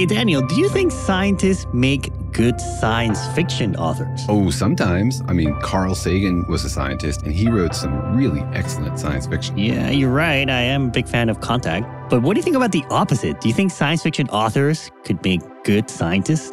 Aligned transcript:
Hey, 0.00 0.06
Daniel, 0.06 0.40
do 0.40 0.54
you 0.54 0.70
think 0.70 0.92
scientists 0.92 1.66
make 1.74 2.10
good 2.32 2.58
science 2.58 3.26
fiction 3.34 3.76
authors? 3.76 4.24
Oh, 4.30 4.48
sometimes. 4.48 5.20
I 5.28 5.34
mean, 5.34 5.54
Carl 5.60 5.94
Sagan 5.94 6.46
was 6.48 6.64
a 6.64 6.70
scientist 6.70 7.20
and 7.20 7.34
he 7.34 7.50
wrote 7.50 7.74
some 7.74 8.16
really 8.16 8.40
excellent 8.54 8.98
science 8.98 9.26
fiction. 9.26 9.58
Yeah, 9.58 9.90
you're 9.90 10.10
right. 10.10 10.48
I 10.48 10.62
am 10.62 10.86
a 10.86 10.90
big 10.90 11.06
fan 11.06 11.28
of 11.28 11.42
Contact. 11.42 11.84
But 12.08 12.22
what 12.22 12.32
do 12.32 12.38
you 12.38 12.42
think 12.42 12.56
about 12.56 12.72
the 12.72 12.82
opposite? 12.88 13.42
Do 13.42 13.48
you 13.48 13.52
think 13.52 13.72
science 13.72 14.02
fiction 14.02 14.26
authors 14.30 14.90
could 15.04 15.22
make 15.22 15.42
good 15.64 15.90
scientists? 15.90 16.50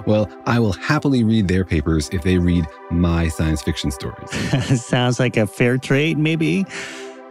well, 0.06 0.28
I 0.44 0.58
will 0.58 0.74
happily 0.74 1.24
read 1.24 1.48
their 1.48 1.64
papers 1.64 2.10
if 2.12 2.22
they 2.22 2.36
read 2.36 2.66
my 2.90 3.28
science 3.28 3.62
fiction 3.62 3.90
stories. 3.90 4.30
Sounds 4.84 5.18
like 5.18 5.38
a 5.38 5.46
fair 5.46 5.78
trade, 5.78 6.18
maybe. 6.18 6.66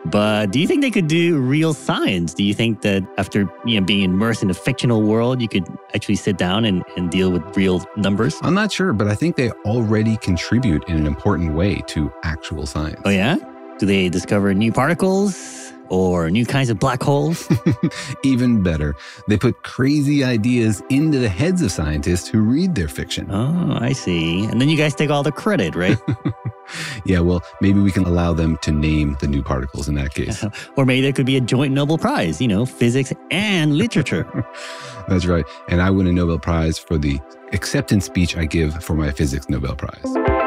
But 0.06 0.52
do 0.52 0.60
you 0.60 0.68
think 0.68 0.82
they 0.82 0.90
could 0.90 1.08
do 1.08 1.40
real 1.40 1.74
science? 1.74 2.34
Do 2.34 2.44
you 2.44 2.54
think 2.54 2.82
that 2.82 3.04
after 3.18 3.48
you 3.66 3.80
know 3.80 3.86
being 3.86 4.04
immersed 4.04 4.42
in 4.42 4.50
a 4.50 4.54
fictional 4.54 5.04
world, 5.04 5.42
you 5.42 5.48
could 5.48 5.68
actually 5.94 6.16
sit 6.16 6.38
down 6.38 6.66
and, 6.66 6.84
and 6.98 7.12
deal 7.12 7.32
with 7.32 7.44
real 7.56 7.86
numbers? 7.96 8.38
I'm 8.42 8.56
not 8.56 8.72
sure, 8.72 8.94
but 8.94 9.08
I 9.08 9.16
think 9.16 9.36
they 9.36 9.52
already 9.66 10.18
contribute 10.18 10.84
in 10.88 10.98
an 10.98 11.06
important 11.06 11.54
way 11.54 11.82
to 11.88 12.12
actual 12.24 12.66
science. 12.66 13.02
Oh 13.06 13.10
yeah? 13.10 13.38
Do 13.78 13.86
they 13.86 14.10
discover 14.10 14.54
new 14.54 14.72
particles? 14.72 15.61
Or 15.91 16.31
new 16.31 16.46
kinds 16.46 16.69
of 16.69 16.79
black 16.79 17.03
holes? 17.03 17.47
Even 18.24 18.63
better, 18.63 18.96
they 19.28 19.38
put 19.38 19.62
crazy 19.63 20.24
ideas 20.24 20.81
into 20.90 21.19
the 21.19 21.29
heads 21.29 21.62
of 21.62 21.72
scientists 21.72 22.28
who 22.28 22.40
read 22.41 22.74
their 22.74 22.88
fiction. 22.88 23.29
Oh, 23.29 23.78
I 23.79 23.91
see. 23.91 24.46
And 24.46 24.59
then 24.59 24.69
you 24.69 24.78
guys 24.78 24.96
take 24.96 25.09
all 25.09 25.22
the 25.22 25.31
credit, 25.31 25.75
right? 25.75 25.97
yeah, 27.06 27.19
well, 27.19 27.44
maybe 27.59 27.79
we 27.79 27.91
can 27.91 28.06
allow 28.06 28.34
them 28.34 28.57
to 28.62 28.72
name 28.72 29.18
the 29.19 29.28
new 29.28 29.44
particles 29.44 29.88
in 29.88 29.96
that 29.96 30.13
case. 30.13 30.44
or 30.78 30.85
maybe 30.85 31.02
there 31.02 31.13
could 31.13 31.25
be 31.25 31.38
a 31.38 31.41
joint 31.41 31.74
Nobel 31.74 31.97
Prize, 31.97 32.41
you 32.41 32.47
know, 32.47 32.66
physics 32.66 33.13
and 33.29 33.75
literature. 33.78 34.46
That's 35.08 35.25
right. 35.25 35.46
And 35.68 35.81
I 35.81 35.90
win 35.90 36.08
a 36.08 36.12
Nobel 36.12 36.40
Prize 36.40 36.79
for 36.79 36.97
the 36.97 37.19
acceptance 37.53 38.06
speech 38.06 38.38
I 38.38 38.46
give 38.46 38.84
for 38.84 38.96
my 38.96 39.12
physics 39.12 39.50
Nobel 39.50 39.75
Prize. 39.75 40.41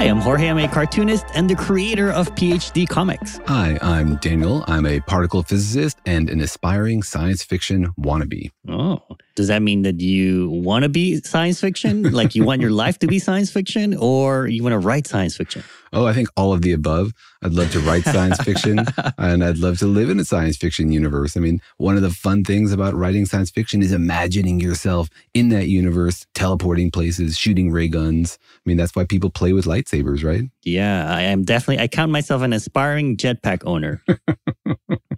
Hi, 0.00 0.06
I'm 0.06 0.16
Jorge. 0.16 0.48
I'm 0.48 0.56
a 0.56 0.66
cartoonist 0.66 1.26
and 1.34 1.50
the 1.50 1.54
creator 1.54 2.10
of 2.10 2.34
PhD 2.34 2.88
Comics. 2.88 3.38
Hi, 3.46 3.78
I'm 3.82 4.16
Daniel. 4.16 4.64
I'm 4.66 4.86
a 4.86 5.00
particle 5.00 5.42
physicist 5.42 5.98
and 6.06 6.30
an 6.30 6.40
aspiring 6.40 7.02
science 7.02 7.42
fiction 7.42 7.88
wannabe. 8.00 8.50
Oh, 8.66 9.02
does 9.34 9.48
that 9.48 9.60
mean 9.60 9.82
that 9.82 10.00
you 10.00 10.48
want 10.48 10.84
to 10.84 10.88
be 10.88 11.20
science 11.20 11.60
fiction? 11.60 12.02
like 12.12 12.34
you 12.34 12.44
want 12.44 12.62
your 12.62 12.70
life 12.70 12.98
to 13.00 13.06
be 13.06 13.18
science 13.18 13.50
fiction 13.50 13.94
or 13.94 14.46
you 14.46 14.62
want 14.62 14.72
to 14.72 14.78
write 14.78 15.06
science 15.06 15.36
fiction? 15.36 15.64
Oh, 15.92 16.06
I 16.06 16.14
think 16.14 16.28
all 16.34 16.54
of 16.54 16.62
the 16.62 16.72
above. 16.72 17.12
I'd 17.42 17.54
love 17.54 17.72
to 17.72 17.80
write 17.80 18.04
science 18.04 18.38
fiction 18.38 18.84
and 19.18 19.42
I'd 19.42 19.56
love 19.56 19.78
to 19.78 19.86
live 19.86 20.10
in 20.10 20.20
a 20.20 20.24
science 20.24 20.58
fiction 20.58 20.92
universe. 20.92 21.36
I 21.36 21.40
mean, 21.40 21.62
one 21.78 21.96
of 21.96 22.02
the 22.02 22.10
fun 22.10 22.44
things 22.44 22.70
about 22.70 22.94
writing 22.94 23.24
science 23.24 23.50
fiction 23.50 23.82
is 23.82 23.92
imagining 23.92 24.60
yourself 24.60 25.08
in 25.32 25.48
that 25.48 25.68
universe, 25.68 26.26
teleporting 26.34 26.90
places, 26.90 27.38
shooting 27.38 27.70
ray 27.70 27.88
guns. 27.88 28.38
I 28.42 28.68
mean, 28.68 28.76
that's 28.76 28.94
why 28.94 29.04
people 29.04 29.30
play 29.30 29.54
with 29.54 29.64
lightsabers, 29.64 30.22
right? 30.22 30.50
Yeah, 30.64 31.12
I 31.14 31.22
am 31.22 31.44
definitely, 31.44 31.82
I 31.82 31.88
count 31.88 32.12
myself 32.12 32.42
an 32.42 32.52
aspiring 32.52 33.16
jetpack 33.16 33.62
owner. 33.64 34.02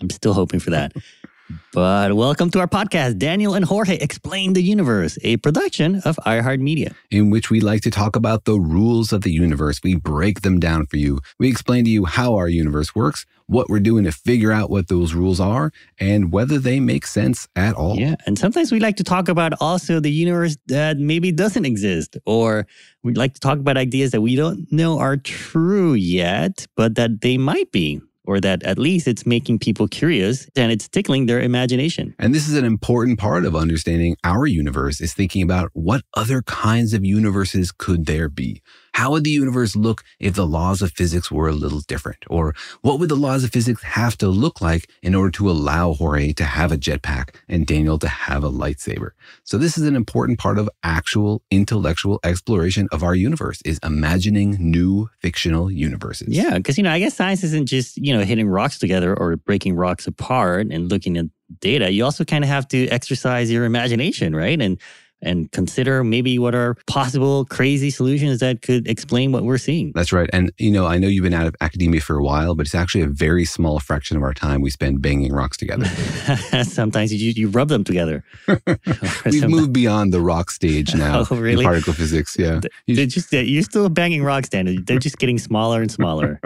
I'm 0.01 0.11
still 0.11 0.35
hoping 0.35 0.61
for 0.61 0.71
that. 0.71 0.93
But 1.73 2.15
welcome 2.15 2.51
to 2.51 2.61
our 2.61 2.67
podcast, 2.67 3.19
Daniel 3.19 3.55
and 3.55 3.65
Jorge 3.65 3.97
Explain 3.97 4.53
the 4.53 4.63
Universe, 4.63 5.19
a 5.23 5.39
production 5.39 6.03
of 6.05 6.17
iHeartMedia. 6.27 6.95
In 7.11 7.31
which 7.31 7.51
we 7.51 7.61
like 7.61 7.81
to 7.83 7.91
talk 7.91 8.15
about 8.17 8.45
the 8.45 8.59
rules 8.59 9.13
of 9.13 9.23
the 9.23 9.33
universe. 9.33 9.81
We 9.83 9.97
break 9.97 10.43
them 10.43 10.61
down 10.61 10.87
for 10.87 10.97
you. 10.97 11.21
We 11.39 11.49
explain 11.49 11.85
to 11.85 11.91
you 11.91 12.05
how 12.05 12.35
our 12.35 12.49
universe 12.49 12.95
works, 12.95 13.27
what 13.47 13.69
we're 13.69 13.81
doing 13.81 14.05
to 14.05 14.13
figure 14.13 14.53
out 14.53 14.71
what 14.71 14.89
those 14.89 15.15
rules 15.15 15.41
are, 15.41 15.73
and 15.99 16.33
whether 16.33 16.59
they 16.59 16.81
make 16.81 17.07
sense 17.07 17.49
at 17.57 17.75
all. 17.75 17.97
Yeah. 17.97 18.17
And 18.27 18.39
sometimes 18.39 18.71
we 18.71 18.81
like 18.81 18.97
to 18.97 19.05
talk 19.05 19.29
about 19.29 19.53
also 19.61 20.01
the 20.01 20.13
universe 20.13 20.57
that 20.67 20.99
maybe 20.99 21.33
doesn't 21.33 21.65
exist, 21.65 22.17
or 22.27 22.67
we'd 23.03 23.17
like 23.17 23.35
to 23.35 23.41
talk 23.41 23.59
about 23.59 23.77
ideas 23.77 24.11
that 24.13 24.21
we 24.21 24.37
don't 24.37 24.71
know 24.71 24.99
are 24.99 25.17
true 25.17 25.95
yet, 25.95 26.67
but 26.77 26.95
that 26.97 27.21
they 27.21 27.39
might 27.39 27.73
be 27.73 28.01
or 28.25 28.41
that 28.41 28.63
at 28.63 28.79
least 28.79 29.09
it's 29.09 29.27
making 29.27 29.59
people 29.59 29.89
curious 29.89 30.49
and 30.57 30.71
it's 30.71 30.89
tickling 30.89 31.27
their 31.27 31.41
imagination. 31.41 32.15
And 32.19 32.35
this 32.35 32.49
is 32.49 32.57
an 32.57 32.65
important 32.65 33.19
part 33.19 33.45
of 33.45 33.57
understanding 33.57 34.17
our 34.25 34.47
universe 34.47 35.01
is 35.01 35.15
thinking 35.15 35.43
about 35.43 35.71
what 35.73 36.03
other 36.15 36.43
kinds 36.43 36.95
of 36.95 37.05
universes 37.05 37.73
could 37.73 38.07
there 38.07 38.29
be? 38.29 38.63
How 38.95 39.11
would 39.13 39.25
the 39.25 39.31
universe 39.31 39.75
look 39.75 40.05
if 40.21 40.35
the 40.35 40.47
laws 40.47 40.83
of 40.83 40.93
physics 40.93 41.31
were 41.31 41.49
a 41.49 41.53
little 41.53 41.81
different? 41.81 42.19
Or 42.29 42.55
what 42.83 42.99
would 42.99 43.09
the 43.09 43.17
laws 43.17 43.43
of 43.43 43.51
physics 43.51 43.83
have 43.83 44.19
to 44.19 44.29
look 44.29 44.61
like 44.61 44.89
in 45.03 45.15
order 45.15 45.31
to 45.33 45.51
allow 45.51 45.95
Jorge 45.95 46.33
to 46.35 46.45
have 46.45 46.73
a 46.73 46.77
jetpack 46.77 47.35
and 47.49 47.67
Daniel 47.67 47.99
to 47.99 48.09
have 48.09 48.45
a 48.45 48.51
lightsaber? 48.51 49.11
So 49.45 49.59
this 49.59 49.79
is 49.79 49.87
an 49.87 49.97
important 49.97 50.39
part 50.39 50.59
of 50.59 50.69
actual 50.83 51.43
intellectual 51.51 52.21
exploration 52.23 52.89
of 52.93 53.03
our 53.03 53.15
universe 53.15 53.63
is 53.65 53.81
imagining 53.83 54.57
new 54.59 55.09
fictional 55.21 55.71
universes. 55.71 56.29
Yeah, 56.29 56.57
because 56.57 56.77
you 56.77 56.85
know, 56.85 56.93
I 56.93 56.99
guess 56.99 57.15
science 57.15 57.43
isn't 57.45 57.67
just, 57.67 57.97
you 57.97 58.15
know, 58.15 58.25
hitting 58.25 58.49
rocks 58.49 58.79
together 58.79 59.19
or 59.19 59.37
breaking 59.37 59.75
rocks 59.75 60.07
apart 60.07 60.67
and 60.71 60.91
looking 60.91 61.17
at 61.17 61.27
data. 61.61 61.91
You 61.91 62.05
also 62.05 62.25
kind 62.25 62.45
of 62.45 62.49
have 62.49 62.69
to 62.69 62.89
exercise 62.89 63.51
your 63.51 63.65
imagination, 63.65 64.35
right? 64.35 64.61
And 64.61 64.79
and 65.23 65.51
consider 65.53 66.05
maybe 66.05 66.39
what 66.39 66.55
are 66.55 66.77
possible 66.87 67.45
crazy 67.47 67.91
solutions 67.91 68.41
that 68.41 68.63
could 68.63 68.87
explain 68.89 69.33
what 69.33 69.45
we're 69.45 69.59
seeing. 69.59 69.93
That's 69.95 70.13
right. 70.13 70.29
And, 70.33 70.53
you 70.59 70.71
know, 70.71 70.87
I 70.87 70.99
know 70.99 71.09
you've 71.09 71.23
been 71.23 71.35
out 71.35 71.47
of 71.47 71.55
academia 71.61 72.01
for 72.01 72.17
a 72.17 72.23
while, 72.23 72.55
but 72.55 72.67
it's 72.67 72.75
actually 72.75 73.03
a 73.03 73.09
very 73.09 73.45
small 73.45 73.79
fraction 73.79 74.17
of 74.17 74.23
our 74.23 74.35
time 74.35 74.61
we 74.61 74.71
spend 74.71 75.01
banging 75.03 75.33
rocks 75.33 75.57
together. 75.57 75.87
Sometimes 76.65 77.13
you, 77.13 77.33
you 77.35 77.49
rub 77.49 77.69
them 77.69 77.85
together. 77.85 78.25
We've 79.27 79.49
moved 79.49 79.73
beyond 79.73 80.13
the 80.13 80.21
rock 80.21 80.51
stage 80.51 80.95
oh, 80.95 80.99
now 80.99 81.27
oh, 81.31 81.37
really? 81.37 81.65
in 81.65 81.69
particle 81.69 81.93
physics. 81.93 82.37
Yeah. 82.39 82.61
They're 82.87 83.07
just, 83.07 83.33
you're 83.33 83.63
still 83.63 83.89
banging 83.89 84.23
rocks, 84.23 84.49
Dan. 84.49 84.85
They're 84.85 84.99
just 84.99 85.19
getting 85.19 85.39
smaller 85.39 85.81
and 85.81 85.91
smaller. 85.91 86.41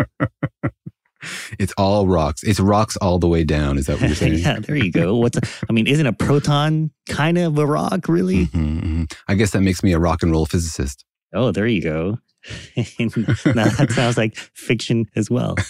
It's 1.59 1.73
all 1.77 2.07
rocks. 2.07 2.43
It's 2.43 2.61
rocks 2.61 2.97
all 2.99 3.19
the 3.19 3.29
way 3.29 3.45
down. 3.45 3.79
Is 3.79 3.87
that 3.87 4.01
what 4.01 4.09
you're 4.09 4.17
saying? 4.17 4.39
yeah, 4.39 4.59
there 4.61 4.77
you 4.77 4.93
go. 4.93 5.17
What's 5.17 5.39
a, 5.39 5.41
I 5.69 5.73
mean, 5.73 5.87
isn't 5.87 6.07
a 6.07 6.13
proton 6.13 6.91
kind 7.09 7.39
of 7.39 7.59
a 7.59 7.67
rock, 7.67 8.09
really? 8.09 8.47
Mm-hmm, 8.47 8.79
mm-hmm. 8.79 9.05
I 9.29 9.35
guess 9.35 9.53
that 9.53 9.63
makes 9.63 9.83
me 9.83 9.93
a 9.93 9.99
rock 9.99 10.23
and 10.23 10.33
roll 10.33 10.47
physicist. 10.47 11.05
Oh, 11.33 11.53
there 11.53 11.67
you 11.67 11.83
go. 11.83 12.19
now 12.77 13.65
that 13.69 13.89
sounds 13.91 14.17
like 14.17 14.37
fiction 14.37 15.07
as 15.17 15.31
well. 15.31 15.57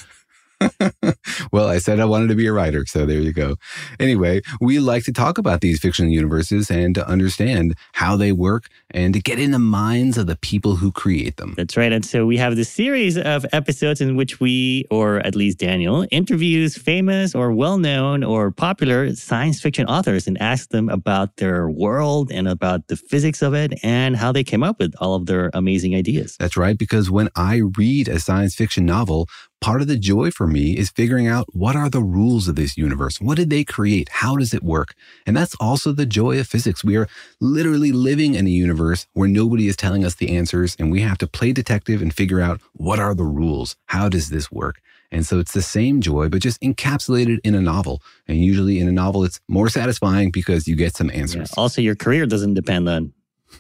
well, 1.53 1.69
I 1.69 1.79
said 1.79 2.01
I 2.01 2.05
wanted 2.05 2.29
to 2.29 2.35
be 2.35 2.47
a 2.47 2.53
writer, 2.53 2.87
so 2.87 3.05
there 3.05 3.21
you 3.21 3.33
go. 3.33 3.57
Anyway, 4.01 4.43
we 4.61 4.79
like 4.79 5.05
to 5.05 5.13
talk 5.13 5.39
about 5.39 5.61
these 5.61 5.81
fictional 5.81 6.11
universes 6.11 6.71
and 6.71 6.95
to 6.95 7.07
understand 7.07 7.75
how 7.93 8.17
they 8.17 8.33
work 8.33 8.69
and 8.91 9.13
to 9.15 9.21
get 9.21 9.39
in 9.39 9.51
the 9.51 9.59
minds 9.59 10.17
of 10.17 10.27
the 10.27 10.37
people 10.37 10.77
who 10.77 10.91
create 10.91 11.37
them. 11.37 11.55
That's 11.57 11.77
right. 11.77 11.93
And 11.93 12.05
so 12.05 12.27
we 12.27 12.37
have 12.39 12.57
this 12.57 12.71
series 12.71 13.19
of 13.19 13.45
episodes 13.53 14.01
in 14.01 14.17
which 14.17 14.41
we, 14.41 14.87
or 14.91 15.19
at 15.21 15.35
least 15.35 15.59
Daniel, 15.59 16.07
interviews 16.11 16.77
famous 16.77 17.35
or 17.35 17.53
well 17.53 17.79
known 17.79 18.25
or 18.25 18.51
popular 18.51 19.15
science 19.15 19.61
fiction 19.61 19.87
authors 19.87 20.27
and 20.27 20.41
asks 20.41 20.69
them 20.69 20.89
about 20.89 21.37
their 21.37 21.69
world 21.69 22.31
and 22.33 22.49
about 22.49 22.89
the 22.89 22.97
physics 22.97 23.43
of 23.43 23.55
it 23.55 23.79
and 23.83 24.17
how 24.17 24.33
they 24.33 24.45
came 24.45 24.63
up 24.63 24.79
with 24.79 24.95
all 25.01 25.15
of 25.15 25.27
their 25.27 25.51
amazing 25.53 25.95
ideas. 25.95 26.37
That's 26.39 26.57
right. 26.57 26.79
Because 26.79 27.11
when 27.11 27.29
I 27.37 27.63
read 27.77 28.09
a 28.09 28.19
science 28.21 28.55
fiction 28.55 28.87
novel, 28.87 29.29
part 29.61 29.81
of 29.81 29.89
the 29.89 29.99
joy 29.99 30.31
for 30.31 30.47
me 30.47 30.77
is 30.77 30.91
figuring 30.91 31.27
out 31.27 31.47
what 31.55 31.77
are 31.77 31.89
the 31.89 32.03
rules 32.03 32.49
of 32.49 32.57
this 32.57 32.77
universe? 32.77 33.21
What 33.21 33.37
did 33.37 33.51
they 33.51 33.65
create? 33.65 34.09
How 34.11 34.37
does 34.37 34.55
it 34.55 34.63
work? 34.63 34.95
And 35.27 35.37
that's 35.37 35.55
also 35.57 35.93
the 35.93 36.07
joy 36.07 36.39
of 36.39 36.47
physics. 36.47 36.85
We 36.85 36.97
are 36.97 37.09
literally 37.41 37.93
living 37.93 38.35
in 38.35 38.47
a 38.47 38.51
universe 38.51 39.07
where 39.13 39.29
nobody 39.29 39.69
is 39.69 39.77
telling 39.77 40.05
us 40.05 40.15
the 40.15 40.37
answers 40.37 40.77
and 40.79 40.91
we 40.91 41.01
have 41.01 41.19
to 41.19 41.27
play 41.27 41.53
detective 41.53 42.03
and 42.03 42.15
figure 42.15 42.41
out 42.41 42.61
what 42.75 42.99
are 42.99 43.15
the 43.15 43.25
rules? 43.25 43.77
How 43.87 44.09
does 44.09 44.31
this 44.31 44.51
work? 44.51 44.81
And 45.13 45.25
so 45.25 45.39
it's 45.39 45.53
the 45.53 45.63
same 45.63 46.01
joy, 46.01 46.29
but 46.29 46.43
just 46.43 46.61
encapsulated 46.61 47.39
in 47.45 47.55
a 47.55 47.61
novel. 47.61 48.03
And 48.27 48.39
usually 48.39 48.81
in 48.81 48.89
a 48.89 48.93
novel, 48.93 49.25
it's 49.25 49.41
more 49.49 49.69
satisfying 49.69 50.31
because 50.31 50.67
you 50.67 50.77
get 50.77 50.97
some 50.97 51.11
answers. 51.11 51.51
Yeah. 51.57 51.63
Also, 51.63 51.81
your 51.81 51.95
career 51.95 52.27
doesn't 52.27 52.55
depend 52.55 52.89
on 52.89 53.13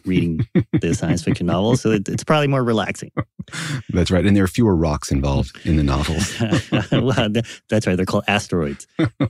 reading 0.05 0.47
the 0.81 0.95
science 0.95 1.23
fiction 1.23 1.47
novels. 1.47 1.81
So 1.81 1.91
it, 1.91 2.09
it's 2.09 2.25
probably 2.25 2.49
more 2.49 2.65
relaxing. 2.65 3.11
That's 3.91 4.11
right. 4.11 4.25
And 4.25 4.37
there 4.37 4.45
are 4.45 4.49
fewer 4.49 4.75
rocks 4.75 5.11
involved 5.11 5.59
in 5.65 5.77
the 5.77 5.83
novels. 5.83 6.35
well, 6.93 7.29
that's 7.69 7.87
right. 7.87 7.97
They're 7.97 8.07
called 8.07 8.25
asteroids. 8.27 8.87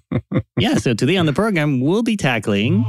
yeah. 0.58 0.76
So 0.76 0.94
today 0.94 1.16
on 1.16 1.26
the 1.26 1.32
program, 1.32 1.80
we'll 1.80 2.02
be 2.02 2.16
tackling 2.16 2.82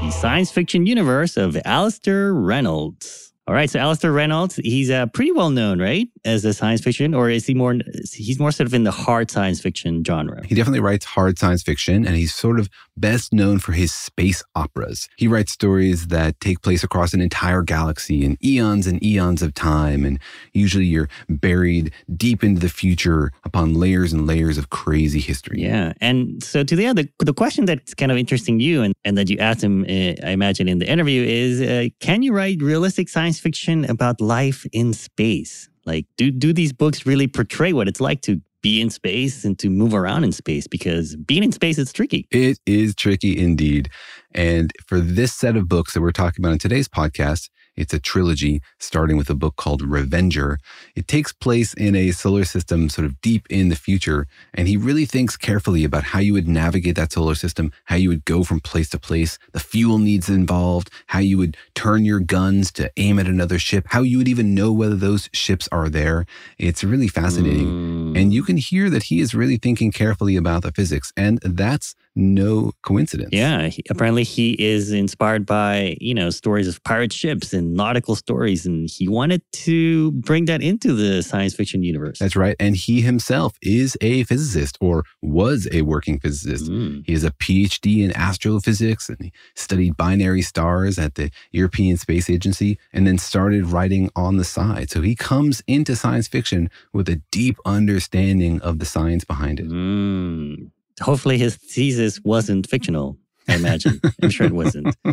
the 0.00 0.10
science 0.12 0.50
fiction 0.50 0.86
universe 0.86 1.36
of 1.36 1.58
Alastair 1.64 2.32
Reynolds. 2.32 3.32
All 3.46 3.54
right, 3.54 3.68
so 3.68 3.80
Alastair 3.80 4.12
Reynolds, 4.12 4.56
he's 4.56 4.90
uh, 4.90 5.06
pretty 5.06 5.32
well 5.32 5.50
known, 5.50 5.80
right, 5.80 6.06
as 6.24 6.44
a 6.44 6.52
science 6.52 6.80
fiction, 6.80 7.14
or 7.14 7.30
is 7.30 7.46
he 7.46 7.54
more? 7.54 7.76
He's 8.12 8.38
more 8.38 8.52
sort 8.52 8.66
of 8.66 8.74
in 8.74 8.84
the 8.84 8.90
hard 8.90 9.30
science 9.30 9.60
fiction 9.60 10.04
genre. 10.04 10.44
He 10.46 10.54
definitely 10.54 10.80
writes 10.80 11.04
hard 11.06 11.38
science 11.38 11.62
fiction, 11.62 12.06
and 12.06 12.16
he's 12.16 12.34
sort 12.34 12.60
of 12.60 12.68
best 12.96 13.32
known 13.32 13.58
for 13.58 13.72
his 13.72 13.92
space 13.92 14.42
operas. 14.54 15.08
He 15.16 15.26
writes 15.26 15.52
stories 15.52 16.08
that 16.08 16.38
take 16.40 16.60
place 16.62 16.84
across 16.84 17.14
an 17.14 17.20
entire 17.20 17.62
galaxy 17.62 18.24
in 18.24 18.36
eons 18.44 18.86
and 18.86 19.02
eons 19.02 19.42
of 19.42 19.54
time, 19.54 20.04
and 20.04 20.18
usually 20.52 20.84
you're 20.84 21.08
buried 21.28 21.92
deep 22.14 22.44
into 22.44 22.60
the 22.60 22.68
future 22.68 23.32
upon 23.44 23.74
layers 23.74 24.12
and 24.12 24.26
layers 24.26 24.58
of 24.58 24.70
crazy 24.70 25.20
history. 25.20 25.62
Yeah, 25.62 25.92
and 26.00 26.42
so 26.42 26.62
to 26.62 26.76
the 26.76 26.92
the, 26.92 27.08
the 27.24 27.34
question 27.34 27.64
that's 27.64 27.94
kind 27.94 28.12
of 28.12 28.18
interesting 28.18 28.60
you 28.60 28.82
and, 28.82 28.94
and 29.04 29.16
that 29.16 29.30
you 29.30 29.38
asked 29.38 29.62
him, 29.62 29.84
uh, 29.84 30.26
I 30.26 30.30
imagine 30.30 30.68
in 30.68 30.78
the 30.78 30.90
interview 30.90 31.22
is, 31.22 31.60
uh, 31.60 31.88
can 32.00 32.22
you 32.22 32.32
write 32.32 32.60
realistic 32.60 33.08
science 33.08 33.40
fiction 33.40 33.84
about 33.88 34.20
life 34.20 34.66
in 34.72 34.92
space? 34.92 35.69
Like, 35.86 36.06
do 36.16 36.30
do 36.30 36.52
these 36.52 36.72
books 36.72 37.06
really 37.06 37.26
portray 37.26 37.72
what 37.72 37.88
it's 37.88 38.00
like 38.00 38.20
to 38.22 38.40
be 38.62 38.80
in 38.80 38.90
space 38.90 39.44
and 39.44 39.58
to 39.58 39.70
move 39.70 39.94
around 39.94 40.24
in 40.24 40.32
space? 40.32 40.66
Because 40.66 41.16
being 41.16 41.42
in 41.42 41.52
space 41.52 41.78
is 41.78 41.92
tricky. 41.92 42.26
It 42.30 42.58
is 42.66 42.94
tricky 42.94 43.38
indeed. 43.38 43.88
And 44.34 44.72
for 44.86 45.00
this 45.00 45.32
set 45.32 45.56
of 45.56 45.68
books 45.68 45.94
that 45.94 46.00
we're 46.00 46.12
talking 46.12 46.44
about 46.44 46.52
in 46.52 46.58
today's 46.58 46.88
podcast, 46.88 47.48
it's 47.80 47.94
a 47.94 47.98
trilogy 47.98 48.60
starting 48.78 49.16
with 49.16 49.30
a 49.30 49.34
book 49.34 49.56
called 49.56 49.80
Revenger. 49.80 50.58
It 50.94 51.08
takes 51.08 51.32
place 51.32 51.72
in 51.72 51.96
a 51.96 52.10
solar 52.10 52.44
system 52.44 52.90
sort 52.90 53.06
of 53.06 53.18
deep 53.22 53.46
in 53.48 53.70
the 53.70 53.74
future. 53.74 54.26
And 54.52 54.68
he 54.68 54.76
really 54.76 55.06
thinks 55.06 55.34
carefully 55.34 55.82
about 55.82 56.04
how 56.04 56.18
you 56.18 56.34
would 56.34 56.46
navigate 56.46 56.96
that 56.96 57.10
solar 57.10 57.34
system, 57.34 57.72
how 57.86 57.96
you 57.96 58.10
would 58.10 58.26
go 58.26 58.44
from 58.44 58.60
place 58.60 58.90
to 58.90 58.98
place, 58.98 59.38
the 59.52 59.60
fuel 59.60 59.98
needs 59.98 60.28
involved, 60.28 60.90
how 61.06 61.20
you 61.20 61.38
would 61.38 61.56
turn 61.74 62.04
your 62.04 62.20
guns 62.20 62.70
to 62.72 62.90
aim 62.98 63.18
at 63.18 63.26
another 63.26 63.58
ship, 63.58 63.86
how 63.88 64.02
you 64.02 64.18
would 64.18 64.28
even 64.28 64.54
know 64.54 64.70
whether 64.72 64.96
those 64.96 65.30
ships 65.32 65.66
are 65.72 65.88
there. 65.88 66.26
It's 66.58 66.84
really 66.84 67.08
fascinating. 67.08 68.12
Mm. 68.12 68.20
And 68.20 68.34
you 68.34 68.42
can 68.42 68.58
hear 68.58 68.90
that 68.90 69.04
he 69.04 69.20
is 69.20 69.34
really 69.34 69.56
thinking 69.56 69.90
carefully 69.90 70.36
about 70.36 70.64
the 70.64 70.72
physics. 70.72 71.14
And 71.16 71.38
that's 71.42 71.94
no 72.16 72.72
coincidence. 72.82 73.30
Yeah, 73.32 73.68
he, 73.68 73.82
apparently 73.88 74.24
he 74.24 74.52
is 74.52 74.92
inspired 74.92 75.46
by, 75.46 75.96
you 76.00 76.14
know, 76.14 76.30
stories 76.30 76.66
of 76.68 76.82
pirate 76.82 77.12
ships 77.12 77.52
and 77.52 77.74
nautical 77.74 78.16
stories 78.16 78.66
and 78.66 78.88
he 78.90 79.08
wanted 79.08 79.42
to 79.52 80.12
bring 80.12 80.46
that 80.46 80.62
into 80.62 80.92
the 80.92 81.22
science 81.22 81.54
fiction 81.54 81.82
universe. 81.82 82.18
That's 82.18 82.36
right. 82.36 82.56
And 82.58 82.76
he 82.76 83.00
himself 83.00 83.56
is 83.62 83.96
a 84.00 84.24
physicist 84.24 84.76
or 84.80 85.04
was 85.22 85.68
a 85.72 85.82
working 85.82 86.18
physicist. 86.18 86.70
Mm. 86.70 87.04
He 87.06 87.12
has 87.12 87.24
a 87.24 87.30
PhD 87.30 88.04
in 88.04 88.16
astrophysics 88.16 89.08
and 89.08 89.18
he 89.20 89.32
studied 89.54 89.96
binary 89.96 90.42
stars 90.42 90.98
at 90.98 91.14
the 91.14 91.30
European 91.52 91.96
Space 91.96 92.28
Agency 92.28 92.78
and 92.92 93.06
then 93.06 93.18
started 93.18 93.66
writing 93.66 94.10
on 94.16 94.36
the 94.36 94.44
side. 94.44 94.90
So 94.90 95.00
he 95.00 95.14
comes 95.14 95.62
into 95.66 95.94
science 95.94 96.28
fiction 96.28 96.70
with 96.92 97.08
a 97.08 97.22
deep 97.30 97.56
understanding 97.64 98.60
of 98.62 98.78
the 98.78 98.86
science 98.86 99.24
behind 99.24 99.60
it. 99.60 99.68
Mm 99.68 100.70
hopefully 101.00 101.38
his 101.38 101.56
thesis 101.56 102.20
wasn't 102.24 102.68
fictional. 102.68 103.18
I 103.48 103.56
imagine. 103.56 104.00
I'm 104.22 104.30
sure 104.30 104.46
it 104.46 104.52
wasn't. 104.52 104.94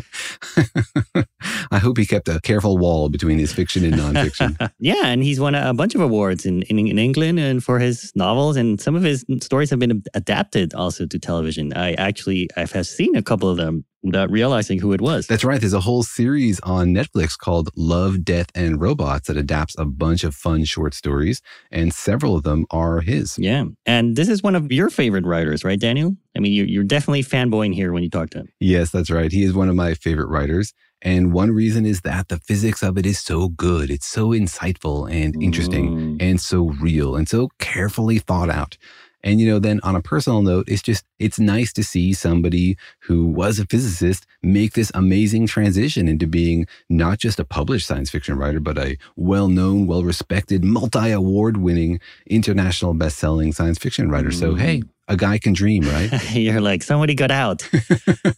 I 1.72 1.80
hope 1.80 1.98
he 1.98 2.06
kept 2.06 2.28
a 2.28 2.40
careful 2.42 2.78
wall 2.78 3.10
between 3.10 3.40
his 3.40 3.52
fiction 3.52 3.84
and 3.84 3.96
nonfiction. 3.96 4.72
yeah, 4.80 5.06
and 5.06 5.24
he's 5.24 5.40
won 5.40 5.56
a 5.56 5.74
bunch 5.74 5.96
of 5.96 6.02
awards 6.02 6.46
in, 6.46 6.62
in, 6.64 6.78
in 6.78 7.00
England 7.00 7.40
and 7.40 7.64
for 7.64 7.80
his 7.80 8.12
novels, 8.16 8.56
and 8.56 8.80
some 8.80 8.96
of 8.96 9.02
his 9.04 9.26
stories 9.42 9.70
have 9.72 9.80
been 9.80 10.04
adapted 10.14 10.74
also 10.76 11.06
to 11.08 11.18
television. 11.18 11.74
I 11.74 11.94
actually 11.94 12.50
I 12.56 12.66
have 12.66 12.88
seen 12.88 13.16
a 13.16 13.24
couple 13.24 13.50
of 13.50 13.58
them 13.58 13.86
without 14.08 14.32
realizing 14.32 14.80
who 14.80 14.94
it 14.94 15.02
was. 15.02 15.28
That's 15.28 15.44
right. 15.44 15.60
There's 15.60 15.74
a 15.74 15.80
whole 15.80 16.04
series 16.04 16.60
on 16.62 16.88
Netflix 16.88 17.38
called 17.38 17.70
Love, 17.76 18.24
Death, 18.24 18.48
and 18.56 18.82
Robots 18.82 19.28
that 19.28 19.38
adapts 19.38 19.76
a 19.78 19.86
bunch 19.86 20.24
of 20.24 20.36
fun 20.36 20.66
short 20.66 20.94
stories, 20.94 21.42
and 21.72 21.94
several 21.94 22.36
of 22.36 22.44
them 22.44 22.66
are 22.72 23.02
his. 23.02 23.38
Yeah. 23.38 23.66
And 23.86 24.16
this 24.16 24.30
is 24.30 24.42
one 24.42 24.56
of 24.56 24.72
your 24.72 24.90
favorite 24.90 25.26
writers, 25.26 25.64
right, 25.64 25.80
Daniel? 25.80 26.16
I 26.36 26.40
mean, 26.40 26.54
you're, 26.54 26.68
you're 26.68 26.84
definitely 26.84 27.24
fanboying 27.24 27.74
here 27.74 27.92
when 27.92 28.04
you 28.04 28.10
talk 28.10 28.30
to 28.32 28.40
him. 28.40 28.50
Yes, 28.60 28.92
that's 28.92 29.10
right. 29.10 29.32
He 29.32 29.44
is 29.44 29.54
one 29.54 29.70
of 29.70 29.76
my 29.76 29.94
favorite 29.94 30.28
writers. 30.28 30.74
And 31.02 31.32
one 31.32 31.52
reason 31.52 31.86
is 31.86 32.02
that 32.02 32.28
the 32.30 32.40
physics 32.40 32.82
of 32.82 32.98
it 32.98 33.06
is 33.06 33.20
so 33.20 33.50
good. 33.50 33.92
It's 33.92 34.08
so 34.08 34.30
insightful 34.30 35.12
and 35.12 35.42
interesting 35.42 36.18
mm. 36.18 36.22
and 36.22 36.42
so 36.42 36.70
real 36.82 37.16
and 37.16 37.30
so 37.30 37.50
carefully 37.60 38.18
thought 38.18 38.50
out. 38.50 38.78
And, 39.24 39.40
you 39.40 39.48
know, 39.48 39.60
then 39.60 39.80
on 39.84 39.96
a 39.96 40.02
personal 40.02 40.42
note, 40.42 40.68
it's 40.68 40.82
just, 40.82 41.06
it's 41.20 41.40
nice 41.40 41.74
to 41.74 41.84
see 41.84 42.14
somebody 42.14 42.78
who 43.02 43.26
was 43.26 43.60
a 43.60 43.66
physicist 43.66 44.26
make 44.44 44.74
this 44.74 44.92
amazing 44.94 45.48
transition 45.48 46.08
into 46.08 46.28
being 46.28 46.68
not 46.90 47.18
just 47.18 47.40
a 47.40 47.46
published 47.46 47.88
science 47.88 48.10
fiction 48.10 48.38
writer, 48.38 48.60
but 48.60 48.78
a 48.78 48.98
well 49.16 49.48
known, 49.48 49.88
well 49.88 50.04
respected, 50.04 50.64
multi 50.64 51.12
award 51.12 51.58
winning, 51.58 52.00
international 52.28 52.94
best 52.94 53.18
selling 53.18 53.52
science 53.52 53.78
fiction 53.78 54.10
writer. 54.10 54.30
Mm. 54.30 54.40
So, 54.40 54.56
hey, 54.56 54.84
a 55.08 55.18
guy 55.18 55.38
can 55.38 55.54
dream, 55.54 55.84
right? 55.84 56.32
You're 56.36 56.62
like, 56.62 56.84
somebody 56.84 57.16
got 57.16 57.32
out. 57.32 57.68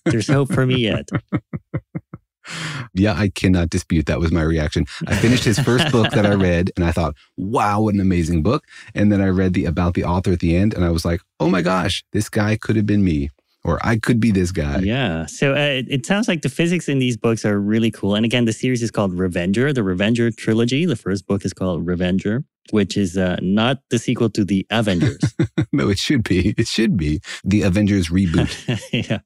There's 0.06 0.28
hope 0.28 0.54
for 0.54 0.66
me 0.66 0.78
yet. 0.78 1.10
Yeah, 2.94 3.14
I 3.14 3.30
cannot 3.30 3.70
dispute 3.70 4.06
that 4.08 4.20
was 4.20 4.32
my 4.32 4.42
reaction. 4.42 4.86
I 5.08 5.16
finished 5.16 5.44
his 5.44 5.60
first 5.60 5.92
book 5.92 6.12
that 6.12 6.26
I 6.26 6.34
read 6.34 6.72
and 6.76 6.86
I 6.86 6.92
thought, 6.92 7.16
wow, 7.38 7.82
what 7.82 7.94
an 7.94 8.02
amazing 8.02 8.44
book. 8.44 8.66
And 8.96 9.12
then 9.12 9.22
I 9.22 9.28
read 9.28 9.54
the 9.54 9.66
about 9.66 9.94
the 9.94 10.04
author 10.04 10.32
at 10.32 10.40
the 10.40 10.56
end 10.56 10.74
and 10.74 10.84
I 10.84 10.90
was 10.90 11.06
like, 11.06 11.22
oh 11.40 11.50
my 11.50 11.62
gosh, 11.62 12.04
this 12.14 12.30
guy 12.30 12.58
could 12.58 12.76
have 12.76 12.86
been 12.86 13.04
me 13.04 13.30
or 13.64 13.80
I 13.84 13.98
could 13.98 14.20
be 14.20 14.32
this 14.32 14.52
guy. 14.52 14.80
Yeah. 14.80 15.26
So 15.26 15.54
uh, 15.54 15.84
it 15.88 16.06
sounds 16.06 16.28
like 16.28 16.42
the 16.42 16.50
physics 16.50 16.88
in 16.88 17.00
these 17.00 17.18
books 17.18 17.46
are 17.46 17.60
really 17.60 17.92
cool. 17.92 18.16
And 18.16 18.26
again, 18.26 18.46
the 18.46 18.54
series 18.54 18.82
is 18.82 18.92
called 18.92 19.14
Revenger, 19.14 19.74
the 19.74 19.84
Revenger 19.84 20.32
trilogy. 20.32 20.86
The 20.86 20.96
first 20.96 21.28
book 21.28 21.46
is 21.46 21.54
called 21.54 21.86
Revenger. 21.86 22.44
Which 22.72 22.98
is 22.98 23.18
uh, 23.18 23.38
not 23.42 23.80
the 23.90 24.00
sequel 24.00 24.30
to 24.32 24.44
the 24.44 24.66
Avengers. 24.70 25.20
no, 25.72 25.90
it 25.90 25.98
should 25.98 26.24
be. 26.24 26.54
It 26.58 26.68
should 26.68 26.98
be 26.98 27.22
the 27.44 27.64
Avengers 27.64 28.10
reboot. 28.10 28.50
yeah. 29.10 29.20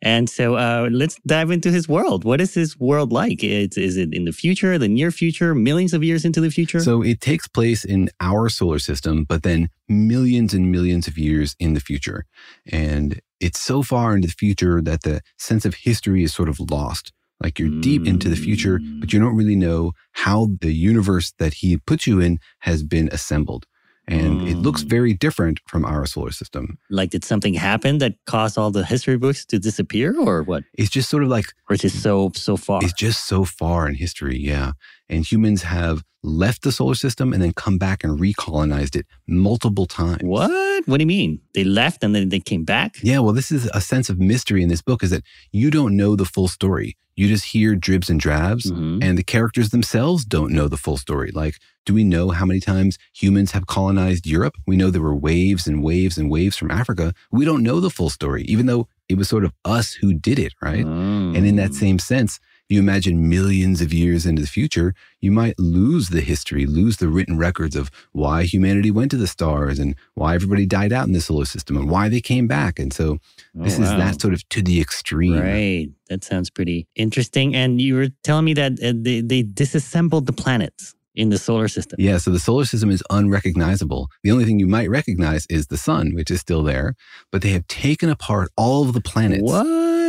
And 0.00 0.28
so 0.28 0.56
uh, 0.56 0.88
let's 0.90 1.16
dive 1.26 1.50
into 1.50 1.70
his 1.70 1.88
world. 1.88 2.24
What 2.24 2.40
is 2.40 2.54
his 2.54 2.78
world 2.78 3.12
like? 3.12 3.42
It's, 3.42 3.76
is 3.76 3.96
it 3.96 4.12
in 4.12 4.24
the 4.24 4.32
future, 4.32 4.78
the 4.78 4.88
near 4.88 5.10
future, 5.10 5.54
millions 5.54 5.92
of 5.92 6.02
years 6.02 6.24
into 6.24 6.40
the 6.40 6.50
future? 6.50 6.80
So 6.80 7.02
it 7.02 7.20
takes 7.20 7.48
place 7.48 7.84
in 7.84 8.10
our 8.20 8.48
solar 8.48 8.78
system, 8.78 9.24
but 9.24 9.42
then 9.42 9.68
millions 9.88 10.54
and 10.54 10.70
millions 10.70 11.06
of 11.06 11.18
years 11.18 11.54
in 11.58 11.74
the 11.74 11.80
future. 11.80 12.24
And 12.70 13.20
it's 13.40 13.60
so 13.60 13.82
far 13.82 14.14
into 14.14 14.28
the 14.28 14.34
future 14.34 14.80
that 14.82 15.02
the 15.02 15.20
sense 15.38 15.64
of 15.64 15.74
history 15.74 16.22
is 16.22 16.32
sort 16.32 16.48
of 16.48 16.60
lost. 16.60 17.12
Like 17.42 17.58
you're 17.58 17.80
deep 17.80 18.06
into 18.06 18.28
the 18.28 18.36
future, 18.36 18.80
but 19.00 19.12
you 19.12 19.18
don't 19.20 19.36
really 19.36 19.56
know 19.56 19.92
how 20.12 20.48
the 20.60 20.72
universe 20.72 21.32
that 21.38 21.54
he 21.54 21.76
puts 21.76 22.06
you 22.06 22.20
in 22.20 22.38
has 22.60 22.82
been 22.82 23.08
assembled. 23.12 23.66
And 24.08 24.42
it 24.48 24.56
looks 24.58 24.82
Mm. 24.84 24.88
very 24.96 25.14
different 25.14 25.60
from 25.70 25.84
our 25.84 26.04
solar 26.06 26.32
system. 26.32 26.76
like, 26.90 27.10
did 27.10 27.24
something 27.24 27.54
happen 27.54 27.98
that 27.98 28.14
caused 28.26 28.58
all 28.58 28.70
the 28.72 28.84
history 28.84 29.16
books 29.16 29.44
to 29.46 29.58
disappear, 29.58 30.08
or 30.18 30.42
what? 30.42 30.64
It's 30.76 30.90
just 30.90 31.08
sort 31.08 31.22
of 31.22 31.28
like 31.28 31.46
Or 31.70 31.74
is 31.74 31.84
it 31.84 31.90
so 31.92 32.30
so 32.34 32.56
far? 32.56 32.80
it's 32.82 32.92
just 33.06 33.26
so 33.28 33.44
far 33.44 33.88
in 33.88 33.94
history, 33.94 34.36
yeah. 34.38 34.72
And 35.12 35.24
humans 35.30 35.62
have 35.62 36.02
left 36.24 36.62
the 36.62 36.72
solar 36.72 36.94
system 36.94 37.32
and 37.32 37.42
then 37.42 37.52
come 37.52 37.78
back 37.78 38.02
and 38.04 38.18
recolonized 38.18 38.94
it 38.96 39.06
multiple 39.26 39.86
times. 39.86 40.22
What? 40.22 40.86
What 40.86 40.96
do 40.98 41.02
you 41.02 41.06
mean? 41.06 41.40
They 41.54 41.64
left 41.64 42.02
and 42.02 42.14
then 42.14 42.28
they 42.30 42.40
came 42.40 42.64
back? 42.64 42.96
Yeah, 43.02 43.18
well, 43.18 43.32
this 43.34 43.50
is 43.52 43.68
a 43.74 43.80
sense 43.80 44.08
of 44.08 44.18
mystery 44.18 44.62
in 44.62 44.68
this 44.68 44.82
book 44.82 45.02
is 45.02 45.10
that 45.10 45.24
you 45.50 45.70
don't 45.70 45.96
know 45.96 46.16
the 46.16 46.24
full 46.24 46.48
story. 46.48 46.96
You 47.14 47.28
just 47.28 47.44
hear 47.46 47.74
dribs 47.76 48.08
and 48.08 48.18
drabs, 48.18 48.70
Mhm. 48.70 49.04
and 49.04 49.18
the 49.18 49.22
characters 49.22 49.68
themselves 49.68 50.24
don't 50.24 50.50
know 50.52 50.66
the 50.66 50.78
full 50.78 50.96
story. 50.96 51.30
Like, 51.30 51.56
do 51.84 51.92
we 51.92 52.04
know 52.04 52.30
how 52.30 52.46
many 52.46 52.58
times 52.60 52.96
humans 53.12 53.50
have 53.50 53.66
colonized 53.66 54.26
Europe? 54.26 54.54
We 54.66 54.76
know 54.76 54.90
there 54.90 55.02
were 55.02 55.14
waves 55.30 55.66
and 55.66 55.82
waves 55.82 56.16
and 56.16 56.30
waves 56.30 56.56
from 56.56 56.70
Africa. 56.70 57.12
We 57.30 57.44
don't 57.44 57.62
know 57.62 57.80
the 57.80 57.90
full 57.90 58.08
story, 58.08 58.44
even 58.44 58.64
though 58.66 58.88
it 59.10 59.18
was 59.18 59.28
sort 59.28 59.44
of 59.44 59.52
us 59.64 59.92
who 60.00 60.14
did 60.14 60.38
it, 60.38 60.54
right? 60.62 60.86
And 60.86 61.44
in 61.50 61.56
that 61.56 61.72
Mm. 61.72 61.80
same 61.84 61.98
sense, 61.98 62.40
you 62.72 62.80
imagine 62.80 63.28
millions 63.28 63.80
of 63.80 63.92
years 63.92 64.26
into 64.26 64.42
the 64.42 64.48
future, 64.48 64.94
you 65.20 65.30
might 65.30 65.58
lose 65.58 66.08
the 66.08 66.20
history, 66.20 66.66
lose 66.66 66.96
the 66.96 67.08
written 67.08 67.36
records 67.38 67.76
of 67.76 67.90
why 68.12 68.44
humanity 68.44 68.90
went 68.90 69.10
to 69.10 69.16
the 69.16 69.26
stars 69.26 69.78
and 69.78 69.94
why 70.14 70.34
everybody 70.34 70.66
died 70.66 70.92
out 70.92 71.06
in 71.06 71.12
the 71.12 71.20
solar 71.20 71.44
system 71.44 71.76
and 71.76 71.90
why 71.90 72.08
they 72.08 72.20
came 72.20 72.46
back. 72.48 72.78
And 72.78 72.92
so 72.92 73.18
Oh, 73.58 73.64
this 73.64 73.74
is 73.74 73.90
that 73.90 74.20
sort 74.20 74.32
of 74.32 74.48
to 74.48 74.62
the 74.62 74.80
extreme. 74.80 75.38
Right. 75.38 75.88
That 76.08 76.24
sounds 76.24 76.48
pretty 76.50 76.86
interesting. 76.96 77.54
And 77.54 77.80
you 77.80 77.94
were 77.94 78.08
telling 78.22 78.46
me 78.46 78.54
that 78.54 78.72
uh, 78.82 78.92
they, 78.96 79.20
they 79.20 79.42
disassembled 79.42 80.26
the 80.26 80.32
planets 80.32 80.94
in 81.14 81.28
the 81.28 81.38
solar 81.38 81.68
system. 81.68 81.96
Yeah, 82.00 82.16
so 82.16 82.30
the 82.30 82.38
solar 82.38 82.64
system 82.64 82.90
is 82.90 83.02
unrecognizable. 83.10 84.08
The 84.22 84.30
only 84.30 84.46
thing 84.46 84.58
you 84.58 84.66
might 84.66 84.88
recognize 84.88 85.46
is 85.50 85.66
the 85.66 85.76
sun, 85.76 86.14
which 86.14 86.30
is 86.30 86.40
still 86.40 86.62
there, 86.62 86.94
but 87.30 87.42
they 87.42 87.50
have 87.50 87.66
taken 87.66 88.08
apart 88.08 88.50
all 88.56 88.82
of 88.82 88.94
the 88.94 89.02
planets 89.02 89.42
What? 89.42 89.66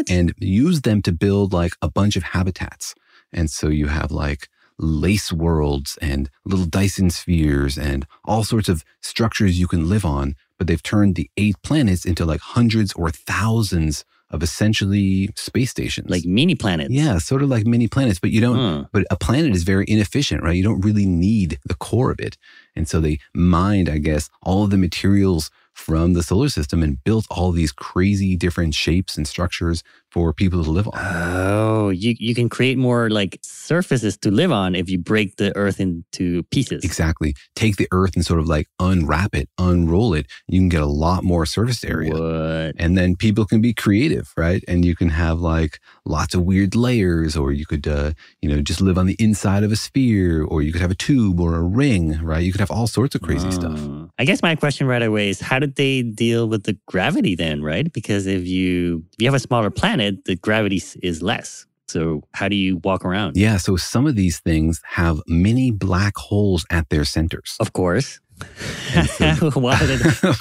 And 0.10 0.34
use 0.40 0.82
them 0.82 1.02
to 1.04 1.12
build 1.12 1.54
like 1.54 1.74
a 1.82 1.90
bunch 1.90 2.16
of 2.16 2.24
habitats. 2.24 2.96
And 3.32 3.50
so 3.50 3.68
you 3.68 3.88
have 3.88 4.12
like 4.12 4.48
lace 4.80 5.32
worlds 5.32 5.98
and 6.02 6.30
little 6.46 6.66
Dyson 6.66 7.10
spheres 7.10 7.78
and 7.78 8.06
all 8.26 8.44
sorts 8.44 8.70
of 8.70 8.84
structures 9.02 9.60
you 9.60 9.68
can 9.68 9.90
live 9.90 10.06
on. 10.06 10.36
But 10.58 10.68
they've 10.68 10.82
turned 10.84 11.16
the 11.16 11.30
eight 11.38 11.56
planets 11.64 12.06
into 12.06 12.26
like 12.26 12.40
hundreds 12.42 12.94
or 12.94 13.10
thousands 13.10 14.06
of 14.30 14.42
essentially 14.42 15.30
space 15.36 15.70
stations. 15.70 16.10
like 16.10 16.26
mini 16.26 16.56
planets. 16.56 16.92
yeah, 16.92 17.20
sort 17.20 17.44
of 17.44 17.50
like 17.50 17.68
mini 17.68 17.88
planets, 17.88 18.20
but 18.20 18.32
you 18.32 18.42
don't 18.42 18.56
Huh. 18.58 18.86
but 18.92 19.06
a 19.12 19.16
planet 19.16 19.52
is 19.54 19.62
very 19.64 19.86
inefficient, 19.88 20.42
right? 20.42 20.56
You 20.56 20.64
don't 20.64 20.82
really 20.82 21.06
need 21.06 21.60
the 21.66 21.76
core 21.76 22.10
of 22.10 22.20
it. 22.20 22.36
And 22.76 22.88
so 22.90 23.00
they 23.00 23.20
mined, 23.36 23.90
I 23.90 24.00
guess, 24.00 24.30
all 24.42 24.64
of 24.64 24.72
the 24.72 24.78
materials 24.78 25.52
from 25.74 26.13
the 26.13 26.24
solar 26.24 26.50
system 26.50 26.82
and 26.84 27.03
built 27.03 27.25
all 27.30 27.51
these 27.51 27.72
crazy 27.72 28.36
different 28.36 28.74
shapes 28.74 29.18
and 29.18 29.27
structures 29.27 29.84
for 30.13 30.32
people 30.32 30.63
to 30.63 30.70
live 30.70 30.88
on. 30.88 30.93
Oh, 30.96 31.89
you, 31.89 32.15
you 32.20 32.36
can 32.36 32.48
create 32.48 32.77
more 32.77 33.10
like 33.10 33.39
surfaces 33.41 34.15
to 34.17 34.29
live 34.29 34.51
on 34.51 34.75
if 34.75 34.88
you 34.88 35.00
break 35.00 35.38
the 35.38 35.55
earth 35.58 35.79
into 35.79 36.43
pieces. 36.43 36.84
Exactly. 36.84 37.36
Take 37.55 37.77
the 37.77 37.88
earth 37.91 38.15
and 38.15 38.24
sort 38.24 38.39
of 38.39 38.48
like 38.48 38.67
unwrap 38.79 39.34
it, 39.34 39.50
unroll 39.58 40.13
it. 40.13 40.27
You 40.48 40.60
can 40.60 40.70
get 40.70 40.84
a 40.84 40.86
lot 40.86 41.24
more 41.24 41.48
surface 41.48 41.84
area. 41.84 42.13
What? 42.13 42.75
And 42.77 42.96
then 42.96 43.15
people 43.15 43.46
can 43.46 43.60
be 43.60 43.74
creative, 43.74 44.32
right? 44.38 44.63
And 44.67 44.86
you 44.86 44.96
can 44.96 45.10
have 45.10 45.39
like 45.39 45.79
lots 46.05 46.36
of 46.36 46.43
weird 46.43 46.75
layers, 46.75 47.36
or 47.36 47.51
you 47.51 47.65
could, 47.65 47.88
uh, 47.88 48.12
you 48.41 48.50
know, 48.50 48.62
just 48.62 48.82
live 48.82 49.00
on 49.00 49.08
the 49.08 49.15
inside 49.17 49.63
of 49.63 49.72
a 49.72 49.75
sphere, 49.75 50.43
or 50.43 50.62
you 50.62 50.72
could 50.72 50.82
have 50.82 50.91
a 50.91 50.96
tube 50.96 51.39
or 51.39 51.55
a 51.55 51.63
ring, 51.63 52.20
right? 52.22 52.43
You 52.43 52.51
could 52.51 52.62
have 52.62 52.72
all 52.72 52.86
sorts 52.86 53.15
of 53.15 53.22
crazy 53.22 53.50
stuff. 53.50 53.79
I 54.20 54.25
guess 54.25 54.43
my 54.43 54.55
question 54.55 54.86
right 54.86 55.01
away 55.01 55.29
is 55.29 55.39
how 55.39 55.58
did 55.58 55.75
they 55.75 56.03
deal 56.03 56.48
with 56.48 56.63
the 56.63 56.77
gravity 56.88 57.36
then, 57.36 57.63
right? 57.63 57.91
Because 57.91 58.27
if 58.27 58.46
you 58.46 59.03
if 59.13 59.22
you 59.22 59.27
have 59.27 59.34
a 59.34 59.39
smaller 59.39 59.72
planet, 59.72 60.03
the 60.12 60.36
gravity 60.36 60.82
is 61.02 61.22
less. 61.22 61.66
So 61.88 62.24
how 62.34 62.48
do 62.48 62.56
you 62.56 62.78
walk 62.78 63.06
around? 63.06 63.36
Yeah, 63.38 63.58
so 63.58 63.76
some 63.76 64.08
of 64.08 64.16
these 64.16 64.40
things 64.40 64.82
have 64.84 65.22
many 65.28 65.70
black 65.72 66.16
holes 66.18 66.66
at 66.70 66.90
their 66.90 67.06
centers. 67.06 67.56
Of 67.60 67.74
course. 67.74 68.20
So- 68.40 68.44
Of 69.42 69.58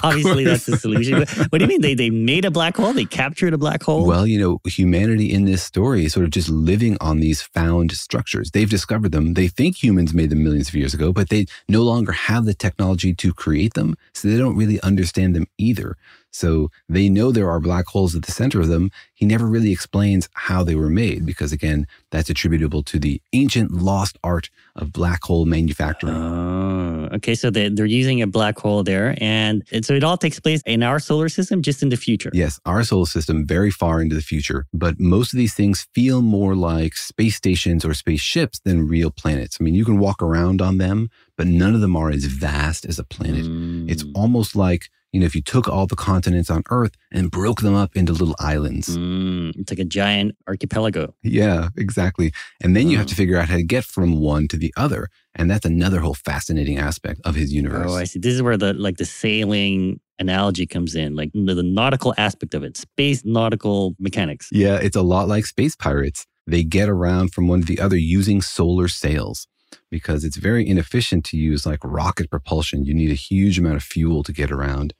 obviously, 0.03 0.43
that's 0.45 0.65
the 0.65 0.77
solution. 0.77 1.19
What, 1.19 1.29
what 1.29 1.59
do 1.59 1.65
you 1.65 1.67
mean? 1.67 1.81
They 1.81 1.93
they 1.93 2.09
made 2.09 2.45
a 2.45 2.51
black 2.51 2.77
hole? 2.77 2.91
They 2.93 3.05
captured 3.05 3.53
a 3.53 3.57
black 3.57 3.83
hole? 3.83 4.05
Well, 4.05 4.25
you 4.25 4.39
know, 4.39 4.59
humanity 4.65 5.31
in 5.31 5.45
this 5.45 5.63
story 5.63 6.05
is 6.05 6.13
sort 6.13 6.23
of 6.25 6.31
just 6.31 6.49
living 6.49 6.97
on 7.01 7.19
these 7.19 7.41
found 7.41 7.91
structures. 7.91 8.51
They've 8.51 8.69
discovered 8.69 9.11
them. 9.11 9.33
They 9.35 9.47
think 9.47 9.81
humans 9.81 10.13
made 10.13 10.29
them 10.31 10.43
millions 10.43 10.69
of 10.69 10.75
years 10.75 10.93
ago, 10.93 11.13
but 11.13 11.29
they 11.29 11.45
no 11.69 11.83
longer 11.83 12.11
have 12.11 12.45
the 12.45 12.53
technology 12.53 13.13
to 13.15 13.33
create 13.33 13.73
them. 13.73 13.95
So 14.13 14.27
they 14.27 14.37
don't 14.37 14.57
really 14.57 14.81
understand 14.81 15.35
them 15.35 15.45
either. 15.57 15.95
So 16.35 16.71
they 16.89 17.09
know 17.09 17.31
there 17.31 17.49
are 17.49 17.59
black 17.59 17.85
holes 17.85 18.15
at 18.15 18.23
the 18.23 18.31
center 18.31 18.59
of 18.59 18.67
them. 18.67 18.89
He 19.13 19.23
never 19.25 19.45
really 19.45 19.71
explains 19.71 20.27
how 20.33 20.63
they 20.63 20.73
were 20.73 20.89
made 20.89 21.27
because, 21.27 21.51
again, 21.51 21.85
that's 22.09 22.27
attributable 22.29 22.81
to 22.83 22.97
the 22.97 23.21
ancient 23.33 23.71
lost 23.71 24.17
art 24.23 24.49
of 24.75 24.91
black 24.91 25.23
hole 25.23 25.45
manufacturing. 25.45 26.15
Oh, 26.15 27.09
okay. 27.13 27.35
So 27.35 27.51
they, 27.51 27.69
they're 27.69 27.85
using 27.85 28.19
a 28.23 28.27
black 28.27 28.57
hole 28.57 28.83
there. 28.83 29.15
And, 29.21 29.63
and 29.71 29.85
so 29.85 29.93
it 29.93 30.03
all 30.03 30.17
takes 30.17 30.39
place 30.39 30.63
in 30.65 30.81
our 30.81 30.99
solar 30.99 31.29
system, 31.29 31.61
just 31.61 31.83
in 31.83 31.89
the 31.89 31.97
future. 31.97 32.31
Yes, 32.33 32.59
our 32.65 32.83
solar 32.83 33.05
system 33.05 33.45
very 33.45 33.69
far 33.71 34.01
into 34.01 34.15
the 34.15 34.21
future, 34.21 34.65
but 34.73 34.99
most 34.99 35.33
of 35.33 35.37
these 35.37 35.53
things 35.53 35.87
feel 35.93 36.23
more 36.23 36.55
like 36.55 36.95
space 36.95 37.35
stations 37.35 37.85
or 37.85 37.93
spaceships 37.93 38.59
than 38.65 38.87
real 38.87 39.11
planets. 39.11 39.57
I 39.59 39.63
mean, 39.63 39.75
you 39.75 39.85
can 39.85 39.99
walk 39.99 40.23
around 40.23 40.61
on 40.63 40.79
them, 40.79 41.09
but 41.37 41.45
none 41.45 41.75
of 41.75 41.81
them 41.81 41.95
are 41.95 42.09
as 42.09 42.25
vast 42.25 42.85
as 42.85 42.97
a 42.97 43.03
planet. 43.03 43.45
It's 43.87 44.03
Mm. 44.03 44.11
almost 44.15 44.55
like, 44.55 44.89
you 45.13 45.19
know, 45.21 45.25
if 45.25 45.35
you 45.35 45.41
took 45.41 45.69
all 45.69 45.87
the 45.87 45.95
continents 45.95 46.49
on 46.49 46.63
Earth 46.69 46.91
and 47.11 47.31
broke 47.31 47.61
them 47.61 47.75
up 47.75 47.95
into 47.95 48.11
little 48.11 48.35
islands. 48.39 48.97
Mm, 48.97 49.55
it's 49.57 49.71
like 49.71 49.79
a 49.79 49.85
giant 49.85 50.35
archipelago. 50.47 51.13
Yeah, 51.23 51.69
exactly. 51.77 52.33
And 52.61 52.75
then 52.75 52.89
you 52.89 52.97
have 52.97 53.05
Oh. 53.05 53.09
to 53.09 53.15
figure 53.15 53.37
out 53.37 53.47
how 53.47 53.55
to 53.57 53.63
get 53.63 53.85
from 53.85 54.19
one 54.19 54.47
to 54.49 54.57
the 54.57 54.73
other. 54.75 55.07
And 55.35 55.49
that's 55.49 55.65
another 55.65 55.99
whole 56.01 56.15
fascinating 56.15 56.77
aspect 56.77 57.21
of 57.23 57.35
his 57.35 57.53
universe. 57.53 57.87
Oh, 57.89 57.95
I 57.95 58.03
see. 58.05 58.19
This 58.19 58.33
is 58.33 58.41
where 58.41 58.57
the 58.57 58.73
like 58.73 58.97
the 58.97 59.05
sailing 59.05 59.99
analogy 60.19 60.65
comes 60.65 60.95
in, 60.95 61.15
like 61.15 61.31
the, 61.33 61.53
the 61.55 61.63
nautical 61.63 62.13
aspect 62.17 62.53
of 62.53 62.63
it, 62.63 62.77
space 62.77 63.23
nautical 63.25 63.95
mechanics. 63.99 64.49
Yeah, 64.51 64.75
it's 64.77 64.95
a 64.95 65.01
lot 65.01 65.27
like 65.27 65.45
space 65.45 65.75
pirates. 65.75 66.25
They 66.45 66.63
get 66.63 66.89
around 66.89 67.33
from 67.33 67.47
one 67.47 67.61
to 67.61 67.65
the 67.65 67.79
other 67.79 67.95
using 67.97 68.41
solar 68.41 68.87
sails 68.89 69.47
because 69.89 70.23
it's 70.23 70.37
very 70.37 70.67
inefficient 70.67 71.25
to 71.25 71.37
use 71.37 71.65
like 71.65 71.79
rocket 71.83 72.29
propulsion. 72.29 72.85
You 72.85 72.93
need 72.93 73.11
a 73.11 73.15
huge 73.15 73.59
amount 73.59 73.75
of 73.75 73.83
fuel 73.83 74.23
to 74.23 74.31
get 74.31 74.51
around. 74.51 74.93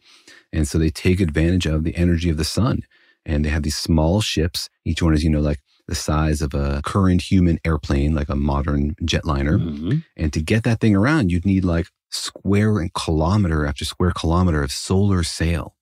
And 0.51 0.67
so 0.67 0.77
they 0.77 0.89
take 0.89 1.19
advantage 1.19 1.65
of 1.65 1.83
the 1.83 1.95
energy 1.95 2.29
of 2.29 2.37
the 2.37 2.43
sun. 2.43 2.81
And 3.25 3.45
they 3.45 3.49
have 3.49 3.63
these 3.63 3.77
small 3.77 4.21
ships. 4.21 4.69
Each 4.85 5.01
one 5.01 5.13
is, 5.13 5.23
you 5.23 5.29
know, 5.29 5.39
like 5.39 5.61
the 5.87 5.95
size 5.95 6.41
of 6.41 6.53
a 6.53 6.81
current 6.83 7.21
human 7.21 7.59
airplane, 7.65 8.13
like 8.13 8.29
a 8.29 8.35
modern 8.35 8.95
jetliner. 9.01 9.59
Mhm. 9.59 10.03
And 10.17 10.33
to 10.33 10.41
get 10.41 10.63
that 10.63 10.79
thing 10.79 10.95
around, 10.95 11.31
you'd 11.31 11.45
need 11.45 11.63
like 11.65 11.87
square 12.09 12.79
and 12.79 12.93
kilometer 12.93 13.65
after 13.65 13.85
square 13.85 14.11
kilometer 14.11 14.61
of 14.61 14.71
solar 14.71 15.23
sail. 15.23 15.75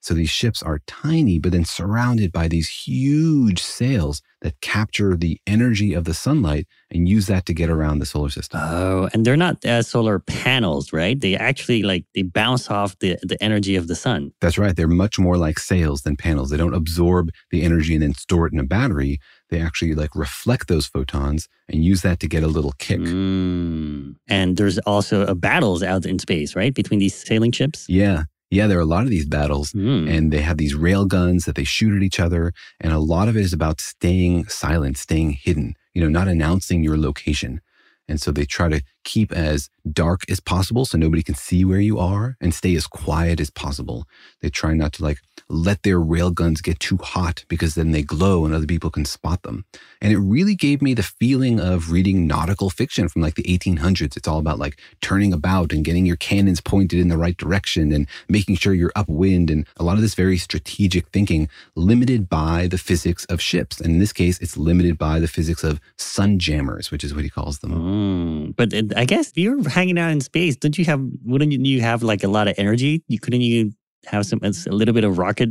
So 0.00 0.14
these 0.14 0.30
ships 0.30 0.62
are 0.62 0.80
tiny, 0.86 1.38
but 1.38 1.52
then 1.52 1.64
surrounded 1.64 2.32
by 2.32 2.48
these 2.48 2.68
huge 2.68 3.62
sails 3.62 4.22
that 4.40 4.60
capture 4.60 5.16
the 5.16 5.40
energy 5.46 5.92
of 5.92 6.04
the 6.04 6.14
sunlight 6.14 6.66
and 6.90 7.08
use 7.08 7.26
that 7.26 7.44
to 7.46 7.54
get 7.54 7.68
around 7.68 7.98
the 7.98 8.06
solar 8.06 8.30
system. 8.30 8.60
Oh, 8.62 9.08
and 9.12 9.24
they're 9.24 9.36
not 9.36 9.64
uh, 9.64 9.82
solar 9.82 10.20
panels, 10.20 10.92
right? 10.92 11.20
They 11.20 11.36
actually 11.36 11.82
like 11.82 12.04
they 12.14 12.22
bounce 12.22 12.70
off 12.70 12.98
the 13.00 13.18
the 13.22 13.42
energy 13.42 13.74
of 13.74 13.88
the 13.88 13.96
sun. 13.96 14.32
That's 14.40 14.58
right. 14.58 14.76
They're 14.76 14.86
much 14.86 15.18
more 15.18 15.36
like 15.36 15.58
sails 15.58 16.02
than 16.02 16.16
panels. 16.16 16.50
They 16.50 16.56
don't 16.56 16.74
absorb 16.74 17.30
the 17.50 17.62
energy 17.62 17.94
and 17.94 18.02
then 18.02 18.14
store 18.14 18.46
it 18.46 18.52
in 18.52 18.60
a 18.60 18.64
battery. 18.64 19.18
They 19.50 19.60
actually 19.60 19.94
like 19.94 20.14
reflect 20.14 20.68
those 20.68 20.86
photons 20.86 21.48
and 21.68 21.84
use 21.84 22.02
that 22.02 22.20
to 22.20 22.28
get 22.28 22.42
a 22.42 22.48
little 22.48 22.72
kick. 22.78 23.00
Mm. 23.00 24.16
And 24.28 24.56
there's 24.56 24.78
also 24.80 25.24
uh, 25.24 25.34
battles 25.34 25.82
out 25.82 26.06
in 26.06 26.18
space, 26.18 26.54
right, 26.54 26.74
between 26.74 27.00
these 27.00 27.14
sailing 27.14 27.52
ships. 27.52 27.86
Yeah. 27.88 28.24
Yeah, 28.50 28.66
there 28.66 28.78
are 28.78 28.82
a 28.82 28.86
lot 28.86 29.04
of 29.04 29.10
these 29.10 29.26
battles. 29.26 29.72
Mm. 29.72 30.10
and 30.10 30.32
they 30.32 30.40
have 30.40 30.56
these 30.56 30.74
rail 30.74 31.04
guns 31.04 31.44
that 31.44 31.54
they 31.54 31.64
shoot 31.64 31.94
at 31.96 32.02
each 32.02 32.18
other 32.20 32.52
and 32.80 32.92
a 32.92 32.98
lot 32.98 33.28
of 33.28 33.36
it 33.36 33.40
is 33.40 33.52
about 33.52 33.80
staying 33.80 34.46
silent 34.46 34.96
staying 34.96 35.32
hidden 35.32 35.74
you 35.94 36.02
know 36.02 36.08
not 36.08 36.28
announcing 36.28 36.82
your 36.82 36.96
location 36.96 37.60
and 38.08 38.20
so 38.20 38.30
they 38.30 38.44
try 38.44 38.68
to 38.68 38.80
keep 39.08 39.32
as 39.32 39.70
dark 39.90 40.20
as 40.30 40.38
possible 40.38 40.84
so 40.84 40.98
nobody 40.98 41.22
can 41.22 41.34
see 41.34 41.64
where 41.64 41.80
you 41.80 41.98
are 41.98 42.36
and 42.42 42.52
stay 42.52 42.76
as 42.76 42.86
quiet 42.86 43.40
as 43.40 43.48
possible. 43.48 44.06
They 44.42 44.50
try 44.50 44.74
not 44.74 44.92
to 44.94 45.02
like 45.02 45.18
let 45.48 45.82
their 45.82 45.98
railguns 45.98 46.62
get 46.62 46.78
too 46.78 46.98
hot 46.98 47.44
because 47.48 47.74
then 47.74 47.92
they 47.92 48.02
glow 48.02 48.44
and 48.44 48.54
other 48.54 48.66
people 48.66 48.90
can 48.90 49.06
spot 49.06 49.42
them. 49.44 49.64
And 50.02 50.12
it 50.12 50.18
really 50.18 50.54
gave 50.54 50.82
me 50.82 50.92
the 50.92 51.02
feeling 51.02 51.58
of 51.58 51.90
reading 51.90 52.26
nautical 52.26 52.68
fiction 52.68 53.08
from 53.08 53.22
like 53.22 53.34
the 53.34 53.44
1800s. 53.44 54.14
It's 54.14 54.28
all 54.28 54.38
about 54.38 54.58
like 54.58 54.78
turning 55.00 55.32
about 55.32 55.72
and 55.72 55.84
getting 55.84 56.04
your 56.04 56.16
cannons 56.16 56.60
pointed 56.60 57.00
in 57.00 57.08
the 57.08 57.16
right 57.16 57.36
direction 57.36 57.92
and 57.92 58.06
making 58.28 58.56
sure 58.56 58.74
you're 58.74 58.92
upwind 58.94 59.50
and 59.50 59.66
a 59.78 59.84
lot 59.84 59.96
of 59.96 60.02
this 60.02 60.14
very 60.14 60.36
strategic 60.36 61.08
thinking 61.08 61.48
limited 61.74 62.28
by 62.28 62.66
the 62.66 62.78
physics 62.78 63.24
of 63.26 63.40
ships. 63.40 63.80
And 63.80 63.94
in 63.94 64.00
this 64.00 64.12
case, 64.12 64.38
it's 64.40 64.58
limited 64.58 64.98
by 64.98 65.18
the 65.18 65.28
physics 65.28 65.64
of 65.64 65.80
sun 65.96 66.38
jammers, 66.38 66.90
which 66.90 67.04
is 67.04 67.14
what 67.14 67.24
he 67.24 67.30
calls 67.30 67.60
them. 67.60 67.72
Mm, 67.72 68.56
but 68.56 68.74
it, 68.74 68.92
I 68.98 69.04
guess 69.04 69.28
if 69.28 69.38
you're 69.38 69.68
hanging 69.68 69.98
out 69.98 70.10
in 70.10 70.20
space, 70.20 70.56
don't 70.56 70.76
you 70.76 70.84
have, 70.86 71.00
wouldn't 71.24 71.52
you 71.52 71.80
have 71.80 72.02
like 72.02 72.24
a 72.24 72.28
lot 72.28 72.48
of 72.48 72.54
energy? 72.58 73.04
You 73.06 73.20
couldn't 73.20 73.42
you 73.42 73.72
have 74.06 74.26
some, 74.26 74.40
a 74.42 74.50
little 74.74 74.94
bit 74.94 75.04
of 75.04 75.18
rocket 75.18 75.50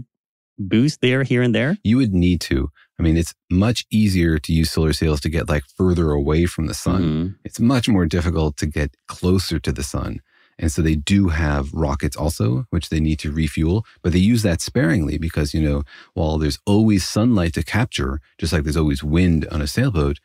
boost 0.59 0.99
there, 1.01 1.23
here 1.23 1.41
and 1.41 1.55
there? 1.55 1.77
You 1.83 1.97
would 1.97 2.13
need 2.13 2.41
to. 2.41 2.69
I 2.99 3.03
mean, 3.03 3.15
it's 3.15 3.33
much 3.49 3.85
easier 3.89 4.37
to 4.39 4.51
use 4.51 4.71
solar 4.71 4.91
sails 4.91 5.21
to 5.21 5.29
get 5.29 5.47
like 5.47 5.63
further 5.77 6.11
away 6.11 6.45
from 6.45 6.67
the 6.67 6.73
sun. 6.73 7.03
Mhm. 7.03 7.35
It's 7.45 7.59
much 7.59 7.87
more 7.87 8.05
difficult 8.05 8.57
to 8.57 8.65
get 8.65 8.97
closer 9.07 9.59
to 9.59 9.71
the 9.71 9.83
sun. 9.83 10.19
And 10.59 10.71
so 10.71 10.81
they 10.81 10.95
do 10.95 11.27
have 11.29 11.71
rockets 11.71 12.17
also, 12.17 12.65
which 12.71 12.89
they 12.89 12.99
need 12.99 13.19
to 13.19 13.31
refuel, 13.31 13.85
but 14.01 14.11
they 14.11 14.19
use 14.19 14.41
that 14.41 14.59
sparingly 14.59 15.19
because, 15.19 15.53
you 15.53 15.61
know, 15.61 15.83
while 16.15 16.39
there's 16.39 16.57
always 16.65 17.07
sunlight 17.07 17.53
to 17.53 17.63
capture, 17.63 18.19
just 18.39 18.51
like 18.51 18.63
there's 18.63 18.75
always 18.75 19.03
wind 19.03 19.45
on 19.51 19.61
a 19.61 19.67
sailboat, 19.67 20.17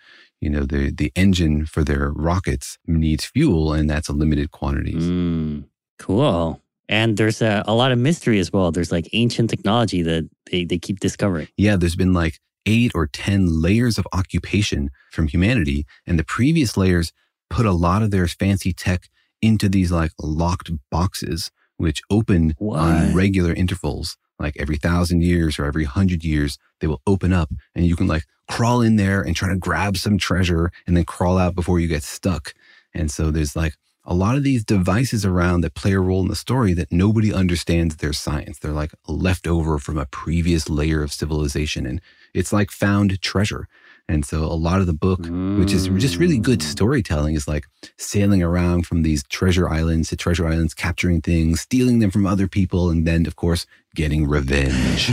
you 0.43 0.51
know, 0.51 0.65
the, 0.65 0.91
the 0.91 1.13
engine 1.15 1.65
for 1.67 1.85
their 1.85 2.11
rockets 2.11 2.77
needs 2.85 3.25
fuel 3.25 3.73
and 3.73 3.89
that's 3.89 4.09
a 4.09 4.13
limited 4.13 4.51
quantities. 4.51 5.05
Mm, 5.05 5.65
cool. 6.01 6.61
And 6.89 7.17
there's 7.17 7.41
a, 7.41 7.63
a 7.67 7.75
lot 7.75 7.93
of 7.93 7.99
mystery 7.99 8.41
as 8.41 8.53
well. 8.53 8.73
There's 8.73 8.91
like 8.91 9.09
ancient 9.13 9.49
technology 9.51 10.03
that 10.03 10.29
they, 10.51 10.65
they 10.65 10.79
keep 10.79 10.99
discovering. 10.99 11.47
Yeah, 11.57 11.77
there's 11.77 11.95
been 11.95 12.13
like 12.13 12.41
eight 12.67 12.91
or 12.93 13.07
10 13.07 13.63
layers 13.63 13.99
of 13.99 14.07
occupation 14.13 14.91
from 15.13 15.29
humanity. 15.29 15.87
And 16.09 16.19
the 16.19 16.25
previous 16.25 16.77
layers 16.77 17.13
put 17.49 17.65
a 17.65 17.73
lot 17.73 18.03
of 18.03 18.11
their 18.11 18.27
fancy 18.27 18.73
tech 18.73 19.09
into 19.41 19.69
these 19.69 19.93
like 19.93 20.11
locked 20.21 20.73
boxes, 20.91 21.53
which 21.77 22.03
open 22.11 22.55
on 22.61 23.15
regular 23.15 23.53
intervals. 23.53 24.17
Like 24.39 24.57
every 24.59 24.77
thousand 24.77 25.23
years 25.23 25.59
or 25.59 25.65
every 25.65 25.85
hundred 25.85 26.25
years, 26.25 26.59
they 26.81 26.87
will 26.87 27.03
open 27.07 27.33
up 27.33 27.51
and 27.75 27.87
you 27.87 27.97
can 27.97 28.07
like 28.07 28.25
crawl 28.49 28.83
in 28.83 28.97
there 28.97 29.23
and 29.23 29.37
try 29.37 29.49
to 29.49 29.57
grab 29.57 29.97
some 29.97 30.19
treasure 30.19 30.71
and 30.87 30.97
then 30.97 31.05
crawl 31.05 31.39
out 31.39 31.55
before 31.55 31.81
you 31.81 31.89
get 31.89 32.03
stuck. 32.03 32.55
And 32.95 33.11
so 33.11 33.31
there's 33.31 33.57
like 33.57 33.75
a 34.05 34.15
lot 34.15 34.37
of 34.37 34.43
these 34.43 34.65
devices 34.65 35.25
around 35.25 35.61
that 35.61 35.75
play 35.75 35.93
a 35.93 36.01
role 36.01 36.23
in 36.23 36.29
the 36.29 36.35
story 36.35 36.75
that 36.75 36.91
nobody 36.91 37.33
understands 37.33 37.97
their 37.97 38.13
science. 38.13 38.59
They're 38.59 38.73
like 38.73 38.93
left 39.07 39.47
over 39.47 39.79
from 39.79 39.97
a 39.97 40.07
previous 40.07 40.69
layer 40.69 41.03
of 41.03 41.13
civilization. 41.13 41.87
And 41.87 42.01
it's 42.35 42.53
like 42.53 42.71
found 42.71 43.21
treasure. 43.23 43.69
And 44.13 44.25
so 44.25 44.45
a 44.45 44.59
lot 44.69 44.81
of 44.81 44.87
the 44.87 44.93
book, 44.93 45.21
which 45.57 45.73
is 45.73 45.89
just 46.05 46.19
really 46.19 46.39
good 46.39 46.61
Mm. 46.61 46.71
storytelling, 46.75 47.35
is 47.35 47.49
like 47.49 47.65
sailing 47.97 48.43
around 48.43 48.87
from 48.87 49.03
these 49.03 49.23
treasure 49.39 49.69
islands 49.69 50.09
to 50.11 50.17
treasure 50.17 50.47
islands, 50.47 50.75
capturing 50.75 51.21
things, 51.23 51.63
stealing 51.63 51.99
them 52.01 52.11
from 52.11 52.27
other 52.27 52.47
people, 52.47 52.91
and 52.91 53.07
then, 53.07 53.27
of 53.27 53.35
course, 53.37 53.65
getting 53.95 54.29
revenge. 54.29 55.11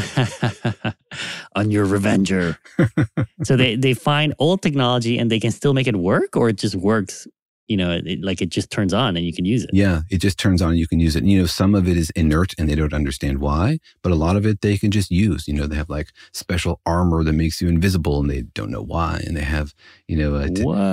on 1.55 1.71
your 1.71 1.85
revenger. 1.85 2.57
so 3.43 3.55
they 3.55 3.75
they 3.75 3.93
find 3.93 4.33
old 4.39 4.61
technology 4.61 5.17
and 5.19 5.29
they 5.31 5.39
can 5.39 5.51
still 5.51 5.73
make 5.73 5.87
it 5.87 5.95
work, 5.95 6.35
or 6.35 6.49
it 6.49 6.57
just 6.57 6.75
works. 6.75 7.27
You 7.69 7.77
know, 7.77 7.91
it, 8.03 8.23
like 8.23 8.41
it 8.41 8.49
just 8.49 8.71
turns 8.71 8.93
on 8.93 9.15
and 9.15 9.25
you 9.25 9.31
can 9.31 9.45
use 9.45 9.63
it. 9.63 9.69
Yeah, 9.71 10.01
it 10.09 10.17
just 10.17 10.39
turns 10.39 10.61
on 10.61 10.71
and 10.71 10.79
you 10.79 10.87
can 10.87 10.99
use 10.99 11.15
it. 11.15 11.19
And, 11.19 11.31
you 11.31 11.39
know, 11.39 11.45
some 11.45 11.75
of 11.75 11.87
it 11.87 11.97
is 11.97 12.09
inert 12.11 12.53
and 12.57 12.67
they 12.67 12.73
don't 12.75 12.93
understand 12.93 13.37
why, 13.37 13.77
but 14.01 14.11
a 14.11 14.15
lot 14.15 14.35
of 14.35 14.43
it 14.45 14.61
they 14.61 14.75
can 14.77 14.89
just 14.89 15.11
use. 15.11 15.47
You 15.47 15.53
know, 15.53 15.67
they 15.67 15.75
have 15.75 15.89
like 15.89 16.09
special 16.33 16.81
armor 16.85 17.23
that 17.23 17.33
makes 17.33 17.61
you 17.61 17.69
invisible 17.69 18.19
and 18.19 18.29
they 18.29 18.41
don't 18.41 18.71
know 18.71 18.81
why. 18.81 19.21
And 19.25 19.37
they 19.37 19.43
have, 19.43 19.73
you 20.07 20.17
know, 20.17 20.31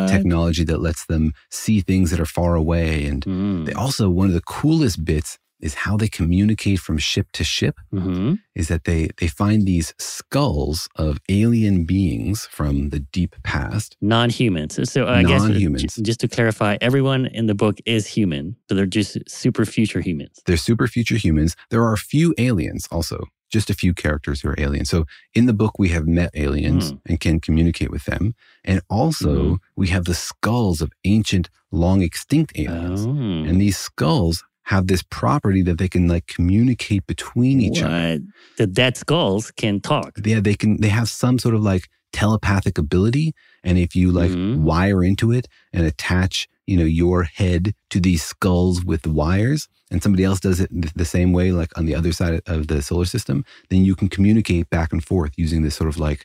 technology 0.06 0.64
that 0.64 0.80
lets 0.80 1.06
them 1.06 1.32
see 1.50 1.80
things 1.80 2.10
that 2.10 2.20
are 2.20 2.26
far 2.26 2.54
away. 2.54 3.06
And 3.06 3.24
Mm. 3.24 3.64
they 3.66 3.72
also, 3.72 4.10
one 4.10 4.28
of 4.28 4.34
the 4.34 4.42
coolest 4.42 5.04
bits 5.04 5.38
is 5.60 5.74
how 5.74 5.96
they 5.96 6.08
communicate 6.08 6.78
from 6.80 6.98
ship 6.98 7.26
to 7.32 7.44
ship. 7.44 7.76
hmm 7.90 8.34
is 8.54 8.68
that 8.68 8.84
they 8.84 9.08
they 9.20 9.28
find 9.28 9.66
these 9.66 9.92
skulls 9.98 10.88
of 10.96 11.18
alien 11.28 11.84
beings 11.84 12.46
from 12.50 12.88
the 12.90 13.00
deep 13.00 13.34
past. 13.42 13.96
Non-humans. 14.00 14.78
So 14.90 15.06
I 15.06 15.22
guess 15.22 15.42
Non-humans. 15.42 15.82
j- 15.94 16.02
just 16.02 16.20
to 16.20 16.28
clarify, 16.28 16.76
everyone 16.80 17.26
in 17.26 17.46
the 17.46 17.54
book 17.54 17.76
is 17.86 18.06
human, 18.06 18.56
so 18.68 18.74
they're 18.74 18.86
just 18.86 19.18
super 19.28 19.64
future 19.66 20.00
humans. 20.00 20.40
They're 20.46 20.56
super 20.56 20.86
future 20.88 21.16
humans. 21.16 21.54
There 21.70 21.82
are 21.82 21.92
a 21.92 21.98
few 21.98 22.34
aliens 22.38 22.88
also, 22.90 23.24
just 23.50 23.68
a 23.70 23.74
few 23.74 23.92
characters 23.94 24.40
who 24.40 24.48
are 24.48 24.58
aliens. 24.58 24.88
So 24.90 25.04
in 25.34 25.46
the 25.46 25.52
book 25.54 25.78
we 25.78 25.88
have 25.90 26.06
met 26.06 26.30
aliens 26.34 26.90
Hmm. 26.90 26.96
and 27.08 27.20
can 27.20 27.40
communicate 27.40 27.90
with 27.90 28.04
them, 28.04 28.34
and 28.64 28.80
also 28.88 29.32
Mhm. 29.36 29.58
we 29.76 29.88
have 29.88 30.04
the 30.06 30.14
skulls 30.14 30.80
of 30.80 30.90
ancient, 31.04 31.48
long 31.70 32.02
extinct 32.02 32.52
aliens. 32.58 33.04
Oh. 33.06 33.10
And 33.48 33.60
these 33.60 33.76
skulls 33.78 34.42
have 34.72 34.86
this 34.86 35.02
property 35.20 35.62
that 35.62 35.78
they 35.78 35.88
can 35.88 36.06
like 36.14 36.26
communicate 36.26 37.06
between 37.06 37.60
each 37.60 37.80
other. 37.82 37.94
What? 38.14 38.20
The 38.58 38.66
dead 38.66 38.96
skulls 38.96 39.50
can 39.62 39.80
talk. 39.80 40.10
yeah 40.24 40.40
they 40.40 40.54
can 40.54 40.80
they 40.80 40.88
have 41.00 41.08
some 41.08 41.38
sort 41.38 41.54
of 41.54 41.62
like 41.72 41.84
telepathic 42.12 42.78
ability 42.78 43.34
and 43.62 43.78
if 43.78 43.94
you 43.94 44.10
like 44.20 44.30
Mhm. 44.30 44.58
wire 44.70 45.02
into 45.04 45.26
it 45.38 45.46
and 45.72 45.84
attach 45.86 46.48
you 46.66 46.76
know 46.78 46.84
your 47.02 47.20
head 47.40 47.74
to 47.90 47.98
these 48.00 48.22
skulls 48.24 48.76
with 48.84 49.06
wires 49.06 49.68
and 49.90 50.02
somebody 50.02 50.24
else 50.24 50.40
does 50.40 50.58
it 50.60 50.70
the 50.96 51.04
same 51.16 51.30
way 51.38 51.52
like 51.60 51.72
on 51.78 51.84
the 51.86 51.94
other 51.94 52.12
side 52.12 52.40
of 52.46 52.60
the 52.70 52.80
solar 52.82 53.04
system 53.16 53.44
then 53.70 53.84
you 53.84 53.94
can 53.94 54.08
communicate 54.08 54.68
back 54.70 54.92
and 54.94 55.02
forth 55.04 55.32
using 55.36 55.60
this 55.62 55.76
sort 55.76 55.88
of 55.92 55.98
like 55.98 56.20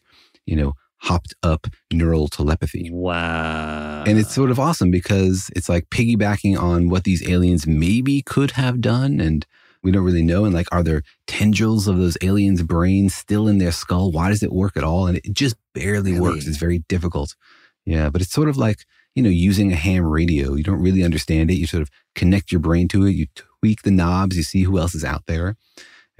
you 0.45 0.56
know 0.56 0.71
hopped 1.04 1.34
up 1.42 1.68
neural 1.92 2.28
telepathy 2.28 2.90
Wow. 2.92 4.04
and 4.06 4.20
it's 4.20 4.34
sort 4.34 4.52
of 4.52 4.60
awesome 4.60 4.92
because 4.92 5.50
it's 5.56 5.68
like 5.68 5.90
piggybacking 5.90 6.60
on 6.60 6.90
what 6.90 7.04
these 7.06 7.28
aliens 7.28 7.66
maybe 7.66 8.22
could 8.22 8.52
have 8.52 8.82
done. 8.82 9.20
And 9.20 9.46
we 9.84 9.92
don't 9.92 10.04
really 10.04 10.22
know. 10.22 10.46
And 10.46 10.54
like, 10.54 10.68
are 10.72 10.84
there 10.84 11.02
tendrils 11.26 11.88
of 11.88 11.98
those 11.98 12.18
aliens' 12.22 12.62
brains 12.62 13.16
still 13.16 13.48
in 13.48 13.58
their 13.58 13.72
skull? 13.72 14.12
Why 14.12 14.30
does 14.30 14.44
it 14.44 14.52
work 14.54 14.78
at 14.78 14.84
all? 14.84 15.08
And 15.08 15.18
it 15.18 15.34
just 15.34 15.56
barely 15.74 16.20
works. 16.20 16.46
It's 16.46 16.58
very 16.58 16.80
difficult. 16.88 17.36
Yeah. 17.84 18.10
But 18.12 18.22
it's 18.22 18.32
sort 18.32 18.48
of 18.48 18.58
like, 18.58 18.86
you 19.16 19.24
know, 19.24 19.30
using 19.30 19.72
a 19.72 19.76
ham 19.76 20.06
radio. 20.06 20.54
You 20.54 20.64
don't 20.64 20.82
really 20.84 21.04
understand 21.04 21.50
it. 21.50 21.56
You 21.56 21.66
sort 21.66 21.82
of 21.82 21.90
connect 22.14 22.52
your 22.52 22.62
brain 22.62 22.88
to 22.90 23.06
it. 23.08 23.12
You 23.12 23.26
tweak 23.34 23.82
the 23.82 23.90
knobs. 23.92 24.38
You 24.38 24.44
see 24.44 24.64
who 24.64 24.78
else 24.78 24.94
is 24.94 25.04
out 25.04 25.24
there. 25.26 25.56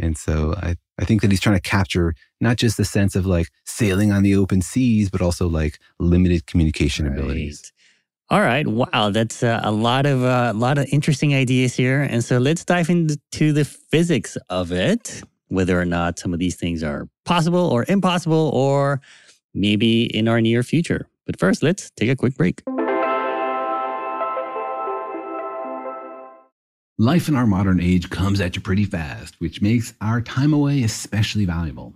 And 0.02 0.18
so 0.18 0.56
I, 0.58 0.76
I 1.00 1.06
think 1.06 1.22
that 1.22 1.32
he's 1.32 1.40
trying 1.40 1.56
to 1.56 1.62
capture 1.62 2.14
not 2.40 2.58
just 2.58 2.78
the 2.78 2.86
sense 2.86 3.16
of 3.16 3.26
like 3.26 3.48
sailing 3.66 4.12
on 4.12 4.24
the 4.24 4.36
open 4.36 4.62
seas, 4.62 5.10
but 5.10 5.22
also 5.22 5.48
like 5.48 5.80
limited 6.00 6.48
communication 6.48 7.08
abilities. 7.08 7.72
All 8.30 8.42
right. 8.42 8.66
Wow, 8.66 9.10
that's 9.10 9.44
uh, 9.44 9.60
a 9.62 9.72
lot 9.72 10.06
of 10.06 10.24
uh, 10.24 10.54
a 10.56 10.58
lot 10.58 10.78
of 10.78 10.88
interesting 10.92 11.36
ideas 11.36 11.76
here. 11.76 12.02
And 12.02 12.24
so 12.24 12.38
let's 12.38 12.64
dive 12.64 12.90
into 12.90 13.52
the 13.52 13.66
physics 13.66 14.38
of 14.50 14.72
it, 14.72 15.22
whether 15.50 15.80
or 15.80 15.86
not 15.86 16.18
some 16.18 16.34
of 16.34 16.40
these 16.40 16.56
things 16.56 16.82
are 16.82 17.10
possible 17.26 17.68
or 17.68 17.86
impossible, 17.90 18.50
or 18.54 19.02
maybe 19.54 20.04
in 20.16 20.30
our 20.30 20.40
near 20.40 20.64
future. 20.64 21.08
But 21.26 21.40
first, 21.40 21.62
let's 21.62 21.92
take 21.92 22.10
a 22.10 22.16
quick 22.16 22.36
break. 22.38 22.62
Life 27.04 27.28
in 27.28 27.36
our 27.36 27.48
modern 27.48 27.80
age 27.82 28.12
comes 28.12 28.40
at 28.40 28.56
you 28.56 28.62
pretty 28.62 28.86
fast, 28.86 29.42
which 29.42 29.60
makes 29.60 29.96
our 30.02 30.22
time 30.22 30.54
away 30.54 30.84
especially 30.84 31.46
valuable. 31.46 31.96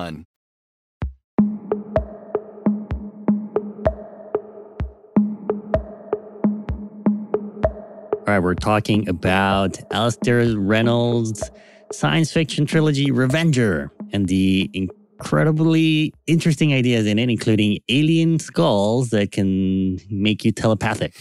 All 8.31 8.37
right, 8.37 8.39
we're 8.39 8.55
talking 8.55 9.09
about 9.09 9.77
Alastair 9.91 10.57
Reynolds' 10.57 11.51
science 11.91 12.31
fiction 12.31 12.65
trilogy 12.65 13.11
Revenger 13.11 13.91
and 14.13 14.27
the 14.27 14.69
incredibly 14.73 16.13
interesting 16.27 16.73
ideas 16.73 17.05
in 17.05 17.19
it, 17.19 17.29
including 17.29 17.79
alien 17.89 18.39
skulls 18.39 19.09
that 19.09 19.31
can 19.31 19.99
make 20.09 20.43
you 20.45 20.51
telepathic 20.51 21.13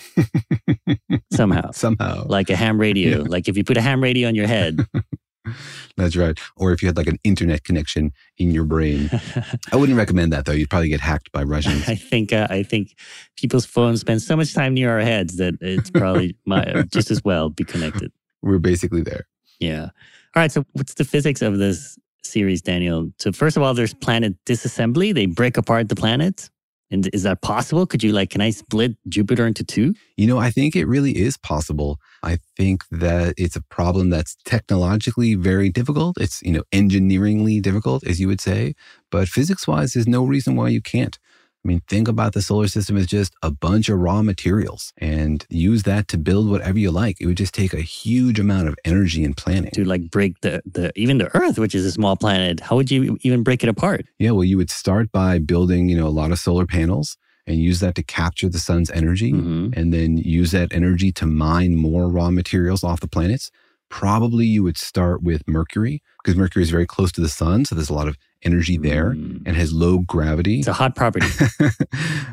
somehow. 1.33 1.71
Somehow. 1.73 2.27
Like 2.27 2.49
a 2.49 2.57
ham 2.57 2.81
radio. 2.81 3.19
Yeah. 3.19 3.25
Like 3.27 3.49
if 3.49 3.57
you 3.57 3.65
put 3.65 3.77
a 3.77 3.83
ham 3.83 4.03
radio 4.03 4.29
on 4.29 4.35
your 4.35 4.47
head. 4.47 4.87
That's 5.97 6.17
right. 6.17 6.39
Or 6.57 6.73
if 6.73 6.83
you 6.83 6.89
had 6.89 6.97
like 6.97 7.07
an 7.07 7.19
internet 7.25 7.65
connection 7.65 8.13
in 8.39 8.51
your 8.51 8.65
brain. 8.65 9.11
I 9.73 9.77
wouldn't 9.77 9.99
recommend 9.99 10.33
that 10.33 10.45
though. 10.45 10.53
You'd 10.53 10.71
probably 10.71 10.89
get 10.89 11.01
hacked 11.01 11.33
by 11.33 11.43
Russians. 11.43 11.85
I 11.89 11.95
think 11.95 12.33
uh, 12.33 12.47
I 12.51 12.63
think 12.63 12.97
people's 13.37 13.67
phones 13.67 14.01
spend 14.01 14.23
so 14.23 14.37
much 14.37 14.55
time 14.55 14.75
near 14.75 14.91
our 14.91 15.01
heads 15.01 15.37
that 15.37 15.55
it's 15.61 15.91
probably 15.91 16.37
my, 16.47 16.85
just 16.93 17.11
as 17.11 17.23
well 17.25 17.51
be 17.51 17.65
connected. 17.65 18.13
We're 18.43 18.59
basically 18.59 19.03
there. 19.03 19.27
Yeah. 19.59 19.91
All 20.35 20.43
right. 20.43 20.51
So, 20.51 20.65
what's 20.73 20.95
the 20.95 21.05
physics 21.05 21.43
of 21.43 21.59
this 21.59 21.99
series, 22.23 22.63
Daniel? 22.63 23.11
So, 23.19 23.33
first 23.33 23.57
of 23.57 23.63
all, 23.63 23.75
there's 23.75 23.95
planet 23.95 24.35
disassembly. 24.47 25.15
They 25.15 25.27
break 25.27 25.57
apart 25.57 25.89
the 25.89 25.97
planets. 25.97 26.51
And 26.91 27.09
is 27.13 27.23
that 27.23 27.41
possible? 27.41 27.87
Could 27.87 28.03
you 28.03 28.13
like, 28.13 28.31
can 28.31 28.41
I 28.41 28.51
split 28.51 28.97
Jupiter 29.09 29.47
into 29.47 29.63
two? 29.63 29.95
You 30.17 30.27
know, 30.27 30.39
I 30.39 30.51
think 30.51 30.75
it 30.75 30.87
really 30.87 31.17
is 31.17 31.37
possible. 31.37 31.99
I 32.23 32.39
think 32.57 32.85
that 32.91 33.35
it's 33.37 33.57
a 33.57 33.63
problem 33.63 34.11
that's 34.11 34.37
technologically 34.45 35.35
very 35.37 35.69
difficult. 35.69 36.21
It's, 36.21 36.43
you 36.43 36.53
know, 36.53 36.65
engineeringly 36.73 37.63
difficult, 37.63 38.05
as 38.07 38.21
you 38.21 38.27
would 38.27 38.41
say. 38.41 38.75
But 39.11 39.29
physics 39.29 39.69
wise, 39.69 39.93
there's 39.93 40.09
no 40.09 40.25
reason 40.25 40.57
why 40.57 40.69
you 40.69 40.83
can't. 40.83 41.19
I 41.63 41.69
mean, 41.69 41.83
think 41.89 42.09
about 42.09 42.33
the 42.33 42.41
solar 42.41 42.69
system 42.69 42.97
as 42.97 43.07
just 43.07 43.35
a 43.43 43.51
bunch 43.51 43.91
of 43.91 43.99
raw 43.99 44.23
materials 44.23 44.95
and 44.97 45.45
use 45.51 45.83
that 45.83 46.09
to 46.09 46.17
build 46.17 46.49
whatever 46.49 46.79
you 46.79 46.91
like. 46.91 47.21
It 47.21 47.27
would 47.27 47.37
just 47.37 47.53
take 47.53 47.75
a 47.75 47.83
huge 47.83 48.41
amount 48.41 48.69
of 48.69 48.77
energy 48.87 49.25
and 49.25 49.37
planning. 49.37 49.71
To 49.75 49.85
like 49.85 50.11
break 50.11 50.41
the, 50.41 50.63
the 50.65 50.91
even 50.97 51.19
the 51.19 51.29
Earth, 51.37 51.59
which 51.59 51.75
is 51.75 51.85
a 51.85 51.93
small 51.93 52.17
planet, 52.17 52.61
how 52.61 52.77
would 52.77 52.91
you 52.91 53.19
even 53.23 53.43
break 53.43 53.63
it 53.63 53.69
apart? 53.69 54.07
Yeah, 54.19 54.31
well, 54.31 54.45
you 54.45 54.57
would 54.57 54.71
start 54.71 55.13
by 55.13 55.39
building, 55.39 55.91
you 55.91 55.97
know, 55.99 56.07
a 56.07 56.09
lot 56.09 56.33
of 56.33 56.39
solar 56.39 56.65
panels 56.67 57.19
and 57.47 57.59
use 57.59 57.81
that 57.81 57.95
to 57.97 58.03
capture 58.03 58.49
the 58.49 58.59
sun's 58.59 58.91
energy 58.93 59.33
Mhm. 59.33 59.77
and 59.77 59.93
then 59.93 60.17
use 60.17 60.53
that 60.53 60.73
energy 60.73 61.13
to 61.13 61.27
mine 61.27 61.75
more 61.77 62.09
raw 62.09 62.31
materials 62.31 62.83
off 62.83 63.01
the 63.01 63.09
planets. 63.09 63.51
Probably 63.91 64.47
you 64.47 64.63
would 64.63 64.79
start 64.79 65.23
with 65.23 65.47
Mercury 65.47 66.03
because 66.23 66.37
Mercury 66.37 66.63
is 66.63 66.71
very 66.71 66.87
close 66.87 67.13
to 67.13 67.21
the 67.21 67.29
sun. 67.29 67.65
So 67.65 67.75
there's 67.75 67.91
a 67.91 67.95
lot 67.95 68.09
of 68.09 68.17
energy 68.43 68.79
there 68.79 69.11
Mm. 69.11 69.43
and 69.45 69.57
has 69.57 69.73
low 69.73 69.99
gravity. 69.99 70.61
It's 70.61 70.69
a 70.69 70.73
hot 70.73 70.95
property. 70.97 71.27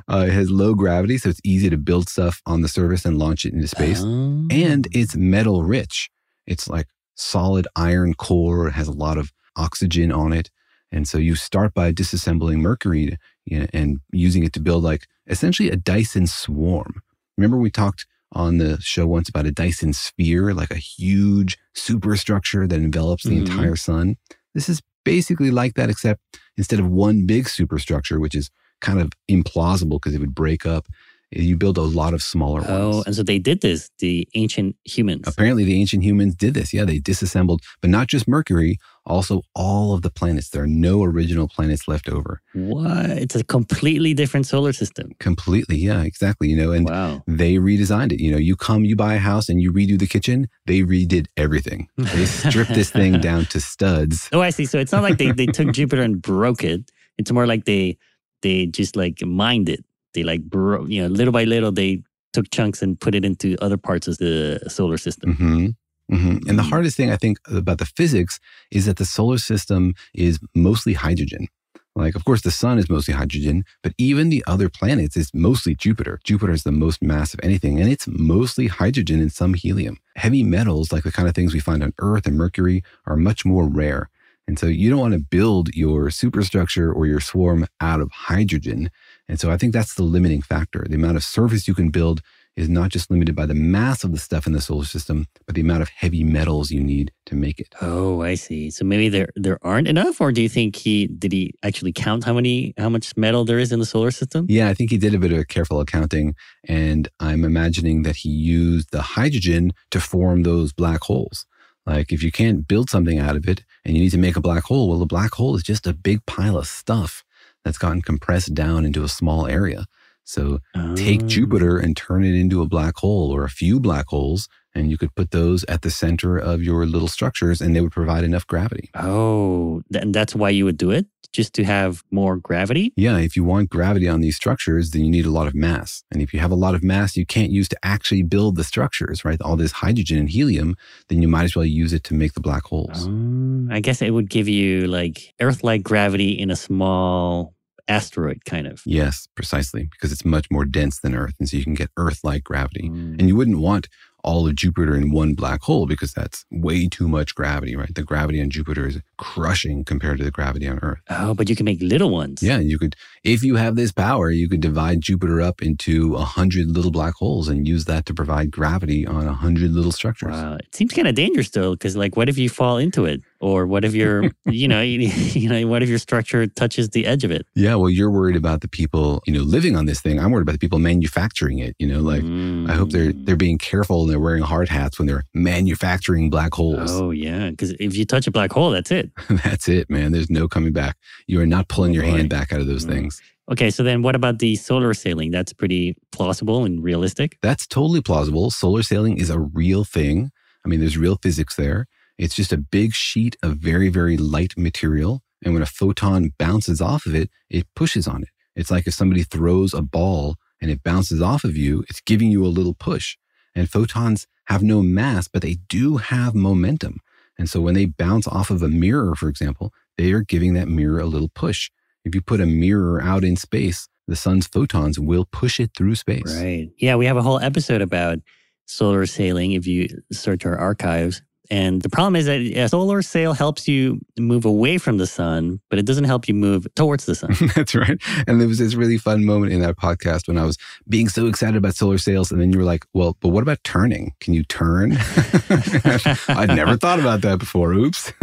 uh, 0.07 0.25
it 0.27 0.33
has 0.33 0.49
low 0.49 0.73
gravity. 0.73 1.17
So 1.17 1.29
it's 1.29 1.41
easy 1.43 1.69
to 1.69 1.77
build 1.77 2.09
stuff 2.09 2.41
on 2.45 2.61
the 2.61 2.67
surface 2.67 3.05
and 3.05 3.17
launch 3.17 3.45
it 3.45 3.53
into 3.53 3.67
space. 3.67 4.01
Oh. 4.01 4.47
And 4.49 4.87
it's 4.91 5.15
metal 5.15 5.63
rich. 5.63 6.09
It's 6.45 6.69
like 6.69 6.87
solid 7.15 7.67
iron 7.75 8.13
core. 8.13 8.67
It 8.67 8.73
has 8.73 8.87
a 8.87 8.93
lot 8.93 9.17
of 9.17 9.33
oxygen 9.57 10.11
on 10.11 10.31
it. 10.33 10.49
And 10.91 11.07
so 11.07 11.17
you 11.17 11.35
start 11.35 11.73
by 11.73 11.91
disassembling 11.91 12.59
mercury 12.59 13.17
you 13.45 13.59
know, 13.59 13.67
and 13.73 13.99
using 14.11 14.43
it 14.43 14.53
to 14.53 14.61
build 14.61 14.83
like 14.83 15.07
essentially 15.27 15.69
a 15.69 15.75
Dyson 15.75 16.27
swarm. 16.27 17.01
Remember 17.37 17.57
we 17.57 17.69
talked 17.71 18.05
on 18.33 18.57
the 18.57 18.79
show 18.81 19.07
once 19.07 19.29
about 19.29 19.45
a 19.45 19.51
Dyson 19.51 19.93
sphere, 19.93 20.53
like 20.53 20.71
a 20.71 20.75
huge 20.75 21.57
superstructure 21.73 22.67
that 22.67 22.79
envelops 22.79 23.23
the 23.23 23.31
Mhm. 23.31 23.47
entire 23.47 23.75
sun. 23.75 24.17
This 24.53 24.67
is 24.69 24.81
basically 25.05 25.51
like 25.51 25.75
that, 25.75 25.89
except 25.89 26.21
instead 26.57 26.79
of 26.79 26.87
one 26.87 27.25
big 27.25 27.47
superstructure, 27.47 28.19
which 28.19 28.35
is 28.35 28.49
kind 28.81 28.99
of 28.99 29.11
implausible 29.29 29.99
because 30.01 30.13
it 30.13 30.19
would 30.19 30.35
break 30.35 30.65
up, 30.65 30.87
you 31.31 31.57
build 31.57 31.77
a 31.77 31.81
lot 31.81 32.13
of 32.13 32.21
smaller 32.23 32.61
ones. 32.61 32.67
Oh, 32.71 32.89
ones. 32.97 33.05
and 33.07 33.15
so 33.15 33.23
they 33.23 33.39
did 33.39 33.61
this, 33.61 33.89
the 33.99 34.27
ancient 34.35 34.75
humans. 34.85 35.23
Apparently, 35.27 35.63
the 35.63 35.79
ancient 35.79 36.03
humans 36.03 36.35
did 36.35 36.53
this. 36.53 36.73
Yeah, 36.73 36.85
they 36.85 36.99
disassembled, 36.99 37.61
but 37.81 37.89
not 37.89 38.07
just 38.07 38.27
Mercury, 38.27 38.77
also 39.07 39.41
all 39.55 39.93
of 39.93 40.01
the 40.03 40.09
planets. 40.11 40.49
There 40.49 40.63
are 40.63 40.67
no 40.67 41.01
original 41.03 41.47
planets 41.47 41.87
left 41.87 42.07
over. 42.09 42.41
What? 42.53 43.09
It's 43.09 43.35
a 43.35 43.43
completely 43.43 44.13
different 44.13 44.45
solar 44.45 44.73
system. 44.73 45.11
Completely. 45.19 45.77
Yeah, 45.77 46.03
exactly. 46.03 46.49
You 46.49 46.57
know, 46.57 46.71
and 46.71 46.87
Wow. 46.89 47.23
they 47.27 47.55
redesigned 47.55 48.11
it. 48.11 48.19
You 48.21 48.31
know, 48.31 48.37
you 48.37 48.55
come, 48.55 48.85
you 48.85 48.95
buy 48.95 49.15
a 49.15 49.19
house 49.19 49.49
and 49.49 49.61
you 49.61 49.71
redo 49.73 49.97
the 49.97 50.07
kitchen, 50.07 50.47
they 50.65 50.81
redid 50.81 51.27
everything. 51.37 51.87
They 51.97 52.25
stripped 52.25 52.73
this 52.73 52.91
thing 52.91 53.19
down 53.29 53.45
to 53.47 53.59
studs. 53.59 54.29
Oh, 54.31 54.41
I 54.41 54.51
see. 54.51 54.65
So 54.65 54.77
it's 54.79 54.91
not 54.91 55.03
like 55.03 55.17
they, 55.17 55.31
they 55.31 55.47
took 55.47 55.71
Jupiter 55.73 56.01
and 56.03 56.21
broke 56.21 56.63
it. 56.63 56.91
It's 57.17 57.31
more 57.31 57.47
like 57.47 57.65
they 57.65 57.97
they 58.43 58.67
just 58.67 58.95
like 58.95 59.23
mined 59.25 59.69
it. 59.69 59.83
They 60.13 60.23
like, 60.23 60.43
bro- 60.43 60.85
you 60.85 61.01
know, 61.01 61.07
little 61.07 61.31
by 61.33 61.43
little, 61.45 61.71
they 61.71 62.03
took 62.33 62.49
chunks 62.51 62.81
and 62.83 62.99
put 62.99 63.15
it 63.15 63.25
into 63.25 63.55
other 63.61 63.77
parts 63.77 64.07
of 64.07 64.17
the 64.19 64.59
solar 64.67 64.97
system. 64.97 65.33
hmm 65.35 65.67
hmm 66.09 66.37
And 66.47 66.57
the 66.57 66.63
Mm. 66.63 66.69
hardest 66.69 66.95
thing 66.97 67.11
I 67.11 67.17
think 67.17 67.37
about 67.51 67.79
the 67.79 67.85
physics 67.85 68.39
is 68.71 68.85
that 68.85 68.97
the 68.97 69.05
solar 69.05 69.37
system 69.37 69.93
is 70.13 70.39
mostly 70.55 70.93
hydrogen. 70.93 71.47
Like, 71.95 72.15
of 72.15 72.23
course, 72.25 72.43
the 72.43 72.51
sun 72.51 72.77
is 72.77 72.89
mostly 72.89 73.15
hydrogen, 73.15 73.65
but 73.81 73.93
even 73.97 74.29
the 74.29 74.43
other 74.45 74.69
planets 74.69 75.17
is 75.17 75.31
mostly 75.33 75.73
Jupiter. 75.75 76.19
Jupiter 76.23 76.53
is 76.53 76.63
the 76.63 76.71
most 76.71 77.01
mass 77.01 77.33
of 77.33 77.39
anything, 77.41 77.79
and 77.81 77.91
it's 77.91 78.07
mostly 78.07 78.67
hydrogen 78.67 79.19
and 79.19 79.31
some 79.31 79.55
helium. 79.55 79.97
Heavy 80.15 80.43
metals, 80.43 80.91
like 80.91 81.03
the 81.03 81.11
kind 81.11 81.27
of 81.27 81.33
things 81.33 81.53
we 81.53 81.59
find 81.59 81.81
on 81.83 81.93
Earth 81.99 82.27
and 82.27 82.37
Mercury, 82.37 82.83
are 83.07 83.17
much 83.17 83.45
more 83.45 83.67
rare. 83.67 84.09
And 84.47 84.57
so 84.59 84.67
you 84.67 84.89
don't 84.89 84.99
want 84.99 85.13
to 85.13 85.19
build 85.19 85.69
your 85.75 86.09
superstructure 86.09 86.93
or 86.93 87.05
your 87.05 87.19
swarm 87.19 87.65
out 87.81 87.99
of 87.99 88.11
hydrogen. 88.11 88.91
And 89.27 89.39
so 89.39 89.51
I 89.51 89.57
think 89.57 89.73
that's 89.73 89.95
the 89.95 90.03
limiting 90.03 90.41
factor. 90.41 90.85
The 90.87 90.95
amount 90.95 91.17
of 91.17 91.23
surface 91.23 91.67
you 91.67 91.73
can 91.73 91.89
build 91.89 92.21
is 92.57 92.67
not 92.67 92.89
just 92.89 93.09
limited 93.09 93.35
by 93.35 93.45
the 93.45 93.53
mass 93.53 94.03
of 94.03 94.11
the 94.11 94.17
stuff 94.17 94.47
in 94.47 94.51
the 94.51 94.59
solar 94.59 94.83
system, 94.83 95.27
but 95.45 95.55
the 95.55 95.61
amount 95.61 95.83
of 95.83 95.89
heavy 95.89 96.23
metals 96.23 96.71
you 96.71 96.83
need 96.83 97.11
to 97.27 97.35
make 97.35 97.59
it. 97.59 97.73
Oh, 97.81 98.21
I 98.23 98.33
see. 98.35 98.71
So 98.71 98.83
maybe 98.83 99.07
there 99.07 99.29
there 99.35 99.59
aren't 99.61 99.87
enough, 99.87 100.19
or 100.19 100.31
do 100.31 100.41
you 100.41 100.49
think 100.49 100.75
he 100.75 101.07
did 101.07 101.31
he 101.31 101.53
actually 101.63 101.93
count 101.93 102.25
how 102.25 102.33
many 102.33 102.73
how 102.77 102.89
much 102.89 103.15
metal 103.15 103.45
there 103.45 103.59
is 103.59 103.71
in 103.71 103.79
the 103.79 103.85
solar 103.85 104.11
system? 104.11 104.47
Yeah, 104.49 104.67
I 104.67 104.73
think 104.73 104.89
he 104.89 104.97
did 104.97 105.13
a 105.13 105.19
bit 105.19 105.31
of 105.31 105.47
careful 105.47 105.79
accounting, 105.79 106.35
and 106.67 107.07
I'm 107.19 107.45
imagining 107.45 108.03
that 108.03 108.17
he 108.17 108.29
used 108.29 108.91
the 108.91 109.01
hydrogen 109.01 109.73
to 109.91 109.99
form 109.99 110.43
those 110.43 110.73
black 110.73 111.03
holes. 111.03 111.45
Like, 111.85 112.11
if 112.11 112.21
you 112.21 112.33
can't 112.33 112.67
build 112.67 112.89
something 112.89 113.17
out 113.17 113.37
of 113.37 113.47
it 113.47 113.63
and 113.85 113.95
you 113.95 114.03
need 114.03 114.11
to 114.11 114.17
make 114.17 114.35
a 114.35 114.41
black 114.41 114.63
hole, 114.63 114.89
well, 114.89 115.01
a 115.01 115.05
black 115.05 115.33
hole 115.35 115.55
is 115.55 115.63
just 115.63 115.87
a 115.87 115.93
big 115.93 116.25
pile 116.25 116.57
of 116.57 116.67
stuff 116.67 117.23
that's 117.63 117.77
gotten 117.77 118.01
compressed 118.01 118.53
down 118.53 118.85
into 118.85 119.05
a 119.05 119.09
small 119.09 119.47
area. 119.47 119.85
So 120.27 120.59
take 120.95 121.23
Oh. 121.23 121.27
Jupiter 121.27 121.77
and 121.77 121.95
turn 121.95 122.23
it 122.25 122.35
into 122.35 122.61
a 122.61 122.67
black 122.67 122.97
hole 122.97 123.31
or 123.31 123.45
a 123.45 123.49
few 123.49 123.79
black 123.79 124.07
holes, 124.07 124.49
and 124.75 124.91
you 124.91 124.97
could 124.97 125.15
put 125.15 125.31
those 125.31 125.63
at 125.65 125.81
the 125.83 125.89
center 125.89 126.37
of 126.37 126.61
your 126.61 126.85
little 126.85 127.07
structures 127.07 127.61
and 127.61 127.73
they 127.73 127.81
would 127.81 127.93
provide 127.93 128.23
enough 128.25 128.45
gravity. 128.45 128.89
Oh, 128.93 129.81
and 129.93 130.13
that's 130.13 130.35
why 130.35 130.49
you 130.49 130.65
would 130.65 130.77
do 130.77 130.91
it, 130.91 131.05
just 131.31 131.53
to 131.53 131.63
have 131.63 132.03
more 132.11 132.35
gravity. 132.35 132.91
Yeah, 132.97 133.17
if 133.19 133.35
you 133.37 133.43
want 133.45 133.69
gravity 133.69 134.07
on 134.09 134.19
these 134.21 134.35
structures, 134.35 134.91
then 134.91 135.03
you 135.05 135.09
need 135.09 135.25
a 135.25 135.31
lot 135.39 135.47
of 135.47 135.55
mass. 135.55 136.03
And 136.11 136.21
if 136.21 136.33
you 136.33 136.39
have 136.41 136.51
a 136.51 136.55
lot 136.65 136.75
of 136.75 136.83
mass 136.83 137.15
you 137.15 137.25
can't 137.25 137.49
use 137.51 137.69
to 137.69 137.77
actually 137.83 138.23
build 138.23 138.57
the 138.57 138.63
structures, 138.65 139.23
right? 139.23 139.41
All 139.41 139.55
this 139.55 139.71
hydrogen 139.83 140.17
and 140.19 140.29
helium, 140.29 140.75
then 141.07 141.21
you 141.21 141.29
might 141.29 141.45
as 141.45 141.55
well 141.55 141.65
use 141.65 141.93
it 141.93 142.03
to 142.03 142.13
make 142.13 142.33
the 142.33 142.41
black 142.41 142.63
holes. 142.65 143.07
Um, 143.07 143.69
I 143.71 143.79
guess 143.79 144.01
it 144.01 144.11
would 144.11 144.29
give 144.29 144.47
you 144.49 144.87
like 144.87 145.33
Earth-like 145.39 145.83
gravity 145.83 146.31
in 146.31 146.51
a 146.51 146.55
small 146.55 147.53
asteroid, 147.87 148.45
kind 148.45 148.67
of. 148.67 148.81
Yes, 148.85 149.27
precisely, 149.35 149.89
because 149.91 150.11
it's 150.11 150.25
much 150.25 150.49
more 150.51 150.65
dense 150.65 150.99
than 150.99 151.15
Earth. 151.15 151.35
And 151.39 151.47
so 151.47 151.57
you 151.57 151.63
can 151.63 151.73
get 151.73 151.89
Earth 151.97 152.19
like 152.23 152.43
gravity. 152.43 152.89
Mm. 152.89 153.19
And 153.19 153.27
you 153.27 153.35
wouldn't 153.35 153.59
want 153.59 153.87
all 154.23 154.45
of 154.45 154.55
Jupiter 154.55 154.95
in 154.95 155.11
one 155.11 155.35
black 155.35 155.61
hole 155.61 155.85
because 155.85 156.11
that's 156.11 156.43
way 156.51 156.89
too 156.89 157.07
much 157.07 157.33
gravity, 157.33 157.77
right? 157.77 157.93
The 157.93 158.03
gravity 158.03 158.41
on 158.41 158.49
Jupiter 158.49 158.87
is 158.87 158.99
crushing 159.17 159.85
compared 159.85 160.17
to 160.17 160.25
the 160.25 160.31
gravity 160.31 160.67
on 160.67 160.79
Earth. 160.79 160.99
Oh, 161.09 161.33
but 161.33 161.49
you 161.49 161.55
can 161.55 161.63
make 161.63 161.81
little 161.81 162.09
ones. 162.09 162.43
Yeah, 162.43 162.57
you 162.57 162.77
could, 162.77 162.95
if 163.23 163.41
you 163.41 163.55
have 163.55 163.75
this 163.75 163.93
power, 163.93 164.29
you 164.29 164.49
could 164.49 164.59
divide 164.59 164.99
Jupiter 164.99 165.39
up 165.39 165.61
into 165.61 166.15
a 166.15 166.25
hundred 166.25 166.71
little 166.71 166.91
black 166.91 167.13
holes 167.13 167.47
and 167.47 167.65
use 167.65 167.85
that 167.85 168.05
to 168.07 168.13
provide 168.13 168.51
gravity 168.51 169.07
on 169.07 169.27
a 169.27 169.33
hundred 169.33 169.71
little 169.71 169.93
structures. 169.93 170.31
Wow, 170.31 170.55
it 170.55 170.75
seems 170.75 170.93
kind 170.93 171.07
of 171.07 171.15
dangerous 171.15 171.49
though, 171.49 171.71
because 171.71 171.95
like, 171.95 172.17
what 172.17 172.27
if 172.27 172.37
you 172.37 172.49
fall 172.49 172.77
into 172.77 173.05
it, 173.05 173.21
or 173.39 173.67
what 173.67 173.85
if 173.85 173.93
your, 173.93 174.31
you 174.45 174.67
know, 174.67 174.81
you, 174.81 174.99
you 175.09 175.49
know, 175.49 175.67
what 175.67 175.83
if 175.83 175.89
your 175.89 175.97
structure 175.99 176.47
touches 176.47 176.89
the 176.89 177.05
edge 177.05 177.23
of 177.23 177.31
it? 177.31 177.45
Yeah, 177.55 177.75
well, 177.75 177.89
you're 177.89 178.11
worried 178.11 178.35
about 178.35 178.61
the 178.61 178.67
people, 178.67 179.21
you 179.27 179.33
know, 179.33 179.41
living 179.41 179.75
on 179.75 179.85
this 179.85 180.01
thing. 180.01 180.19
I'm 180.19 180.31
worried 180.31 180.43
about 180.43 180.53
the 180.53 180.59
people 180.59 180.79
manufacturing 180.79 181.59
it. 181.59 181.75
You 181.79 181.87
know, 181.87 181.99
like 182.01 182.23
I 182.69 182.75
hope 182.75 182.91
they're 182.91 183.11
Mm. 183.13 183.25
they're 183.25 183.35
being 183.37 183.57
careful 183.57 184.01
and 184.01 184.09
they're 184.11 184.19
wearing 184.19 184.43
hard 184.43 184.69
hats 184.69 184.97
when 184.99 185.07
they're 185.07 185.23
manufacturing 185.33 186.29
black 186.29 186.53
holes. 186.53 186.91
Oh 186.91 187.11
yeah, 187.11 187.49
because 187.49 187.71
if 187.79 187.95
you 187.95 188.05
touch 188.05 188.27
a 188.27 188.31
black 188.31 188.51
hole, 188.51 188.71
that's 188.71 188.91
it. 188.91 189.11
That's 189.43 189.67
it, 189.67 189.89
man. 189.89 190.11
There's 190.11 190.29
no 190.29 190.47
coming 190.47 190.73
back. 190.73 190.97
You 191.27 191.39
are 191.41 191.45
not 191.45 191.67
pulling 191.67 191.91
Oh, 191.91 191.95
your 191.95 192.03
boy. 192.03 192.11
hand 192.17 192.29
back 192.29 192.51
out 192.53 192.59
of 192.61 192.67
those 192.67 192.85
Mm. 192.85 192.89
things. 192.89 193.21
Okay, 193.51 193.69
so 193.69 193.81
then 193.83 194.01
what 194.01 194.15
about 194.15 194.39
the 194.39 194.55
solar 194.55 194.93
sailing? 194.93 195.31
That's 195.31 195.53
pretty 195.53 195.95
plausible 196.11 196.65
and 196.65 196.83
realistic. 196.83 197.37
That's 197.41 197.65
totally 197.65 198.01
plausible. 198.01 198.51
Solar 198.51 198.83
sailing 198.83 199.17
is 199.17 199.29
a 199.29 199.39
real 199.39 199.83
thing. 199.85 200.31
I 200.65 200.69
mean, 200.69 200.79
there's 200.81 200.97
real 200.97 201.17
physics 201.21 201.55
there. 201.55 201.87
It's 202.17 202.35
just 202.35 202.53
a 202.53 202.57
big 202.57 202.93
sheet 202.93 203.35
of 203.43 203.57
very, 203.57 203.89
very 203.89 204.17
light 204.17 204.53
material. 204.57 205.21
And 205.43 205.53
when 205.53 205.63
a 205.63 205.67
photon 205.67 206.33
bounces 206.37 206.81
off 206.81 207.05
of 207.05 207.13
it, 207.13 207.29
it 207.49 207.67
pushes 207.75 208.07
on 208.07 208.23
it. 208.23 208.29
It's 208.55 208.71
like 208.71 208.87
if 208.87 208.93
somebody 208.95 209.23
throws 209.23 209.73
a 209.73 209.81
ball 209.81 210.35
and 210.59 210.71
it 210.71 210.83
bounces 210.83 211.21
off 211.21 211.43
of 211.43 211.55
you, 211.55 211.83
it's 211.89 212.01
giving 212.01 212.31
you 212.31 212.43
a 212.43 212.47
little 212.47 212.73
push. 212.73 213.17
And 213.53 213.69
photons 213.69 214.27
have 214.45 214.63
no 214.63 214.81
mass, 214.81 215.27
but 215.27 215.41
they 215.41 215.57
do 215.67 215.97
have 215.97 216.33
momentum. 216.33 216.99
And 217.37 217.49
so 217.49 217.61
when 217.61 217.75
they 217.75 217.85
bounce 217.85 218.27
off 218.27 218.49
of 218.49 218.63
a 218.63 218.67
mirror, 218.67 219.13
for 219.15 219.29
example, 219.29 219.71
they 219.97 220.11
are 220.11 220.21
giving 220.21 220.53
that 220.53 220.67
mirror 220.67 220.99
a 220.99 221.05
little 221.05 221.29
push. 221.29 221.69
If 222.03 222.15
you 222.15 222.21
put 222.21 222.41
a 222.41 222.45
mirror 222.45 223.01
out 223.01 223.23
in 223.23 223.35
space, 223.35 223.87
the 224.07 224.15
sun's 224.15 224.47
photons 224.47 224.99
will 224.99 225.25
push 225.25 225.59
it 225.59 225.71
through 225.77 225.95
space. 225.95 226.35
Right. 226.41 226.69
Yeah, 226.77 226.95
we 226.95 227.05
have 227.05 227.17
a 227.17 227.21
whole 227.21 227.39
episode 227.39 227.81
about 227.81 228.19
solar 228.65 229.05
sailing 229.05 229.51
if 229.51 229.67
you 229.67 229.87
search 230.11 230.45
our 230.45 230.57
archives. 230.57 231.21
And 231.49 231.81
the 231.81 231.89
problem 231.89 232.15
is 232.15 232.25
that 232.25 232.39
a 232.41 232.67
solar 232.69 233.01
sail 233.01 233.33
helps 233.33 233.67
you 233.67 233.99
move 234.19 234.43
away 234.45 234.77
from 234.77 234.97
the 234.97 235.07
sun, 235.07 235.59
but 235.69 235.79
it 235.79 235.85
doesn't 235.85 236.03
help 236.03 236.27
you 236.27 236.33
move 236.33 236.67
towards 236.75 237.05
the 237.05 237.15
sun. 237.15 237.33
That's 237.55 237.73
right. 237.73 237.97
And 238.27 238.41
there 238.41 238.47
was 238.47 238.57
this 238.57 238.75
really 238.75 238.97
fun 238.97 239.23
moment 239.25 239.53
in 239.53 239.59
that 239.61 239.77
podcast 239.77 240.27
when 240.27 240.37
I 240.37 240.43
was 240.45 240.57
being 240.89 241.07
so 241.09 241.27
excited 241.27 241.55
about 241.55 241.75
solar 241.75 241.97
sails. 241.97 242.31
And 242.31 242.41
then 242.41 242.51
you 242.51 242.57
were 242.59 242.65
like, 242.65 242.85
well, 242.93 243.15
but 243.21 243.29
what 243.29 243.43
about 243.43 243.63
turning? 243.63 244.13
Can 244.19 244.33
you 244.33 244.43
turn? 244.43 244.93
I'd 246.29 246.49
never 246.55 246.75
thought 246.77 246.99
about 246.99 247.21
that 247.21 247.37
before. 247.39 247.71
Oops. 247.73 248.11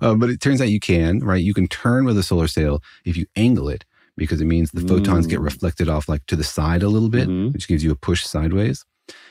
uh, 0.00 0.14
but 0.14 0.30
it 0.30 0.40
turns 0.40 0.60
out 0.60 0.68
you 0.68 0.80
can, 0.80 1.20
right? 1.20 1.42
You 1.42 1.54
can 1.54 1.68
turn 1.68 2.04
with 2.04 2.16
a 2.18 2.22
solar 2.22 2.48
sail 2.48 2.82
if 3.04 3.16
you 3.16 3.26
angle 3.36 3.68
it 3.68 3.84
because 4.16 4.40
it 4.40 4.46
means 4.46 4.70
the 4.72 4.80
photons 4.80 5.26
get 5.26 5.38
Mm. 5.40 5.44
reflected 5.44 5.88
off 5.88 6.08
like 6.08 6.26
to 6.26 6.34
the 6.36 6.42
side 6.44 6.82
a 6.82 6.88
little 6.88 7.08
bit, 7.08 7.28
Mhm. 7.28 7.52
which 7.52 7.68
gives 7.68 7.84
you 7.84 7.90
a 7.92 7.94
push 7.94 8.24
sideways. 8.24 8.84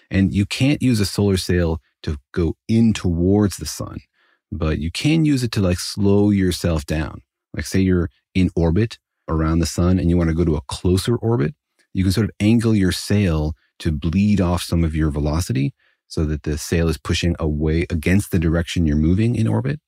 And 0.09 0.33
you 0.33 0.45
can't 0.45 0.81
use 0.81 0.99
a 0.99 1.05
solar 1.05 1.37
sail 1.37 1.81
to 2.03 2.17
go 2.33 2.55
in 2.67 2.93
towards 2.93 3.57
the 3.57 3.65
sun, 3.65 3.99
but 4.51 4.79
you 4.79 4.91
can 4.91 5.25
use 5.25 5.43
it 5.43 5.51
to 5.53 5.61
like 5.61 5.79
slow 5.79 6.29
yourself 6.29 6.85
down. 6.85 7.21
Like, 7.53 7.65
say 7.65 7.79
you're 7.79 8.09
in 8.35 8.49
orbit 8.55 8.99
around 9.27 9.59
the 9.59 9.65
sun 9.65 9.99
and 9.99 10.09
you 10.09 10.17
want 10.17 10.29
to 10.29 10.35
go 10.35 10.45
to 10.45 10.55
a 10.55 10.61
closer 10.61 11.15
orbit, 11.17 11.55
you 11.93 12.03
can 12.03 12.11
sort 12.11 12.25
of 12.25 12.35
angle 12.39 12.75
your 12.75 12.91
sail 12.91 13.53
to 13.79 13.91
bleed 13.91 14.39
off 14.39 14.61
some 14.61 14.83
of 14.83 14.95
your 14.95 15.09
velocity 15.09 15.73
so 16.07 16.25
that 16.25 16.43
the 16.43 16.57
sail 16.57 16.87
is 16.87 16.97
pushing 16.97 17.35
away 17.39 17.85
against 17.89 18.31
the 18.31 18.39
direction 18.39 18.85
you're 18.85 18.95
moving 18.95 19.35
in 19.35 19.47
orbit. 19.47 19.79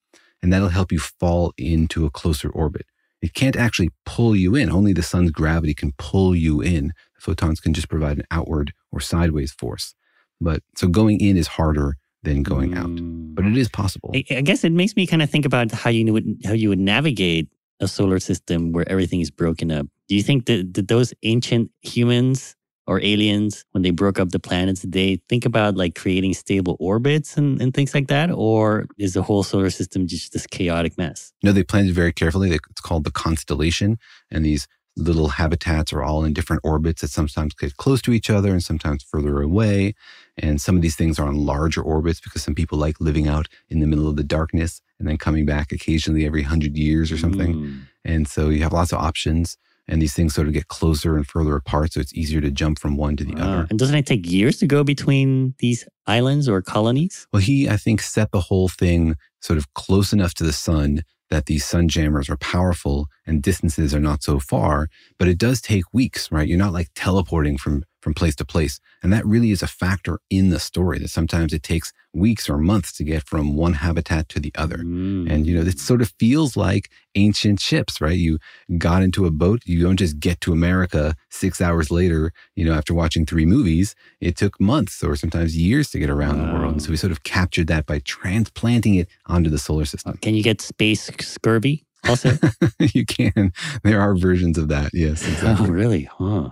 And 0.42 0.52
that'll 0.52 0.70
help 0.70 0.92
you 0.92 1.00
fall 1.00 1.54
into 1.58 2.06
a 2.06 2.10
closer 2.10 2.50
orbit. 2.50 2.86
It 3.22 3.34
can't 3.34 3.58
actually 3.58 3.90
pull 4.06 4.36
you 4.36 4.56
in. 4.56 4.72
Only 4.72 4.94
the 4.94 5.04
sun's 5.04 5.32
gravity 5.32 5.74
can 5.74 5.94
pull 5.98 6.36
you 6.36 6.62
in. 6.62 6.94
The 7.16 7.22
photons 7.22 7.60
can 7.60 7.74
just 7.74 7.90
provide 7.90 8.18
an 8.18 8.26
outward 8.32 8.74
or 8.92 9.02
sideways 9.02 9.52
force. 9.52 9.94
But 10.42 10.64
so 10.76 10.88
going 10.88 11.20
in 11.20 11.38
is 11.38 11.48
harder 11.48 11.96
than 12.24 12.44
going 12.44 12.76
out, 12.78 12.88
Mm. 12.90 13.36
but 13.36 13.46
it 13.46 13.58
is 13.58 13.70
possible. 13.70 14.12
I, 14.14 14.24
I 14.32 14.42
guess 14.42 14.64
it 14.64 14.72
makes 14.72 14.96
me 14.96 15.08
kind 15.08 15.22
of 15.22 15.30
think 15.30 15.46
about 15.46 15.72
how 15.72 15.90
you 15.90 16.12
would 16.14 16.26
how 16.46 16.54
you 16.54 16.70
would 16.70 16.80
navigate 16.80 17.48
a 17.80 17.88
solar 17.88 18.20
system 18.20 18.72
where 18.74 18.88
everything 18.90 19.22
is 19.22 19.32
broken 19.32 19.72
up. 19.72 19.88
Do 20.10 20.16
you 20.16 20.24
think 20.24 20.46
that, 20.48 20.74
that 20.74 20.88
those 20.90 21.14
ancient 21.24 21.72
humans 21.82 22.56
or 22.88 23.00
aliens, 23.02 23.64
when 23.72 23.84
they 23.84 23.92
broke 23.92 24.20
up 24.20 24.30
the 24.32 24.40
planets, 24.40 24.82
did 24.82 24.92
they 24.92 25.22
think 25.30 25.46
about 25.46 25.78
like 25.78 25.94
creating 25.96 26.34
stable 26.34 26.76
orbits 26.80 27.38
and, 27.38 27.62
and 27.62 27.74
things 27.74 27.94
like 27.94 28.08
that? 28.08 28.32
Or 28.32 28.88
is 28.98 29.14
the 29.14 29.22
whole 29.22 29.44
solar 29.44 29.70
system 29.70 30.08
just 30.08 30.34
this 30.34 30.48
chaotic 30.48 30.98
mess? 30.98 31.32
No, 31.44 31.52
they 31.54 31.64
planned 31.64 31.88
it 31.90 31.94
very 31.94 32.12
carefully. 32.12 32.52
It's 32.52 32.82
called 32.82 33.04
the 33.06 33.12
constellation. 33.12 33.98
And 34.32 34.44
these 34.44 34.68
little 35.00 35.30
habitats 35.30 35.94
are 35.94 36.04
all 36.04 36.24
in 36.26 36.34
different 36.34 36.62
orbits 36.64 37.02
that 37.02 37.10
sometimes 37.10 37.54
get 37.54 37.78
close 37.78 38.02
to 38.04 38.14
each 38.14 38.30
other 38.30 38.52
and 38.52 38.64
sometimes 38.64 39.04
further 39.04 39.42
away. 39.42 39.96
And 40.38 40.60
some 40.62 40.76
of 40.76 40.82
these 40.82 40.96
things 40.96 41.20
are 41.20 41.28
on 41.28 41.46
larger 41.46 41.82
orbits 41.82 42.20
because 42.20 42.44
some 42.44 42.56
people 42.56 42.78
like 42.78 43.00
living 43.00 43.28
out 43.28 43.48
in 43.70 43.80
the 43.80 43.88
middle 43.88 44.08
of 44.08 44.16
the 44.16 44.24
darkness 44.24 44.82
and 45.00 45.08
then 45.08 45.18
coming 45.18 45.46
back 45.46 45.72
occasionally 45.72 46.26
every 46.26 46.44
hundred 46.44 46.78
years 46.78 47.12
or 47.12 47.18
something. 47.18 47.56
Mm. 47.56 47.82
And 48.06 48.28
so 48.28 48.50
you 48.50 48.62
have 48.64 48.74
lots 48.74 48.92
of 48.92 49.00
options. 49.00 49.58
And 49.88 50.00
these 50.00 50.14
things 50.14 50.36
sort 50.36 50.46
of 50.46 50.54
get 50.54 50.68
closer 50.68 51.18
and 51.18 51.26
further 51.28 51.56
apart. 51.56 51.94
So 51.94 52.00
it's 52.00 52.14
easier 52.14 52.42
to 52.42 52.52
jump 52.52 52.78
from 52.78 52.96
one 52.96 53.16
to 53.18 53.24
the 53.24 53.34
Wow. 53.34 53.42
other. 53.42 53.68
And 53.72 53.80
doesn't 53.80 53.96
it 53.96 54.06
take 54.06 54.30
years 54.30 54.58
to 54.58 54.68
go 54.68 54.84
between 54.84 55.56
these 55.58 55.88
islands 56.06 56.48
or 56.48 56.62
colonies? 56.62 57.26
Well, 57.34 57.42
he, 57.42 57.68
I 57.68 57.76
think, 57.76 58.02
set 58.02 58.32
the 58.32 58.40
whole 58.40 58.68
thing 58.68 59.16
sort 59.42 59.58
of 59.58 59.74
close 59.74 60.14
enough 60.14 60.36
to 60.36 60.44
the 60.44 60.54
sun 60.54 61.04
that 61.30 61.46
these 61.46 61.66
sun 61.66 61.88
jammers 61.88 62.30
are 62.30 62.38
powerful 62.38 63.08
and 63.26 63.42
distances 63.44 63.94
are 63.94 64.00
not 64.00 64.24
so 64.24 64.40
far. 64.40 64.90
But 65.18 65.28
it 65.28 65.38
does 65.38 65.62
take 65.62 65.86
weeks, 65.94 66.32
right? 66.32 66.48
You're 66.48 66.58
not 66.58 66.74
like 66.74 66.90
teleporting 66.96 67.58
from 67.58 67.84
from 68.02 68.14
place 68.14 68.36
to 68.36 68.46
place. 68.46 68.80
And 69.04 69.12
that 69.14 69.26
really 69.26 69.52
is 69.52 69.62
a 69.62 69.68
factor 69.68 70.20
in 70.30 70.50
the 70.50 70.60
story 70.60 71.00
that 71.00 71.10
sometimes 71.10 71.54
it 71.54 71.64
takes 71.64 71.92
weeks 72.14 72.50
or 72.50 72.58
months 72.58 72.92
to 72.94 73.04
get 73.04 73.28
from 73.28 73.56
one 73.56 73.74
habitat 73.74 74.30
to 74.30 74.40
the 74.40 74.52
other. 74.56 74.78
Mm. 74.78 75.30
And, 75.30 75.46
you 75.46 75.56
know, 75.56 75.62
it 75.62 75.80
sort 75.80 76.02
of 76.02 76.14
feels 76.20 76.58
like 76.58 76.90
ancient 77.16 77.60
ships, 77.60 78.02
right? 78.02 78.18
You 78.18 78.40
got 78.78 79.04
into 79.04 79.26
a 79.26 79.32
boat, 79.32 79.62
you 79.66 79.84
don't 79.84 79.98
just 79.98 80.20
get 80.20 80.42
to 80.42 80.52
America 80.52 81.16
six 81.30 81.62
hours 81.62 81.92
later, 81.92 82.32
you 82.56 82.66
know, 82.66 82.74
after 82.74 82.94
watching 82.94 83.26
three 83.26 83.46
movies. 83.46 83.96
It 84.22 84.38
took 84.38 84.60
months 84.60 85.04
or 85.04 85.16
sometimes 85.16 85.56
years 85.56 85.92
to 85.92 86.00
get 86.00 86.10
around 86.10 86.40
the 86.40 86.54
world. 86.54 86.74
And 86.74 86.82
so 86.82 86.90
we 86.90 86.98
sort 86.98 87.12
of 87.12 87.24
captured 87.24 87.68
that 87.68 87.86
by 87.86 88.00
transplanting 88.00 88.96
it 88.96 89.08
onto 89.28 89.50
the 89.50 89.60
solar 89.60 89.86
system. 89.86 90.18
Can 90.22 90.36
you 90.36 90.44
get 90.44 90.62
space 90.62 91.10
scurvy 91.20 91.86
also? 92.08 92.32
you 92.80 93.06
can. 93.06 93.54
There 93.84 94.02
are 94.02 94.16
versions 94.16 94.58
of 94.58 94.68
that. 94.70 94.92
Yes, 94.94 95.24
oh, 95.28 95.32
exactly. 95.32 95.70
really? 95.70 96.04
Huh. 96.04 96.50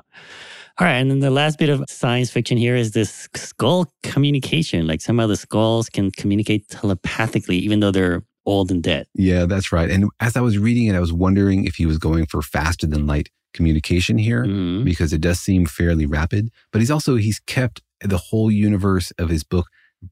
All 0.79 0.85
right. 0.85 0.95
And 0.97 1.09
then 1.09 1.19
the 1.19 1.31
last 1.31 1.57
bit 1.57 1.69
of 1.69 1.83
science 1.89 2.29
fiction 2.29 2.57
here 2.57 2.75
is 2.75 2.91
this 2.91 3.27
skull 3.35 3.91
communication. 4.03 4.85
Like 4.85 5.01
some 5.01 5.19
of 5.19 5.29
the 5.29 5.35
skulls 5.37 5.89
can 5.89 6.11
communicate 6.11 6.69
telepathically, 6.69 7.57
even 7.57 7.79
though 7.79 7.91
they're 7.91 8.23
old 8.45 8.71
and 8.71 8.83
dead. 8.83 9.07
Yeah, 9.15 9.45
that's 9.45 9.71
right. 9.71 9.89
And 9.89 10.09
as 10.19 10.37
I 10.37 10.41
was 10.41 10.57
reading 10.57 10.85
it, 10.87 10.95
I 10.95 10.99
was 10.99 11.11
wondering 11.11 11.65
if 11.65 11.75
he 11.75 11.85
was 11.85 11.97
going 11.97 12.27
for 12.27 12.41
faster 12.41 12.85
than 12.87 13.07
light 13.07 13.29
communication 13.53 14.17
here 14.19 14.45
Mhm. 14.45 14.83
because 14.85 15.11
it 15.13 15.19
does 15.21 15.39
seem 15.39 15.65
fairly 15.65 16.05
rapid. 16.05 16.49
But 16.71 16.79
he's 16.81 16.91
also 16.91 17.15
he's 17.15 17.39
kept 17.39 17.81
the 18.03 18.17
whole 18.17 18.51
universe 18.51 19.11
of 19.17 19.29
his 19.29 19.43
book 19.43 19.67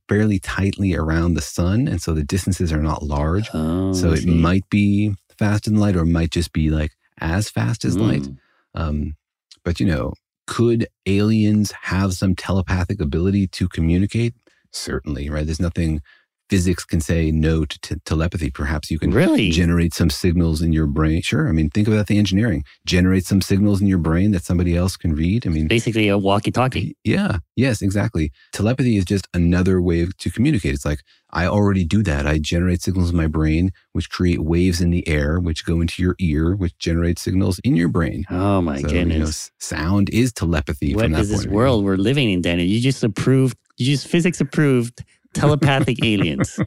fairly 0.10 0.40
tightly 0.40 0.96
around 0.96 1.36
the 1.36 1.42
sun, 1.42 1.88
and 1.88 2.02
so 2.02 2.14
the 2.16 2.24
distances 2.24 2.74
are 2.74 2.82
not 2.82 3.04
large. 3.04 3.50
Oh, 3.54 3.94
so 3.94 4.12
it 4.14 4.26
might 4.26 4.68
be 4.72 5.14
faster 5.38 5.70
than 5.70 5.80
light, 5.80 5.96
or 5.96 6.02
it 6.02 6.08
might 6.08 6.32
just 6.32 6.52
be 6.54 6.72
like 6.72 6.92
as 7.20 7.50
fast 7.50 7.86
as 7.86 7.96
light. 7.96 8.24
Mm. 8.24 8.38
Um, 8.74 9.16
but 9.64 9.80
you 9.80 9.86
know, 9.86 10.14
could 10.48 10.88
aliens 11.06 11.72
have 11.84 12.14
some 12.14 12.36
telepathic 12.36 13.02
ability 13.02 13.48
to 13.48 13.68
communicate? 13.68 14.34
Certainly, 14.72 15.30
right? 15.30 15.46
There's 15.46 15.60
nothing 15.60 16.02
physics 16.50 16.86
can 16.86 17.02
say 17.02 17.32
no 17.32 17.66
to 17.66 17.80
t- 17.80 17.96
telepathy. 18.06 18.52
Perhaps 18.52 18.92
you 18.92 19.00
can 19.00 19.12
Really? 19.12 19.50
generate 19.50 19.94
some 19.94 20.10
signals 20.10 20.62
in 20.62 20.72
your 20.74 20.86
brain. 20.88 21.22
Sure. 21.22 21.50
I 21.50 21.52
mean, 21.52 21.70
think 21.70 21.88
about 21.88 22.08
the 22.08 22.18
engineering. 22.18 22.64
Generate 22.86 23.26
some 23.26 23.42
signals 23.42 23.82
in 23.82 23.88
your 23.88 23.98
brain 23.98 24.32
that 24.32 24.44
somebody 24.44 24.76
else 24.76 24.96
can 24.98 25.14
read. 25.14 25.48
I 25.48 25.50
mean, 25.50 25.68
Basically, 25.68 26.08
a 26.08 26.18
walkie 26.18 26.52
talkie. 26.52 26.96
yeah, 27.04 27.40
yes, 27.56 27.82
exactly. 27.82 28.32
Telepathy 28.54 28.98
is 28.98 29.06
just 29.06 29.28
another 29.34 29.82
way 29.82 30.06
to 30.18 30.30
communicate. 30.30 30.74
It's 30.76 30.86
like 30.86 31.00
I 31.32 31.48
already 31.48 31.84
do 31.84 32.04
that. 32.04 32.26
I 32.28 32.38
generate 32.38 32.82
signals 32.82 33.10
in 33.10 33.18
my 33.18 33.28
brain, 33.28 33.72
which 33.94 34.10
create 34.10 34.42
waves 34.44 34.80
in 34.82 34.92
the 34.92 35.06
air, 35.08 35.40
which 35.40 35.66
go 35.66 35.82
into 35.82 36.02
your 36.02 36.16
ear, 36.20 36.56
which 36.56 36.78
generate 36.78 37.20
signals 37.20 37.60
in 37.64 37.76
your 37.76 37.90
brain. 37.90 38.24
Oh, 38.30 38.62
my 38.62 38.80
so, 38.82 38.88
you 38.88 38.94
know, 39.06 39.10
goodness. 39.16 39.52
sound 39.60 40.10
is 40.12 40.32
telepathy. 40.32 40.94
What 40.96 41.04
from 41.06 41.12
that 41.14 41.22
is 41.22 41.30
this 41.30 41.48
world 41.48 41.84
we're 41.84 41.98
living 41.98 42.30
in, 42.30 42.42
Daniel? 42.42 42.68
You 42.68 42.80
just 42.80 43.04
approved, 43.04 43.58
you 43.78 43.86
just 43.88 44.08
physics 44.08 44.40
approved 44.40 45.04
telepathic 45.36 46.04
aliens. 46.04 46.60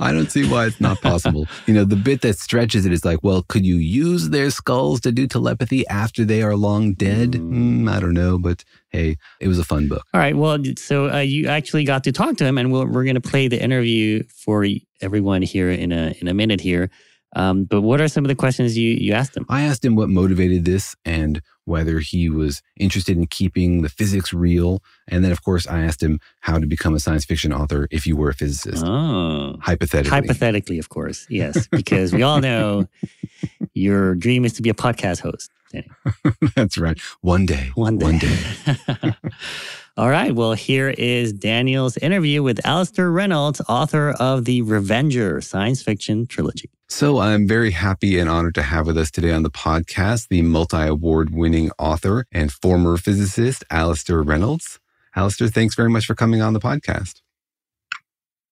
I 0.00 0.12
don't 0.12 0.30
see 0.30 0.48
why 0.48 0.66
it's 0.66 0.80
not 0.80 1.00
possible. 1.00 1.46
you 1.66 1.74
know, 1.74 1.84
the 1.84 1.96
bit 1.96 2.20
that 2.22 2.38
stretches 2.38 2.86
it 2.86 2.92
is 2.92 3.04
like, 3.04 3.20
well, 3.22 3.42
could 3.42 3.64
you 3.64 3.76
use 3.76 4.30
their 4.30 4.50
skulls 4.50 5.00
to 5.02 5.12
do 5.12 5.26
telepathy 5.26 5.86
after 5.88 6.24
they 6.24 6.42
are 6.42 6.56
long 6.56 6.94
dead? 6.94 7.32
Mm. 7.32 7.82
Mm, 7.82 7.90
I 7.90 8.00
don't 8.00 8.14
know, 8.14 8.38
but 8.38 8.64
hey, 8.90 9.16
it 9.40 9.48
was 9.48 9.58
a 9.58 9.64
fun 9.64 9.88
book. 9.88 10.04
All 10.12 10.20
right. 10.20 10.36
Well, 10.36 10.58
so 10.76 11.10
uh, 11.10 11.18
you 11.18 11.48
actually 11.48 11.84
got 11.84 12.04
to 12.04 12.12
talk 12.12 12.36
to 12.38 12.44
him, 12.44 12.58
and 12.58 12.72
we'll, 12.72 12.86
we're 12.86 13.04
going 13.04 13.14
to 13.14 13.20
play 13.20 13.48
the 13.48 13.62
interview 13.62 14.22
for 14.28 14.66
everyone 15.00 15.42
here 15.42 15.70
in 15.70 15.92
a 15.92 16.14
in 16.20 16.28
a 16.28 16.34
minute 16.34 16.60
here. 16.60 16.90
Um, 17.34 17.64
but 17.64 17.80
what 17.80 18.00
are 18.00 18.08
some 18.08 18.24
of 18.24 18.28
the 18.28 18.34
questions 18.34 18.76
you 18.76 18.90
you 18.92 19.12
asked 19.14 19.36
him? 19.36 19.46
I 19.48 19.62
asked 19.62 19.84
him 19.84 19.96
what 19.96 20.08
motivated 20.10 20.64
this 20.64 20.94
and 21.04 21.40
whether 21.64 22.00
he 22.00 22.28
was 22.28 22.60
interested 22.76 23.16
in 23.16 23.26
keeping 23.26 23.82
the 23.82 23.88
physics 23.88 24.32
real. 24.34 24.82
And 25.08 25.24
then, 25.24 25.30
of 25.32 25.42
course, 25.42 25.66
I 25.66 25.82
asked 25.84 26.02
him 26.02 26.18
how 26.40 26.58
to 26.58 26.66
become 26.66 26.92
a 26.94 26.98
science 27.00 27.24
fiction 27.24 27.52
author 27.52 27.86
if 27.90 28.06
you 28.06 28.16
were 28.16 28.30
a 28.30 28.34
physicist, 28.34 28.84
Oh, 28.84 29.56
hypothetically. 29.62 30.10
hypothetically, 30.10 30.78
of 30.78 30.88
course, 30.88 31.26
yes, 31.30 31.66
because 31.68 32.12
we 32.12 32.22
all 32.22 32.40
know 32.40 32.86
your 33.74 34.14
dream 34.16 34.44
is 34.44 34.52
to 34.54 34.62
be 34.62 34.68
a 34.70 34.74
podcast 34.74 35.20
host. 35.20 35.50
That's 36.54 36.76
right. 36.76 37.00
One 37.22 37.46
day. 37.46 37.70
One 37.76 37.96
day. 37.96 38.04
One 38.04 38.18
day. 38.18 39.14
All 39.96 40.10
right. 40.10 40.34
Well, 40.34 40.52
here 40.52 40.90
is 40.90 41.32
Daniel's 41.32 41.96
interview 41.96 42.42
with 42.42 42.60
Alastair 42.66 43.10
Reynolds, 43.10 43.62
author 43.68 44.10
of 44.20 44.44
the 44.44 44.60
Revenger 44.62 45.40
science 45.40 45.82
fiction 45.82 46.26
trilogy. 46.26 46.68
So 46.92 47.20
I'm 47.20 47.48
very 47.48 47.70
happy 47.70 48.18
and 48.18 48.28
honored 48.28 48.54
to 48.56 48.62
have 48.62 48.86
with 48.86 48.98
us 48.98 49.10
today 49.10 49.32
on 49.32 49.42
the 49.42 49.50
podcast 49.50 50.28
the 50.28 50.42
multi-award 50.42 51.30
winning 51.30 51.70
author 51.78 52.26
and 52.30 52.52
former 52.52 52.98
physicist, 52.98 53.64
Alastair 53.70 54.20
Reynolds. 54.20 54.78
Alastair, 55.16 55.48
thanks 55.48 55.74
very 55.74 55.88
much 55.88 56.04
for 56.04 56.14
coming 56.14 56.42
on 56.42 56.52
the 56.52 56.60
podcast. 56.60 57.22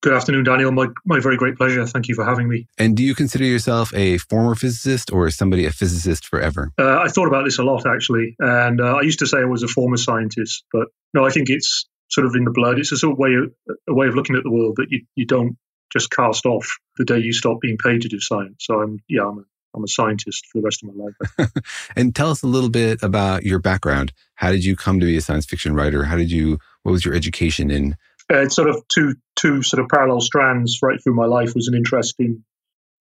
Good 0.00 0.14
afternoon, 0.14 0.44
Daniel. 0.44 0.72
My, 0.72 0.86
my 1.04 1.20
very 1.20 1.36
great 1.36 1.56
pleasure. 1.56 1.86
Thank 1.86 2.08
you 2.08 2.14
for 2.14 2.24
having 2.24 2.48
me. 2.48 2.66
And 2.78 2.96
do 2.96 3.04
you 3.04 3.14
consider 3.14 3.44
yourself 3.44 3.92
a 3.94 4.16
former 4.16 4.54
physicist 4.54 5.12
or 5.12 5.26
is 5.26 5.36
somebody 5.36 5.66
a 5.66 5.70
physicist 5.70 6.26
forever? 6.26 6.72
Uh, 6.78 6.98
I 6.98 7.08
thought 7.08 7.28
about 7.28 7.44
this 7.44 7.58
a 7.58 7.62
lot, 7.62 7.86
actually. 7.86 8.36
And 8.38 8.80
uh, 8.80 8.94
I 8.94 9.02
used 9.02 9.18
to 9.18 9.26
say 9.26 9.36
I 9.36 9.44
was 9.44 9.64
a 9.64 9.68
former 9.68 9.98
scientist, 9.98 10.64
but 10.72 10.88
no, 11.12 11.26
I 11.26 11.30
think 11.30 11.50
it's 11.50 11.86
sort 12.08 12.26
of 12.26 12.34
in 12.34 12.44
the 12.44 12.52
blood. 12.52 12.78
It's 12.78 12.90
a 12.90 12.96
sort 12.96 13.12
of 13.12 13.18
way 13.18 13.34
of, 13.34 13.52
a 13.86 13.94
way 13.94 14.08
of 14.08 14.14
looking 14.14 14.36
at 14.36 14.44
the 14.44 14.50
world 14.50 14.76
that 14.76 14.86
you, 14.88 15.04
you 15.14 15.26
don't 15.26 15.58
just 15.92 16.10
cast 16.10 16.46
off 16.46 16.78
the 16.96 17.04
day 17.04 17.18
you 17.18 17.32
stop 17.32 17.60
being 17.60 17.78
paid 17.78 18.02
to 18.02 18.08
do 18.08 18.20
science. 18.20 18.56
So 18.60 18.80
I'm, 18.80 19.02
yeah, 19.08 19.22
I'm 19.22 19.38
a, 19.38 19.42
I'm 19.74 19.84
a 19.84 19.88
scientist 19.88 20.46
for 20.46 20.58
the 20.58 20.64
rest 20.64 20.82
of 20.82 20.94
my 20.94 21.04
life. 21.04 21.50
And 21.96 22.14
tell 22.14 22.30
us 22.30 22.42
a 22.42 22.46
little 22.46 22.70
bit 22.70 23.02
about 23.02 23.44
your 23.44 23.58
background. 23.58 24.12
How 24.34 24.50
did 24.50 24.64
you 24.64 24.76
come 24.76 25.00
to 25.00 25.06
be 25.06 25.16
a 25.16 25.20
science 25.20 25.46
fiction 25.46 25.74
writer? 25.74 26.04
How 26.04 26.16
did 26.16 26.30
you, 26.30 26.58
what 26.82 26.92
was 26.92 27.04
your 27.04 27.14
education 27.14 27.70
in? 27.70 27.96
Uh, 28.32 28.42
it's 28.42 28.54
sort 28.54 28.68
of 28.68 28.86
two 28.88 29.16
two 29.34 29.62
sort 29.62 29.82
of 29.82 29.88
parallel 29.88 30.20
strands 30.20 30.78
right 30.82 31.02
through 31.02 31.14
my 31.14 31.26
life 31.26 31.52
was 31.54 31.66
an 31.66 31.74
interest 31.74 32.14
in 32.18 32.44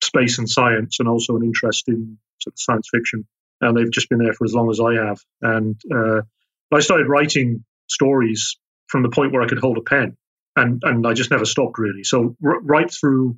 space 0.01 0.39
and 0.39 0.49
science, 0.49 0.99
and 0.99 1.07
also 1.07 1.35
an 1.35 1.43
interest 1.43 1.87
in 1.87 2.17
sort 2.39 2.53
of 2.53 2.59
science 2.59 2.89
fiction. 2.91 3.27
And 3.61 3.77
they've 3.77 3.91
just 3.91 4.09
been 4.09 4.19
there 4.19 4.33
for 4.33 4.45
as 4.45 4.53
long 4.53 4.69
as 4.71 4.79
I 4.79 4.93
have. 5.05 5.19
And 5.41 5.79
uh, 5.93 6.21
I 6.73 6.79
started 6.79 7.07
writing 7.07 7.65
stories 7.87 8.57
from 8.87 9.03
the 9.03 9.09
point 9.09 9.33
where 9.33 9.41
I 9.41 9.47
could 9.47 9.59
hold 9.59 9.77
a 9.77 9.81
pen, 9.81 10.17
and 10.55 10.81
and 10.83 11.05
I 11.07 11.13
just 11.13 11.31
never 11.31 11.45
stopped 11.45 11.77
really. 11.79 12.03
So 12.03 12.35
r- 12.43 12.61
right 12.61 12.91
through 12.91 13.37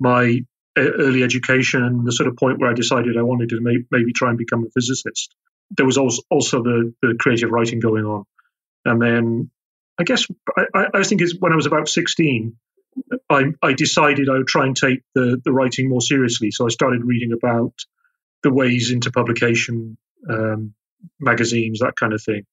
my 0.00 0.40
early 0.76 1.22
education 1.24 1.82
and 1.82 2.06
the 2.06 2.12
sort 2.12 2.28
of 2.28 2.36
point 2.36 2.60
where 2.60 2.70
I 2.70 2.74
decided 2.74 3.16
I 3.16 3.22
wanted 3.22 3.48
to 3.50 3.60
may- 3.60 3.84
maybe 3.90 4.12
try 4.12 4.28
and 4.28 4.38
become 4.38 4.64
a 4.64 4.70
physicist, 4.70 5.34
there 5.76 5.86
was 5.86 5.98
also 5.98 6.22
also 6.30 6.62
the 6.62 6.94
the 7.02 7.16
creative 7.18 7.50
writing 7.50 7.80
going 7.80 8.04
on, 8.04 8.24
and 8.84 9.00
then 9.02 9.50
I 9.98 10.04
guess 10.04 10.26
I, 10.74 10.86
I 10.94 11.02
think 11.02 11.20
it's 11.20 11.34
when 11.38 11.52
I 11.52 11.56
was 11.56 11.66
about 11.66 11.88
16, 11.88 12.56
I, 13.28 13.44
I 13.62 13.72
decided 13.72 14.28
I 14.28 14.38
would 14.38 14.46
try 14.46 14.66
and 14.66 14.76
take 14.76 15.02
the, 15.14 15.40
the 15.44 15.52
writing 15.52 15.88
more 15.88 16.00
seriously. 16.00 16.50
So 16.50 16.66
I 16.66 16.68
started 16.68 17.04
reading 17.04 17.32
about 17.32 17.74
the 18.42 18.52
ways 18.52 18.90
into 18.92 19.10
publication, 19.10 19.96
um, 20.28 20.74
magazines, 21.18 21.80
that 21.80 21.96
kind 21.96 22.12
of 22.12 22.22
thing. 22.22 22.46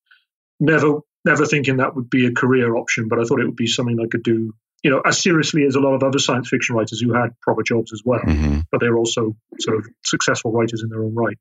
Never 0.60 1.00
never 1.26 1.46
thinking 1.46 1.78
that 1.78 1.96
would 1.96 2.10
be 2.10 2.26
a 2.28 2.32
career 2.32 2.76
option, 2.76 3.08
but 3.10 3.20
I 3.20 3.24
thought 3.24 3.40
it 3.42 3.46
would 3.46 3.56
be 3.56 3.68
something 3.68 4.00
I 4.00 4.08
could 4.08 4.24
do, 4.24 4.54
you 4.84 4.92
know, 4.92 5.02
as 5.06 5.22
seriously 5.22 5.64
as 5.66 5.76
a 5.76 5.80
lot 5.80 5.94
of 5.96 6.04
other 6.04 6.20
science 6.20 6.50
fiction 6.50 6.76
writers 6.76 7.02
who 7.02 7.14
had 7.14 7.30
proper 7.42 7.64
jobs 7.64 7.92
as 7.92 8.02
well, 8.06 8.22
Mhm. 8.22 8.64
but 8.72 8.80
they're 8.80 8.98
also 8.98 9.36
sort 9.60 9.78
of 9.78 9.88
successful 10.04 10.52
writers 10.52 10.84
in 10.84 10.90
their 10.90 11.04
own 11.04 11.16
right. 11.16 11.38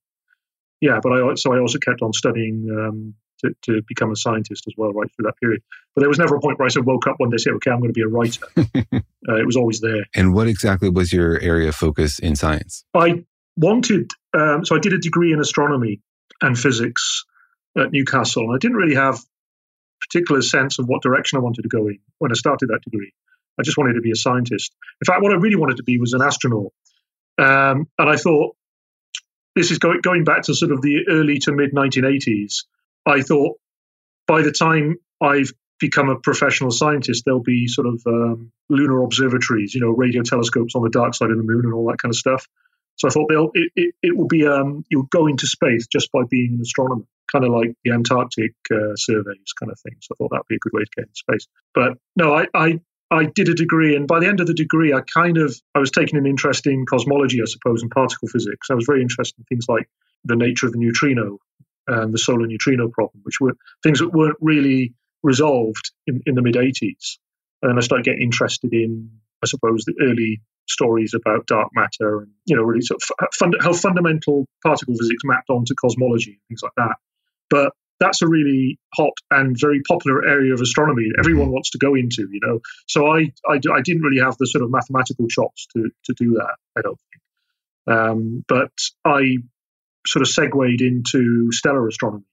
Yeah, 0.81 1.01
but 1.03 1.13
I 1.13 1.35
so 1.37 1.55
I 1.55 1.59
also 1.61 1.79
kept 1.79 2.03
on 2.03 2.13
studying 2.13 2.69
um, 2.71 3.15
to, 3.41 3.55
to 3.63 3.83
become 3.87 4.11
a 4.11 4.17
scientist 4.17 4.65
as 4.67 4.75
well, 4.77 4.93
right 4.93 5.09
through 5.15 5.25
that 5.25 5.37
period. 5.41 5.63
But 5.95 6.01
there 6.01 6.09
was 6.09 6.19
never 6.19 6.37
a 6.37 6.41
point 6.41 6.59
where 6.59 6.67
I 6.67 6.69
said, 6.71 6.85
woke 6.85 7.07
up 7.07 7.17
one 7.19 7.31
day, 7.31 7.35
and 7.35 7.41
said, 7.41 7.53
okay, 7.55 7.71
I'm 7.71 7.79
going 7.79 7.93
to 7.93 7.95
be 7.95 8.03
a 8.03 8.09
writer. 8.09 8.47
uh, 9.29 9.37
it 9.37 9.47
was 9.47 9.57
always 9.57 9.81
there. 9.81 10.05
And 10.15 10.35
what 10.35 10.47
exactly 10.49 10.89
was 10.89 11.13
your 11.13 11.39
area 11.41 11.69
of 11.69 11.75
focus 11.75 12.19
in 12.19 12.37
science? 12.37 12.85
I 12.95 13.25
wanted, 13.57 14.11
um, 14.37 14.65
so 14.65 14.77
I 14.77 14.79
did 14.79 14.93
a 14.93 14.99
degree 14.99 15.33
in 15.33 15.41
astronomy 15.41 16.01
and 16.43 16.59
physics 16.59 17.25
at 17.77 17.93
Newcastle. 17.93 18.45
And 18.45 18.55
I 18.55 18.59
didn't 18.59 18.77
really 18.77 18.95
have 18.97 19.19
particular 20.09 20.43
sense 20.43 20.79
of 20.79 20.87
what 20.87 21.03
direction 21.03 21.39
I 21.39 21.43
wanted 21.43 21.63
to 21.63 21.69
go 21.69 21.87
in 21.89 21.99
when 22.19 22.31
I 22.31 22.35
started 22.35 22.69
that 22.69 22.83
degree. 22.83 23.13
I 23.59 23.63
just 23.63 23.79
wanted 23.79 23.95
to 23.95 24.01
be 24.01 24.11
a 24.11 24.17
scientist. 24.17 24.75
In 25.01 25.07
fact, 25.07 25.23
what 25.23 25.33
I 25.33 25.37
really 25.37 25.57
wanted 25.57 25.77
to 25.77 25.85
be 25.85 25.99
was 25.99 26.13
an 26.13 26.23
astronaut. 26.23 26.73
Um, 27.39 27.89
and 27.99 28.11
I 28.11 28.17
thought, 28.17 28.57
this 29.55 29.71
is 29.71 29.79
going, 29.79 30.01
going 30.03 30.25
back 30.25 30.43
to 30.43 30.55
sort 30.55 30.73
of 30.73 30.83
the 30.83 31.05
early 31.09 31.39
to 31.41 31.53
mid 31.53 31.73
1980s. 31.73 32.65
I 33.07 33.23
thought 33.23 33.59
by 34.27 34.43
the 34.43 34.53
time 34.53 34.97
I've 35.21 35.53
become 35.79 36.09
a 36.09 36.19
professional 36.19 36.71
scientist, 36.71 37.25
there'll 37.25 37.43
be 37.43 37.69
sort 37.69 37.87
of 37.87 38.03
um, 38.07 38.53
lunar 38.69 39.03
observatories, 39.03 39.75
you 39.75 39.81
know, 39.81 39.91
radio 39.91 40.23
telescopes 40.23 40.75
on 40.75 40.83
the 40.83 40.91
dark 40.91 41.15
side 41.15 41.31
of 41.31 41.37
the 41.37 41.43
moon 41.43 41.65
and 41.65 41.75
all 41.75 41.87
that 41.89 41.99
kind 41.99 42.11
of 42.11 42.17
stuff. 42.17 42.47
So 42.97 43.09
I 43.09 43.11
thought 43.11 43.31
it, 43.55 43.73
it, 43.75 43.95
it 44.03 44.17
will 44.17 44.29
be 44.29 44.47
um, 44.47 44.85
you'll 44.89 45.05
go 45.05 45.27
into 45.27 45.47
space 45.47 45.87
just 45.87 46.13
by 46.13 46.23
being 46.29 46.55
an 46.55 46.61
astronomer, 46.61 47.05
kind 47.31 47.45
of 47.45 47.53
like 47.53 47.75
the 47.85 47.93
Antarctic 47.93 48.55
uh, 48.71 48.95
surveys 48.97 49.53
kind 49.59 49.73
of 49.73 49.79
thing. 49.81 49.97
So 50.01 50.15
I 50.15 50.17
thought 50.17 50.31
that'd 50.31 50.47
be 50.49 50.57
a 50.57 50.61
good 50.61 50.73
way 50.73 50.83
to 50.85 50.91
get 50.97 51.03
into 51.03 51.17
space. 51.17 51.49
But 51.75 51.99
no, 52.17 52.35
I, 52.35 52.47
I 52.55 52.81
I 53.11 53.25
did 53.27 53.49
a 53.49 53.55
degree, 53.55 53.97
and 53.97 54.07
by 54.07 54.21
the 54.21 54.27
end 54.27 54.41
of 54.41 54.47
the 54.47 54.55
degree, 54.55 54.93
I 54.93 55.01
kind 55.03 55.39
of 55.39 55.55
I 55.75 55.79
was 55.79 55.91
taking 55.91 56.19
an 56.19 56.27
interest 56.27 56.67
in 56.67 56.87
cosmology, 56.87 57.41
I 57.43 57.47
suppose, 57.47 57.83
and 57.83 57.91
particle 57.91 58.29
physics. 58.29 58.69
I 58.71 58.75
was 58.75 58.87
very 58.87 59.03
interested 59.03 59.39
in 59.39 59.45
things 59.45 59.67
like 59.69 59.89
the 60.25 60.37
nature 60.37 60.67
of 60.67 60.73
the 60.73 60.79
neutrino, 60.79 61.39
and 61.87 62.13
the 62.13 62.19
solar 62.19 62.47
neutrino 62.47 62.89
problem, 62.89 63.21
which 63.25 63.41
were 63.41 63.57
things 63.83 64.01
that 64.01 64.13
weren't 64.13 64.39
really 64.41 64.95
resolved 65.23 65.91
in, 66.07 66.23
in 66.27 66.35
the 66.35 66.43
mid 66.43 66.55
80s. 66.55 67.19
And 67.63 67.79
I 67.79 67.83
started 67.83 68.05
getting 68.05 68.23
interested 68.23 68.73
in, 68.73 69.11
I 69.43 69.47
suppose, 69.47 69.85
the 69.85 69.95
early 70.01 70.41
stories 70.69 71.15
about 71.15 71.47
dark 71.47 71.69
matter 71.75 72.21
and, 72.21 72.33
you 72.47 72.57
know, 72.57 72.63
really 72.63 72.83
sort 72.83 73.01
of 73.03 73.29
fund, 73.35 73.55
how 73.61 73.73
fundamental 73.73 74.47
particle 74.63 74.95
physics 74.95 75.23
mapped 75.25 75.51
onto 75.51 75.75
cosmology, 75.75 76.33
and 76.33 76.41
things 76.49 76.63
like 76.63 76.73
that. 76.77 76.97
But 77.51 77.73
that's 78.01 78.23
a 78.23 78.29
really 78.29 78.79
hot 78.95 79.13
and 79.31 79.57
very 79.59 79.81
popular 79.87 80.27
area 80.27 80.53
of 80.53 80.61
astronomy. 80.61 81.11
Everyone 81.19 81.51
wants 81.51 81.71
to 81.71 81.79
go 81.79 81.95
into, 81.95 82.29
you 82.31 82.41
know. 82.43 82.61
So 82.87 83.07
I, 83.07 83.33
I, 83.49 83.61
I 83.73 83.81
didn't 83.83 84.03
really 84.03 84.23
have 84.23 84.37
the 84.39 84.47
sort 84.47 84.65
of 84.65 84.71
mathematical 84.71 85.29
chops 85.29 85.67
to, 85.75 85.91
to 86.05 86.15
do 86.15 86.35
that, 86.35 86.57
I 86.77 86.81
don't 86.83 86.99
think. 86.99 87.99
Um, 87.99 88.45
but 88.49 88.73
I 89.05 89.39
sort 90.07 90.23
of 90.23 90.29
segued 90.29 90.81
into 90.81 91.53
stellar 91.53 91.87
astronomy. 91.87 92.25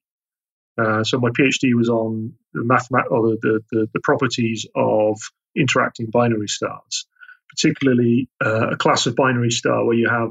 Uh, 0.77 1.03
so 1.03 1.19
my 1.19 1.29
PhD 1.29 1.73
was 1.75 1.89
on 1.89 2.33
the 2.53 2.63
mathemat- 2.63 3.11
or 3.11 3.35
the, 3.41 3.61
the, 3.71 3.87
the, 3.93 3.99
properties 3.99 4.65
of 4.73 5.19
interacting 5.55 6.09
binary 6.11 6.47
stars, 6.47 7.05
particularly 7.55 8.29
uh, 8.43 8.71
a 8.71 8.77
class 8.77 9.05
of 9.05 9.15
binary 9.15 9.51
star 9.51 9.85
where 9.85 9.97
you 9.97 10.09
have 10.09 10.29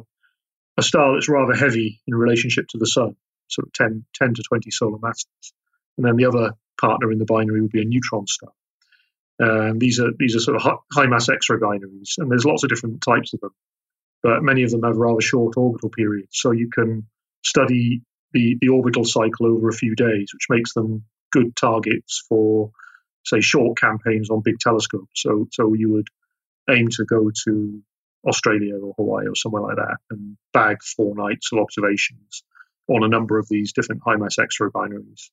a 0.76 0.82
star 0.82 1.14
that's 1.14 1.28
rather 1.28 1.54
heavy 1.54 2.00
in 2.06 2.14
relationship 2.14 2.66
to 2.68 2.78
the 2.78 2.86
sun, 2.86 3.16
sort 3.48 3.68
of 3.68 3.72
10, 3.74 4.04
10 4.14 4.34
to 4.34 4.42
20 4.42 4.70
solar 4.70 4.98
masses. 5.00 5.26
And 5.96 6.06
then 6.06 6.16
the 6.16 6.26
other 6.26 6.52
partner 6.80 7.12
in 7.12 7.18
the 7.18 7.26
binary 7.26 7.60
would 7.60 7.72
be 7.72 7.82
a 7.82 7.84
neutron 7.84 8.26
star. 8.26 8.50
And 9.38 9.80
these 9.80 10.00
are 10.00 10.10
these 10.18 10.36
are 10.36 10.40
sort 10.40 10.56
of 10.56 10.80
high 10.92 11.06
mass 11.06 11.30
X-ray 11.30 11.58
binaries, 11.58 12.18
and 12.18 12.30
there's 12.30 12.44
lots 12.44 12.62
of 12.62 12.68
different 12.68 13.00
types 13.00 13.32
of 13.32 13.40
them, 13.40 13.54
but 14.22 14.42
many 14.42 14.64
of 14.64 14.70
them 14.70 14.82
have 14.82 14.96
rather 14.96 15.22
short 15.22 15.56
orbital 15.56 15.88
periods. 15.88 16.28
So 16.32 16.50
you 16.50 16.68
can 16.68 17.06
study 17.42 18.02
the, 18.32 18.56
the 18.60 18.68
orbital 18.68 19.04
cycle 19.04 19.46
over 19.46 19.68
a 19.68 19.74
few 19.74 19.94
days, 19.94 20.32
which 20.34 20.46
makes 20.50 20.74
them 20.74 21.04
good 21.32 21.56
targets 21.56 22.24
for, 22.28 22.70
say, 23.24 23.40
short 23.40 23.78
campaigns 23.78 24.30
on 24.30 24.42
big 24.42 24.58
telescopes. 24.58 25.22
So, 25.22 25.48
so 25.52 25.74
you 25.74 25.92
would 25.92 26.08
aim 26.70 26.88
to 26.88 27.04
go 27.04 27.30
to 27.44 27.82
Australia 28.26 28.78
or 28.78 28.94
Hawaii 28.96 29.26
or 29.26 29.34
somewhere 29.34 29.62
like 29.62 29.76
that 29.76 29.96
and 30.10 30.36
bag 30.52 30.82
four 30.82 31.14
nights 31.14 31.50
of 31.52 31.58
observations 31.58 32.42
on 32.88 33.04
a 33.04 33.08
number 33.08 33.38
of 33.38 33.48
these 33.48 33.72
different 33.72 34.02
high 34.04 34.16
mass 34.16 34.38
X-ray 34.38 34.68
binaries. 34.70 35.30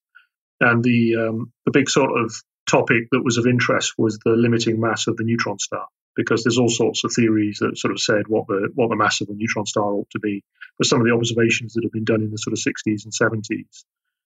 And 0.59 0.83
the 0.83 1.15
um, 1.17 1.51
the 1.65 1.71
big 1.71 1.89
sort 1.89 2.19
of 2.19 2.33
topic 2.69 3.09
that 3.11 3.23
was 3.23 3.37
of 3.37 3.47
interest 3.47 3.93
was 3.97 4.19
the 4.23 4.31
limiting 4.31 4.79
mass 4.79 5.07
of 5.07 5.17
the 5.17 5.23
neutron 5.23 5.59
star 5.59 5.85
because 6.15 6.43
there's 6.43 6.57
all 6.57 6.69
sorts 6.69 7.03
of 7.03 7.13
theories 7.13 7.59
that 7.59 7.77
sort 7.77 7.91
of 7.91 7.99
said 7.99 8.27
what 8.27 8.47
the 8.47 8.69
what 8.73 8.89
the 8.89 8.95
mass 8.95 9.21
of 9.21 9.29
a 9.29 9.33
neutron 9.33 9.65
star 9.65 9.85
ought 9.85 10.09
to 10.11 10.19
be. 10.19 10.43
But 10.77 10.87
some 10.87 10.99
of 10.99 11.05
the 11.05 11.13
observations 11.13 11.73
that 11.73 11.83
have 11.83 11.91
been 11.91 12.05
done 12.05 12.21
in 12.21 12.31
the 12.31 12.37
sort 12.37 12.53
of 12.53 12.59
60s 12.59 13.05
and 13.05 13.13
70s 13.13 13.83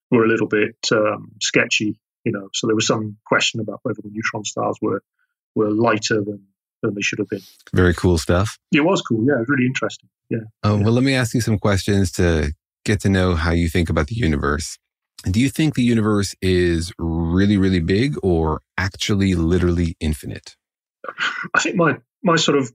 were 0.10 0.26
a 0.26 0.28
little 0.28 0.48
bit 0.48 0.76
um, 0.92 1.32
sketchy, 1.42 2.00
you 2.24 2.32
know. 2.32 2.50
So 2.54 2.68
there 2.68 2.76
was 2.76 2.88
some 2.88 3.18
question 3.26 3.60
about 3.60 3.80
whether 3.84 4.02
the 4.02 4.10
neutron 4.10 4.46
stars 4.46 4.78
were 4.82 5.04
were 5.54 5.70
lighter 5.70 6.22
than 6.24 6.48
than 6.82 6.96
they 6.96 7.02
should 7.02 7.20
have 7.20 7.30
been. 7.30 7.42
Very 7.74 7.94
cool 7.94 8.18
stuff. 8.18 8.58
It 8.72 8.82
was 8.82 9.02
cool. 9.02 9.26
Yeah, 9.26 9.36
it 9.36 9.40
was 9.40 9.50
really 9.50 9.66
interesting. 9.66 10.10
Yeah. 10.30 10.40
Um, 10.64 10.80
yeah. 10.80 10.86
Well, 10.86 10.94
let 10.94 11.04
me 11.04 11.14
ask 11.14 11.34
you 11.34 11.42
some 11.42 11.60
questions 11.60 12.12
to 12.14 12.54
get 12.86 13.02
to 13.02 13.10
know 13.10 13.36
how 13.36 13.52
you 13.52 13.70
think 13.70 13.90
about 13.90 14.08
the 14.08 14.16
universe. 14.16 14.78
Do 15.24 15.40
you 15.40 15.50
think 15.50 15.76
the 15.76 15.84
universe 15.84 16.36
is 16.42 16.92
really, 16.98 17.58
really 17.58 17.80
big 17.80 18.16
or 18.24 18.62
actually 18.78 19.36
literally 19.36 19.96
infinite? 20.00 20.56
I 21.54 21.60
think 21.60 21.76
my 21.76 21.98
my 22.24 22.38
sort 22.38 22.58
of 22.58 22.72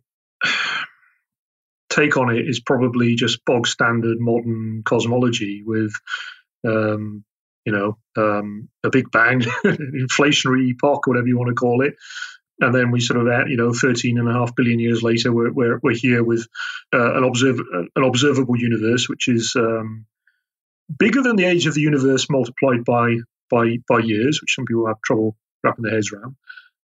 take 1.89 2.17
on 2.17 2.35
it 2.35 2.47
is 2.47 2.61
probably 2.61 3.15
just 3.15 3.45
bog 3.45 3.67
standard 3.67 4.19
modern 4.21 4.83
cosmology 4.85 5.63
with, 5.65 5.93
um, 6.67 7.25
you 7.65 7.73
know, 7.73 7.97
um, 8.17 8.69
a 8.85 8.91
big 8.91 9.11
bang, 9.11 9.41
inflationary 9.65 10.69
epoch, 10.71 11.07
whatever 11.07 11.27
you 11.27 11.39
want 11.39 11.49
to 11.49 11.55
call 11.55 11.83
it. 11.83 11.95
And 12.59 12.75
then 12.75 12.91
we 12.91 13.01
sort 13.01 13.21
of, 13.21 13.29
at, 13.29 13.49
you 13.49 13.57
know, 13.57 13.73
13 13.73 14.19
and 14.19 14.29
a 14.29 14.33
half 14.33 14.55
billion 14.55 14.79
years 14.79 15.03
later, 15.03 15.33
we're, 15.33 15.53
we're, 15.53 15.79
we're 15.83 15.95
here 15.95 16.25
with 16.25 16.47
uh, 16.93 17.17
an, 17.17 17.25
observ- 17.25 17.61
an 17.95 18.03
observable 18.03 18.59
universe, 18.59 19.09
which 19.09 19.29
is 19.29 19.55
um, 19.57 20.07
bigger 20.99 21.23
than 21.23 21.37
the 21.37 21.45
age 21.45 21.67
of 21.67 21.75
the 21.75 21.83
universe 21.83 22.31
multiplied 22.31 22.85
by, 22.85 23.17
by, 23.51 23.77
by 23.89 23.99
years, 23.99 24.41
which 24.41 24.55
some 24.55 24.65
people 24.65 24.87
have 24.87 25.01
trouble 25.05 25.37
wrapping 25.63 25.83
their 25.83 25.95
heads 25.95 26.13
around, 26.13 26.37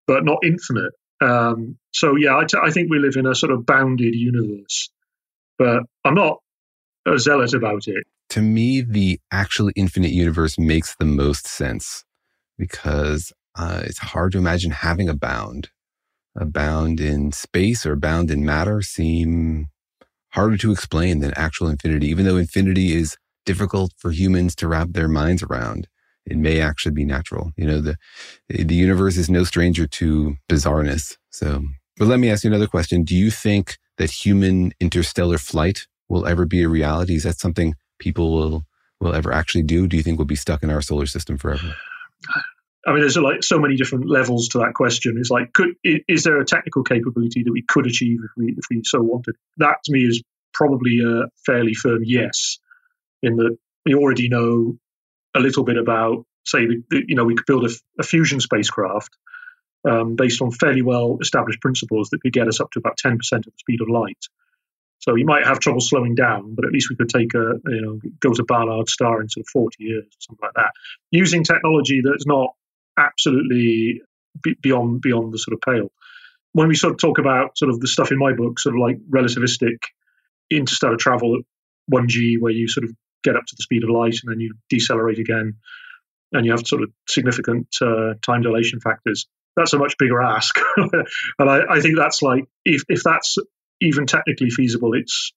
but 0.07 0.25
not 0.25 0.39
infinite. 0.45 0.93
Um, 1.23 1.79
so 1.93 2.17
yeah, 2.17 2.37
I, 2.37 2.45
t- 2.45 2.59
I 2.63 2.71
think 2.71 2.91
we 2.91 2.99
live 2.99 3.17
in 3.17 3.27
a 3.27 3.35
sort 3.35 3.53
of 3.53 3.65
bounded 3.65 4.15
universe, 4.15 4.91
but 5.59 5.85
I'm 6.05 6.15
not 6.15 6.39
a 7.07 7.19
zealot 7.19 7.55
about 7.55 7.87
it. 7.87 8.05
To 8.31 8.43
me, 8.43 8.81
the 8.81 9.21
actually 9.31 9.73
infinite 9.77 10.11
universe 10.11 10.59
makes 10.59 10.97
the 10.97 11.05
most 11.05 11.47
sense 11.47 12.05
because 12.59 13.33
uh, 13.57 13.83
it's 13.85 13.99
hard 13.99 14.33
to 14.33 14.39
imagine 14.39 14.71
having 14.71 15.09
a 15.09 15.15
bound. 15.15 15.71
A 16.35 16.47
bound 16.47 16.99
in 16.99 17.31
space 17.33 17.85
or 17.85 17.95
bound 17.95 18.31
in 18.31 18.45
matter 18.45 18.81
seem 18.81 19.67
harder 20.31 20.57
to 20.57 20.73
explain 20.73 21.19
than 21.19 21.35
actual 21.37 21.69
infinity, 21.69 22.09
even 22.09 22.25
though 22.25 22.39
infinity 22.39 22.95
is 22.95 23.19
difficult 23.45 23.93
for 23.99 24.13
humans 24.13 24.55
to 24.57 24.69
wrap 24.69 24.89
their 24.93 25.09
minds 25.09 25.43
around 25.43 25.89
it 26.27 26.37
may 26.37 26.61
actually 26.61 26.93
be 26.93 27.05
natural. 27.05 27.53
You 27.57 27.67
know, 27.67 27.81
the 27.81 27.97
the 28.49 28.75
universe 28.75 29.17
is 29.17 29.31
no 29.31 29.45
stranger 29.45 29.87
to 29.87 30.37
bizarreness. 30.49 31.17
So, 31.31 31.65
but 31.97 32.09
let 32.09 32.21
me 32.21 32.31
ask 32.31 32.45
you 32.45 32.51
another 32.51 32.67
question. 32.67 33.05
Do 33.05 33.17
you 33.17 33.31
think 33.31 33.79
that 33.99 34.11
human 34.11 34.73
interstellar 34.81 35.39
flight 35.39 35.87
will 36.09 36.27
ever 36.27 36.45
be 36.45 36.63
a 36.63 36.69
reality? 36.69 37.15
Is 37.15 37.25
that 37.25 37.39
something 37.39 37.75
people 37.99 38.33
will 38.33 38.65
will 39.01 39.15
ever 39.15 39.33
actually 39.33 39.65
do? 39.65 39.87
Do 39.87 39.97
you 39.97 40.03
think 40.03 40.19
we'll 40.19 40.27
be 40.27 40.37
stuck 40.37 40.63
in 40.63 40.71
our 40.71 40.83
solar 40.83 41.07
system 41.07 41.39
forever? 41.39 41.75
I 42.87 42.91
mean, 42.91 43.01
there's 43.01 43.17
like 43.17 43.45
so 43.45 43.59
many 43.59 43.77
different 43.77 44.09
levels 44.09 44.49
to 44.51 44.59
that 44.59 44.75
question. 44.75 45.17
It's 45.19 45.31
like, 45.31 45.53
could 45.53 45.75
is 45.85 46.25
there 46.25 46.41
a 46.41 46.45
technical 46.45 46.83
capability 46.83 47.45
that 47.45 47.53
we 47.53 47.63
could 47.63 47.87
achieve 47.87 48.21
if 48.25 48.31
we 48.37 48.55
if 48.57 48.65
we 48.71 48.83
so 48.85 49.01
wanted? 49.01 49.37
That 49.59 49.77
to 49.85 49.93
me 49.93 50.01
is 50.01 50.23
probably 50.53 51.01
a 51.01 51.29
fairly 51.47 51.75
firm 51.75 52.03
yes. 52.05 52.59
In 53.23 53.37
that 53.37 53.57
we 53.87 53.95
already 53.95 54.29
know 54.29 54.77
a 55.35 55.41
little 55.41 55.65
bit 55.65 55.77
about, 55.77 56.27
say, 56.45 56.61
you 56.91 57.15
know, 57.15 57.25
we 57.25 57.37
could 57.37 57.47
build 57.47 57.65
a, 57.65 57.71
a 58.01 58.03
fusion 58.03 58.41
spacecraft 58.41 59.17
um, 59.89 60.17
based 60.17 60.43
on 60.43 60.51
fairly 60.51 60.83
well 60.83 61.19
established 61.21 61.61
principles 61.61 62.11
that 62.11 62.21
could 62.21 62.33
get 62.33 62.49
us 62.49 62.61
up 62.61 62.71
to 62.73 62.81
about 62.81 62.99
10% 62.99 63.15
of 63.15 63.45
the 63.45 63.53
speed 63.59 63.81
of 63.81 63.89
light. 63.89 64.19
So 64.99 65.17
you 65.17 65.25
might 65.25 65.47
have 65.47 65.59
trouble 65.59 65.81
slowing 65.81 66.15
down, 66.15 66.55
but 66.55 66.65
at 66.65 66.73
least 66.73 66.89
we 66.89 66.97
could 66.97 67.09
take 67.09 67.35
a, 67.35 67.55
you 67.67 67.81
know, 67.81 68.01
go 68.21 68.33
to 68.33 68.45
Barnard 68.45 68.89
Star 68.89 69.21
in 69.21 69.29
sort 69.29 69.43
of 69.43 69.49
40 69.49 69.83
years, 69.83 70.05
or 70.05 70.21
something 70.21 70.43
like 70.43 70.55
that, 70.55 70.73
using 71.11 71.43
technology 71.43 72.03
that's 72.05 72.27
not 72.27 72.55
absolutely 72.99 74.03
beyond 74.61 75.01
beyond 75.01 75.33
the 75.33 75.39
sort 75.39 75.55
of 75.55 75.61
pale. 75.61 75.91
When 76.53 76.69
we 76.69 76.75
sort 76.75 76.93
of 76.93 77.01
talk 77.01 77.19
about 77.19 77.57
sort 77.57 77.71
of 77.71 77.81
the 77.81 77.89
stuff 77.89 78.13
in 78.13 78.19
my 78.19 78.33
book, 78.35 78.59
sort 78.59 78.75
of 78.75 78.81
like 78.81 78.99
relativistic 79.09 79.79
interstellar 80.51 80.97
travel 80.97 81.37
at 81.37 81.45
1G, 81.95 82.41
where 82.41 82.53
you 82.53 82.69
sort 82.69 82.85
of 82.85 82.91
get 83.23 83.37
up 83.37 83.45
to 83.47 83.55
the 83.57 83.63
speed 83.63 83.85
of 83.85 83.91
light 83.91 84.19
and 84.23 84.33
then 84.33 84.41
you 84.41 84.55
decelerate 84.69 85.19
again 85.19 85.55
and 86.33 86.47
you 86.47 86.53
have 86.53 86.67
sort 86.67 86.83
of 86.83 86.91
significant 87.09 87.69
uh, 87.81 88.15
time 88.23 88.43
dilation 88.43 88.81
factors. 88.81 89.27
That's 89.57 89.73
a 89.75 89.79
much 89.79 89.97
bigger 89.99 90.21
ask. 90.21 90.59
and 90.77 91.51
I, 91.51 91.61
I, 91.71 91.81
think 91.81 91.97
that's 91.97 92.23
like, 92.23 92.47
if, 92.65 92.83
if 92.89 93.03
that's 93.03 93.37
even 93.81 94.07
technically 94.07 94.49
feasible, 94.51 94.95
it's 94.95 95.33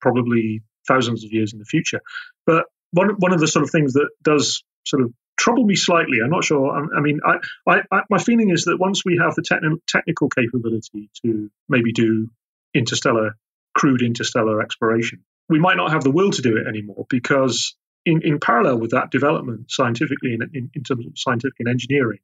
probably 0.00 0.62
thousands 0.86 1.24
of 1.24 1.32
years 1.32 1.52
in 1.52 1.58
the 1.58 1.64
future. 1.64 2.00
But 2.46 2.66
one, 2.92 3.10
one 3.18 3.32
of 3.32 3.40
the 3.40 3.48
sort 3.48 3.64
of 3.64 3.70
things 3.70 3.94
that 3.94 4.08
does 4.22 4.62
sort 4.86 5.02
of 5.02 5.12
trouble 5.38 5.64
me 5.64 5.76
slightly, 5.76 6.18
I'm 6.22 6.30
not 6.30 6.44
sure. 6.44 6.70
I, 6.70 6.98
I 6.98 7.00
mean, 7.00 7.20
I, 7.24 7.80
I, 7.90 8.02
my 8.10 8.18
feeling 8.18 8.50
is 8.50 8.64
that 8.64 8.76
once 8.78 9.04
we 9.04 9.18
have 9.22 9.34
the 9.34 9.42
techn- 9.42 9.80
technical 9.86 10.28
capability 10.28 11.10
to 11.24 11.50
maybe 11.68 11.92
do 11.92 12.28
interstellar, 12.74 13.36
crude 13.74 14.02
interstellar 14.02 14.60
exploration, 14.60 15.24
we 15.48 15.58
might 15.58 15.76
not 15.76 15.92
have 15.92 16.04
the 16.04 16.10
will 16.10 16.30
to 16.30 16.42
do 16.42 16.56
it 16.58 16.66
anymore 16.66 17.06
because 17.08 17.76
in, 18.04 18.20
in 18.22 18.40
parallel 18.40 18.78
with 18.78 18.90
that 18.90 19.10
development 19.10 19.70
scientifically 19.70 20.34
in, 20.34 20.42
in, 20.52 20.70
in 20.74 20.82
terms 20.82 21.06
of 21.06 21.12
scientific 21.16 21.54
and 21.60 21.68
engineering 21.68 22.20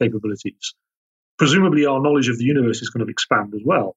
capabilities, 0.00 0.74
presumably 1.38 1.86
our 1.86 2.00
knowledge 2.00 2.28
of 2.28 2.38
the 2.38 2.44
universe 2.44 2.82
is 2.82 2.90
going 2.90 3.06
to 3.06 3.10
expand 3.10 3.52
as 3.54 3.62
well. 3.64 3.94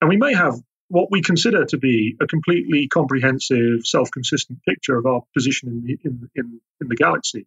And 0.00 0.08
we 0.08 0.16
may 0.16 0.34
have 0.34 0.54
what 0.88 1.10
we 1.10 1.20
consider 1.20 1.64
to 1.66 1.78
be 1.78 2.16
a 2.20 2.26
completely 2.26 2.88
comprehensive, 2.88 3.84
self-consistent 3.84 4.60
picture 4.62 4.96
of 4.96 5.04
our 5.04 5.22
position 5.34 5.68
in 5.68 5.82
the, 5.82 5.98
in, 6.04 6.30
in, 6.34 6.60
in 6.80 6.88
the 6.88 6.96
galaxy 6.96 7.46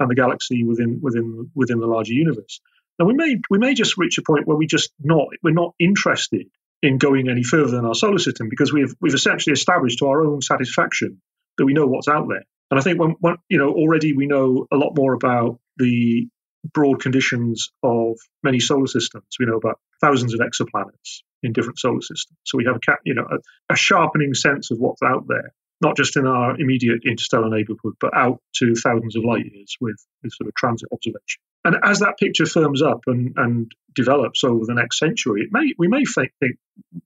and 0.00 0.10
the 0.10 0.14
galaxy 0.14 0.64
within 0.64 1.00
within 1.02 1.50
within 1.54 1.78
the 1.78 1.86
larger 1.86 2.12
universe. 2.12 2.60
Now 2.98 3.06
we 3.06 3.14
may 3.14 3.36
we 3.50 3.58
may 3.58 3.74
just 3.74 3.96
reach 3.96 4.18
a 4.18 4.22
point 4.22 4.46
where 4.46 4.56
we 4.56 4.66
just 4.66 4.90
not 5.00 5.28
we're 5.42 5.52
not 5.52 5.74
interested 5.78 6.46
in 6.82 6.98
going 6.98 7.28
any 7.28 7.42
further 7.42 7.70
than 7.70 7.84
our 7.84 7.94
solar 7.94 8.18
system 8.18 8.48
because 8.48 8.72
we've 8.72 8.94
we've 9.00 9.14
essentially 9.14 9.52
established 9.52 9.98
to 10.00 10.06
our 10.06 10.24
own 10.24 10.42
satisfaction 10.42 11.20
that 11.58 11.64
we 11.64 11.74
know 11.74 11.86
what's 11.86 12.08
out 12.08 12.28
there. 12.28 12.44
And 12.70 12.80
I 12.80 12.82
think 12.82 12.98
when, 12.98 13.16
when 13.20 13.36
you 13.48 13.58
know 13.58 13.70
already 13.70 14.14
we 14.14 14.26
know 14.26 14.66
a 14.72 14.76
lot 14.76 14.94
more 14.96 15.14
about 15.14 15.58
the 15.76 16.28
broad 16.72 17.00
conditions 17.00 17.70
of 17.82 18.16
many 18.42 18.60
solar 18.60 18.86
systems. 18.86 19.26
We 19.38 19.46
know 19.46 19.56
about 19.56 19.80
thousands 20.00 20.34
of 20.34 20.40
exoplanets 20.40 21.22
in 21.42 21.52
different 21.52 21.78
solar 21.78 22.00
systems. 22.00 22.38
So 22.44 22.56
we 22.58 22.64
have 22.64 22.76
a 22.76 22.96
you 23.04 23.14
know 23.14 23.26
a, 23.30 23.72
a 23.72 23.76
sharpening 23.76 24.34
sense 24.34 24.70
of 24.70 24.78
what's 24.78 25.02
out 25.02 25.26
there. 25.28 25.52
Not 25.80 25.96
just 25.96 26.16
in 26.16 26.26
our 26.26 26.58
immediate 26.58 27.02
interstellar 27.04 27.50
neighborhood, 27.50 27.94
but 28.00 28.14
out 28.14 28.40
to 28.56 28.74
thousands 28.74 29.16
of 29.16 29.24
light 29.24 29.44
years 29.44 29.76
with, 29.80 29.96
with 30.22 30.32
sort 30.32 30.48
of 30.48 30.54
transit 30.54 30.88
observation. 30.92 31.40
And 31.64 31.76
as 31.82 32.00
that 32.00 32.18
picture 32.18 32.46
firms 32.46 32.82
up 32.82 33.00
and, 33.06 33.34
and 33.36 33.72
develops 33.94 34.44
over 34.44 34.64
the 34.66 34.74
next 34.74 34.98
century, 34.98 35.42
it 35.42 35.48
may 35.50 35.72
we 35.78 35.88
may 35.88 36.04
think, 36.04 36.30
think 36.40 36.56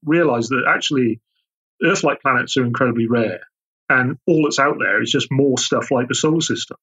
realize 0.04 0.48
that 0.48 0.64
actually 0.68 1.20
Earth-like 1.82 2.20
planets 2.22 2.56
are 2.56 2.64
incredibly 2.64 3.06
rare, 3.06 3.40
and 3.88 4.18
all 4.26 4.42
that's 4.42 4.58
out 4.58 4.78
there 4.80 5.00
is 5.00 5.12
just 5.12 5.28
more 5.30 5.58
stuff 5.58 5.92
like 5.92 6.08
the 6.08 6.14
solar 6.14 6.40
system. 6.40 6.76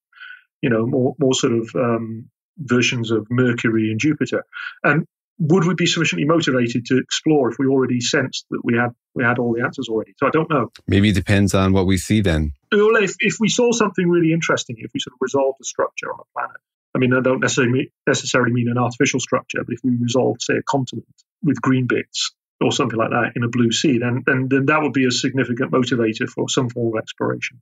You 0.62 0.70
know, 0.70 0.86
more 0.86 1.14
more 1.18 1.34
sort 1.34 1.52
of 1.52 1.70
um, 1.74 2.30
versions 2.56 3.10
of 3.10 3.26
Mercury 3.30 3.90
and 3.90 4.00
Jupiter. 4.00 4.44
And 4.82 5.04
would 5.38 5.64
we 5.66 5.74
be 5.74 5.86
sufficiently 5.86 6.26
motivated 6.26 6.86
to 6.86 6.98
explore 6.98 7.50
if 7.50 7.58
we 7.58 7.66
already 7.66 8.00
sensed 8.00 8.46
that 8.50 8.60
we 8.64 8.74
had 8.74 8.90
we 9.14 9.24
had 9.24 9.38
all 9.38 9.52
the 9.54 9.62
answers 9.62 9.88
already? 9.88 10.14
So 10.18 10.26
I 10.26 10.30
don't 10.30 10.48
know. 10.50 10.70
Maybe 10.86 11.10
it 11.10 11.14
depends 11.14 11.54
on 11.54 11.72
what 11.72 11.86
we 11.86 11.98
see 11.98 12.20
then. 12.20 12.52
Well, 12.72 12.96
if, 12.96 13.14
if 13.20 13.36
we 13.38 13.48
saw 13.48 13.72
something 13.72 14.08
really 14.08 14.32
interesting, 14.32 14.76
if 14.78 14.90
we 14.94 15.00
sort 15.00 15.12
of 15.12 15.18
resolved 15.20 15.58
a 15.60 15.64
structure 15.64 16.12
on 16.12 16.20
a 16.20 16.38
planet, 16.38 16.60
I 16.94 16.98
mean, 16.98 17.12
I 17.12 17.20
don't 17.20 17.40
necessarily 17.40 17.92
necessarily 18.06 18.52
mean 18.52 18.68
an 18.68 18.78
artificial 18.78 19.20
structure, 19.20 19.62
but 19.64 19.74
if 19.74 19.80
we 19.84 19.96
resolved, 19.96 20.42
say, 20.42 20.54
a 20.54 20.62
continent 20.62 21.06
with 21.42 21.60
green 21.60 21.86
bits 21.86 22.32
or 22.60 22.72
something 22.72 22.98
like 22.98 23.10
that 23.10 23.32
in 23.36 23.44
a 23.44 23.48
blue 23.48 23.70
sea, 23.70 23.98
then 23.98 24.22
then, 24.26 24.48
then 24.48 24.66
that 24.66 24.80
would 24.80 24.94
be 24.94 25.06
a 25.06 25.10
significant 25.10 25.70
motivator 25.70 26.26
for 26.26 26.48
some 26.48 26.70
form 26.70 26.96
of 26.96 27.02
exploration. 27.02 27.60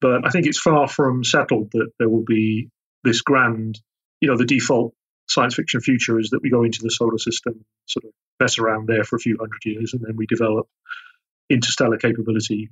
But 0.00 0.26
I 0.26 0.30
think 0.30 0.46
it's 0.46 0.60
far 0.60 0.88
from 0.88 1.24
settled 1.24 1.72
that 1.72 1.90
there 1.98 2.08
will 2.08 2.24
be 2.24 2.70
this 3.04 3.20
grand, 3.20 3.78
you 4.22 4.30
know, 4.30 4.38
the 4.38 4.46
default 4.46 4.94
science 5.30 5.54
fiction 5.54 5.80
future 5.80 6.18
is 6.18 6.30
that 6.30 6.42
we 6.42 6.50
go 6.50 6.64
into 6.64 6.82
the 6.82 6.90
solar 6.90 7.18
system, 7.18 7.64
sort 7.86 8.04
of 8.04 8.10
mess 8.40 8.58
around 8.58 8.88
there 8.88 9.04
for 9.04 9.16
a 9.16 9.20
few 9.20 9.36
hundred 9.38 9.64
years, 9.64 9.94
and 9.94 10.02
then 10.02 10.16
we 10.16 10.26
develop 10.26 10.66
interstellar 11.48 11.98
capability, 11.98 12.68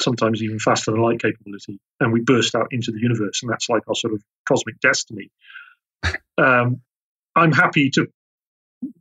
sometimes 0.00 0.42
even 0.42 0.58
faster 0.58 0.92
than 0.92 1.02
light 1.02 1.20
capability, 1.20 1.80
and 2.00 2.12
we 2.12 2.20
burst 2.20 2.54
out 2.54 2.68
into 2.70 2.92
the 2.92 3.00
universe, 3.00 3.42
and 3.42 3.50
that's 3.50 3.68
like 3.68 3.82
our 3.88 3.94
sort 3.94 4.14
of 4.14 4.22
cosmic 4.46 4.80
destiny. 4.80 5.30
Um, 6.40 6.82
I'm 7.34 7.50
happy 7.50 7.90
to 7.94 8.06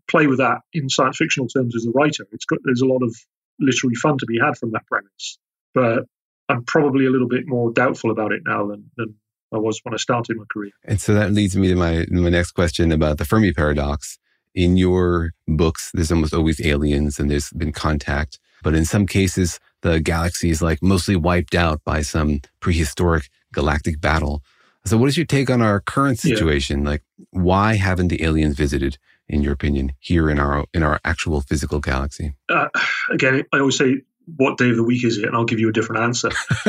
play 0.10 0.26
with 0.26 0.40
that 0.40 0.62
in 0.74 0.90
science 0.90 1.18
fictional 1.18 1.48
terms 1.48 1.76
as 1.76 1.86
a 1.86 1.92
writer. 1.92 2.26
It's 2.32 2.46
got 2.46 2.58
there's 2.64 2.82
a 2.82 2.88
lot 2.88 3.04
of 3.04 3.16
literary 3.60 3.94
fun 3.94 4.18
to 4.18 4.26
be 4.26 4.40
had 4.44 4.58
from 4.58 4.72
that 4.72 4.88
premise, 4.88 5.38
but 5.76 6.06
I'm 6.50 6.64
probably 6.64 7.06
a 7.06 7.12
little 7.12 7.28
bit 7.28 7.44
more 7.46 7.72
doubtful 7.72 8.10
about 8.10 8.32
it 8.32 8.42
now 8.44 8.66
than, 8.66 8.90
than 8.98 9.14
I 9.54 9.58
was 9.58 9.80
when 9.84 9.94
I 9.94 9.98
started 9.98 10.38
my 10.38 10.44
career. 10.52 10.72
And 10.84 11.00
so 11.00 11.14
that 11.14 11.32
leads 11.32 11.56
me 11.56 11.70
to 11.70 11.76
my 11.76 12.06
my 12.10 12.30
next 12.30 12.52
question 12.52 12.92
about 12.92 13.18
the 13.18 13.26
Fermi 13.26 13.54
paradox. 13.54 14.20
In 14.54 14.76
your 14.76 15.34
books, 15.48 15.92
there's 15.94 16.12
almost 16.12 16.34
always 16.34 16.66
aliens 16.66 17.20
and 17.20 17.30
there's 17.30 17.52
been 17.52 17.72
contact, 17.72 18.40
but 18.64 18.74
in 18.74 18.86
some 18.86 19.06
cases, 19.06 19.60
the 19.82 20.00
galaxy 20.00 20.50
is 20.50 20.62
like 20.62 20.82
mostly 20.82 21.16
wiped 21.16 21.54
out 21.54 21.82
by 21.86 22.02
some 22.02 22.42
prehistoric 22.60 23.30
galactic 23.54 24.02
battle. 24.02 24.42
So, 24.86 24.98
what 24.98 25.10
is 25.10 25.18
your 25.18 25.26
take 25.26 25.50
on 25.50 25.62
our 25.62 25.80
current 25.82 26.20
situation? 26.20 26.84
Yeah. 26.84 26.90
Like, 26.92 27.04
why 27.32 27.76
haven't 27.76 28.08
the 28.08 28.24
aliens 28.24 28.56
visited, 28.56 28.98
in 29.28 29.42
your 29.44 29.54
opinion, 29.54 29.94
here 30.00 30.30
in 30.30 30.40
our 30.40 30.66
in 30.74 30.82
our 30.82 31.00
actual 31.04 31.42
physical 31.42 31.80
galaxy? 31.80 32.36
Uh, 32.50 32.70
again, 33.12 33.44
I 33.54 33.60
always 33.60 33.78
say 33.78 34.02
what 34.36 34.58
day 34.58 34.70
of 34.70 34.76
the 34.76 34.84
week 34.84 35.04
is 35.04 35.18
it? 35.18 35.26
And 35.26 35.36
I'll 35.36 35.46
give 35.46 35.60
you 35.60 35.70
a 35.70 35.74
different 35.74 36.04
answer. 36.04 36.30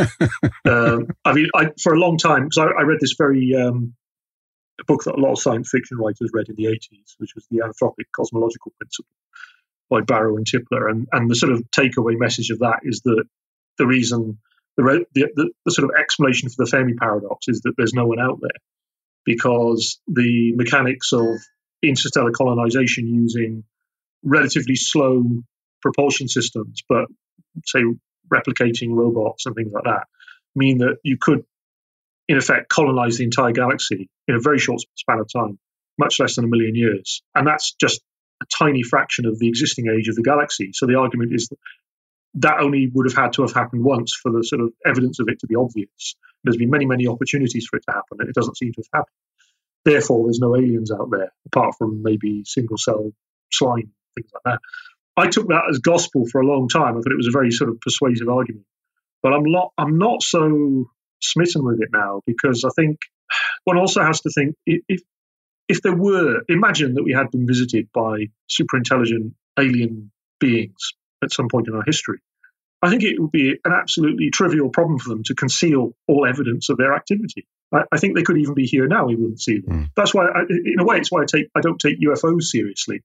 um, 0.65 1.09
I 1.25 1.33
mean, 1.33 1.49
I, 1.55 1.71
for 1.83 1.93
a 1.93 1.99
long 1.99 2.17
time, 2.17 2.45
because 2.45 2.59
I, 2.59 2.81
I, 2.81 2.83
read 2.83 2.99
this 3.01 3.15
very 3.19 3.55
um, 3.55 3.95
book 4.87 5.05
that 5.05 5.17
a 5.17 5.21
lot 5.21 5.33
of 5.33 5.41
science 5.41 5.69
fiction 5.71 5.99
writers 5.99 6.31
read 6.33 6.49
in 6.49 6.55
the 6.57 6.67
80s, 6.67 7.15
which 7.19 7.35
was 7.35 7.47
The 7.51 7.59
Anthropic 7.59 8.07
Cosmological 8.15 8.73
Principle 8.79 9.11
by 9.91 10.03
Barrow 10.03 10.37
and 10.37 10.47
Tipler. 10.47 10.89
And, 10.89 11.09
and 11.13 11.29
the 11.29 11.35
sort 11.35 11.53
of 11.53 11.63
takeaway 11.71 12.19
message 12.19 12.51
of 12.51 12.61
that 12.61 12.81
is 12.85 13.01
that 13.05 13.25
the 13.79 13.87
reason, 13.87 14.39
the, 14.77 15.05
the, 15.15 15.51
the 15.65 15.71
sort 15.71 15.91
of 15.91 15.97
explanation 15.99 16.49
for 16.49 16.65
the 16.65 16.71
Fermi 16.71 16.95
paradox 16.95 17.49
is 17.49 17.63
that 17.63 17.75
there's 17.77 17.95
no 17.95 18.07
one 18.07 18.21
out 18.21 18.39
there 18.41 18.51
because 19.25 20.01
the 20.07 20.53
mechanics 20.55 21.13
of 21.13 21.27
interstellar 21.83 22.31
colonization 22.31 23.07
using 23.07 23.65
relatively 24.23 24.77
slow 24.77 25.25
propulsion 25.83 26.29
systems, 26.29 26.83
but 26.89 27.07
say 27.65 27.81
replicating 28.33 28.91
robots 28.91 29.47
and 29.47 29.55
things 29.55 29.73
like 29.73 29.85
that, 29.85 30.07
mean 30.55 30.79
that 30.79 30.97
you 31.03 31.17
could, 31.21 31.45
in 32.29 32.37
effect, 32.37 32.69
colonize 32.69 33.19
the 33.19 33.25
entire 33.25 33.53
galaxy 33.53 34.09
in 34.27 34.35
a 34.35 34.41
very 34.41 34.59
short 34.59 34.81
span 34.97 35.19
of 35.19 35.29
time, 35.33 35.59
much 35.99 36.21
less 36.21 36.37
than 36.37 36.45
a 36.45 36.49
million 36.49 36.75
years. 36.75 37.23
And 37.35 37.47
that's 37.47 37.75
just 37.81 38.01
a 38.43 38.47
tiny 38.47 38.83
fraction 38.83 39.27
of 39.27 39.39
the 39.39 39.49
existing 39.49 39.87
age 39.89 40.09
of 40.09 40.15
the 40.15 40.23
galaxy. 40.23 40.71
So 40.73 40.87
the 40.87 40.97
argument 40.97 41.35
is 41.35 41.49
that 41.49 41.59
that 42.35 42.61
only 42.61 42.91
would 42.93 43.07
have 43.11 43.17
had 43.17 43.33
to 43.35 43.43
have 43.43 43.53
happened 43.53 43.83
once 43.85 44.15
for 44.15 44.31
the 44.31 44.43
sort 44.43 44.61
of 44.61 44.73
evidence 44.87 45.19
of 45.19 45.29
it 45.29 45.41
to 45.41 45.47
be 45.47 45.57
obvious. 45.57 46.15
There's 46.45 46.57
been 46.57 46.71
many, 46.71 46.87
many 46.87 47.07
opportunities 47.09 47.67
for 47.69 47.79
it 47.79 47.85
to 47.89 47.93
happen, 47.93 48.19
and 48.21 48.29
it 48.29 48.35
doesn't 48.35 48.57
seem 48.57 48.73
to 48.73 48.83
have 48.83 49.01
happened. 49.01 49.17
Therefore, 49.85 50.27
there's 50.27 50.39
no 50.39 50.55
aliens 50.55 50.93
out 50.93 51.11
there, 51.11 51.33
apart 51.47 51.75
from 51.79 52.03
maybe 52.03 52.43
single 52.45 52.77
cell 52.77 53.11
slime, 53.53 53.93
things 54.15 54.31
like 54.35 54.43
that. 54.45 54.61
I 55.19 55.29
took 55.29 55.49
that 55.49 55.65
as 55.71 55.79
gospel 55.79 56.27
for 56.31 56.41
a 56.41 56.47
long 56.47 56.69
time. 56.69 56.97
I 56.97 57.01
thought 57.01 57.13
it 57.13 57.17
was 57.17 57.29
a 57.29 57.33
very 57.33 57.51
sort 57.51 57.71
of 57.71 57.81
persuasive 57.81 58.29
argument. 58.29 58.65
But 59.23 59.33
I'm 59.33 59.45
not 59.45 59.73
I'm 59.77 59.99
not 59.99 60.23
so 60.23 60.91
smitten 61.21 61.65
with 61.65 61.81
it 61.81 61.89
now 61.93 62.23
because 62.27 62.65
I 62.65 62.71
think 62.77 62.99
one 63.65 63.77
also 63.77 64.03
has 64.03 64.21
to 64.23 64.31
think 64.31 64.55
if 64.67 65.03
if 65.69 65.83
there 65.83 65.95
were 65.95 66.43
imagine 66.49 66.95
that 66.95 67.03
we 67.03 67.13
had 67.13 67.31
been 67.31 67.47
visited 67.47 67.89
by 67.93 68.27
super 68.47 68.77
intelligent 68.77 69.35
alien 69.59 70.13
beings 70.39 70.93
at 71.23 71.33
some 71.33 71.49
point 71.49 71.69
in 71.69 71.75
our 71.75 71.83
history. 71.85 72.21
I 72.81 72.91
think 72.91 73.03
it 73.03 73.21
would 73.21 73.33
be 73.33 73.57
an 73.65 73.73
absolutely 73.73 74.31
trivial 74.31 74.71
problem 74.71 75.01
for 75.01 75.09
them 75.09 75.25
to 75.25 75.35
conceal 75.35 75.97
all 76.07 76.25
evidence 76.25 76.69
of 76.69 76.77
their 76.77 76.95
activity. 76.95 77.45
I, 77.75 77.83
I 77.91 77.99
think 77.99 78.15
they 78.15 78.23
could 78.23 78.39
even 78.39 78.55
be 78.55 78.67
here 78.67 78.87
now. 78.87 79.07
We 79.07 79.17
wouldn't 79.17 79.41
see 79.41 79.59
them. 79.59 79.87
Mm. 79.87 79.91
That's 79.97 80.15
why, 80.15 80.27
I, 80.27 80.43
in 80.49 80.79
a 80.79 80.85
way, 80.85 80.99
it's 80.99 81.11
why 81.11 81.23
I 81.23 81.25
take 81.25 81.49
I 81.57 81.61
don't 81.61 81.81
take 81.81 82.01
UFOs 82.01 82.45
seriously 82.45 83.03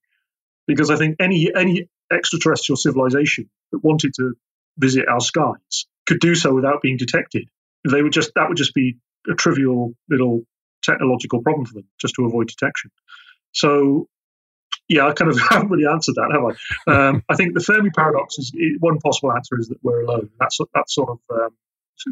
because 0.67 0.89
I 0.89 0.95
think 0.95 1.17
any 1.19 1.51
any 1.55 1.89
extraterrestrial 2.13 2.77
civilization 2.77 3.49
that 3.71 3.83
wanted 3.83 4.13
to 4.15 4.35
visit 4.77 5.07
our 5.07 5.19
skies 5.19 5.85
could 6.05 6.19
do 6.19 6.35
so 6.35 6.53
without 6.53 6.81
being 6.81 6.97
detected. 6.97 7.47
They 7.89 8.01
would 8.01 8.13
just 8.13 8.31
that 8.35 8.47
would 8.47 8.57
just 8.57 8.73
be 8.73 8.97
a 9.29 9.35
trivial 9.35 9.93
little 10.09 10.43
technological 10.83 11.41
problem 11.41 11.65
for 11.65 11.73
them 11.73 11.87
just 11.99 12.15
to 12.15 12.25
avoid 12.25 12.47
detection. 12.47 12.91
So, 13.51 14.07
yeah, 14.87 15.07
I 15.07 15.13
kind 15.13 15.31
of 15.31 15.39
haven't 15.49 15.69
really 15.69 15.87
answered 15.91 16.15
that, 16.15 16.31
have 16.31 16.91
I? 16.91 17.07
Um, 17.07 17.23
I 17.29 17.35
think 17.35 17.53
the 17.53 17.61
Fermi 17.61 17.89
paradox 17.89 18.37
is 18.37 18.53
one 18.79 18.99
possible 18.99 19.31
answer 19.31 19.59
is 19.59 19.69
that 19.69 19.77
we're 19.81 20.03
alone. 20.03 20.29
That's 20.39 20.59
that's 20.73 20.93
sort 20.93 21.09
of 21.09 21.19
um, 21.33 21.49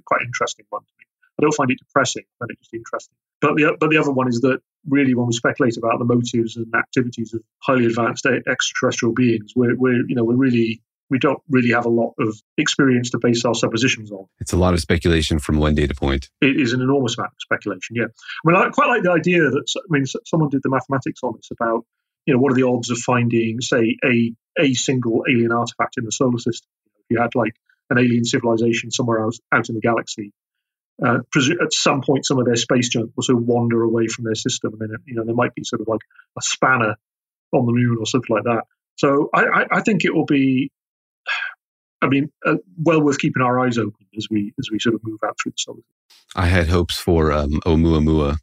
quite 0.06 0.22
interesting 0.22 0.66
one 0.70 0.82
to 0.82 0.94
me. 1.00 1.06
I 1.40 1.44
don't 1.44 1.54
find 1.54 1.72
it 1.72 1.80
depressing, 1.80 2.24
I 2.24 2.34
find 2.40 2.52
it 2.52 2.60
just 2.60 2.74
interesting. 2.74 3.16
But 3.42 3.56
the 3.56 3.76
but 3.80 3.90
the 3.90 3.98
other 3.98 4.12
one 4.12 4.28
is 4.28 4.42
that 4.42 4.60
really, 4.88 5.16
when 5.16 5.28
we 5.28 5.34
speculate 5.34 5.78
about 5.78 6.00
the 6.00 6.06
motives 6.06 6.56
and 6.56 6.74
activities 6.76 7.34
of 7.34 7.42
highly 7.60 7.86
advanced 7.86 8.26
extraterrestrial 8.26 9.14
beings, 9.14 9.54
we're, 9.56 9.76
we're 9.76 10.06
you 10.08 10.16
know 10.16 10.24
we're 10.24 10.36
really 10.36 10.82
we 11.10 11.20
don't 11.20 11.42
really 11.50 11.72
have 11.72 11.86
a 11.86 11.90
lot 11.90 12.14
of 12.20 12.42
experience 12.58 13.10
to 13.10 13.20
base 13.20 13.44
our 13.44 13.54
suppositions 13.54 14.12
on. 14.12 14.26
It's 14.40 14.54
a 14.54 14.58
lot 14.58 14.74
of 14.74 14.80
speculation 14.80 15.40
from 15.40 15.60
one 15.60 15.76
data 15.76 15.94
point. 15.94 16.30
It 16.40 16.60
is 16.60 16.72
an 16.72 16.82
enormous 16.82 17.18
amount 17.18 17.34
of 17.34 17.42
speculation. 17.42 17.98
Yeah, 17.98 18.06
I 18.06 18.42
mean, 18.46 18.56
I 18.56 18.70
quite 18.70 18.88
like 18.88 19.04
the 19.04 19.12
idea 19.12 19.42
that 19.42 19.66
I 19.76 19.82
mean, 19.90 20.06
someone 20.26 20.50
did 20.50 20.62
the 20.64 20.70
mathematics 20.70 21.20
on 21.24 21.34
this 21.36 21.50
about 21.52 21.86
you 22.26 22.34
know 22.34 22.40
what 22.40 22.52
are 22.52 22.56
the 22.56 22.64
odds 22.64 22.92
of 22.92 22.98
finding, 23.00 23.60
say, 23.60 23.98
a 24.06 24.34
a 24.60 24.74
single 24.74 25.24
alien 25.30 25.52
artifact 25.52 25.98
in 25.98 26.06
the 26.06 26.12
solar 26.12 26.38
system. 26.38 26.70
If 26.96 27.06
you 27.10 27.20
had 27.20 27.34
like 27.36 27.56
an 27.90 27.98
alien 27.98 28.24
civilization 28.24 28.92
somewhere 28.92 29.22
else 29.22 29.40
out 29.52 29.68
in 29.68 29.76
the 29.76 29.82
galaxy, 29.82 30.32
uh, 31.06 31.20
at 31.62 31.74
some 31.74 32.02
point 32.02 32.26
some 32.26 32.40
of 32.40 32.46
their 32.46 32.56
space 32.56 32.90
junk 32.90 33.12
will 33.16 33.24
sort 33.24 33.40
of 33.40 33.46
wander 33.46 33.82
away 33.82 34.08
from 34.08 34.26
their 34.26 34.36
system, 34.36 34.74
and 34.80 34.92
then 34.92 34.98
you 35.06 35.16
know 35.16 35.26
there 35.26 35.36
might 35.36 35.56
be 35.56 35.64
sort 35.64 35.82
of 35.82 35.88
like 35.88 36.02
a 36.38 36.42
spanner 36.42 36.96
on 37.52 37.66
the 37.66 37.74
moon 37.74 37.98
or 38.00 38.06
something 38.06 38.36
like 38.36 38.44
that. 38.44 38.64
So 38.98 39.30
I, 39.34 39.44
I, 39.46 39.66
I 39.72 39.82
think 39.82 40.06
it 40.06 40.14
will 40.14 40.26
be, 40.26 40.72
I 42.02 42.08
mean, 42.08 42.32
uh, 42.46 42.56
well 42.78 43.02
worth 43.02 43.20
keeping 43.20 43.42
our 43.42 43.60
eyes 43.60 43.78
open 43.78 44.06
as 44.16 44.28
we 44.30 44.54
as 44.60 44.70
we 44.72 44.80
sort 44.80 44.96
of 44.96 45.02
move 45.04 45.20
out 45.26 45.38
through 45.42 45.54
the 45.54 45.58
solar. 45.58 45.78
System. 45.78 45.96
I 46.36 46.46
had 46.46 46.68
hopes 46.68 46.98
for 46.98 47.32
um, 47.32 47.60
Oumuamua 47.66 48.38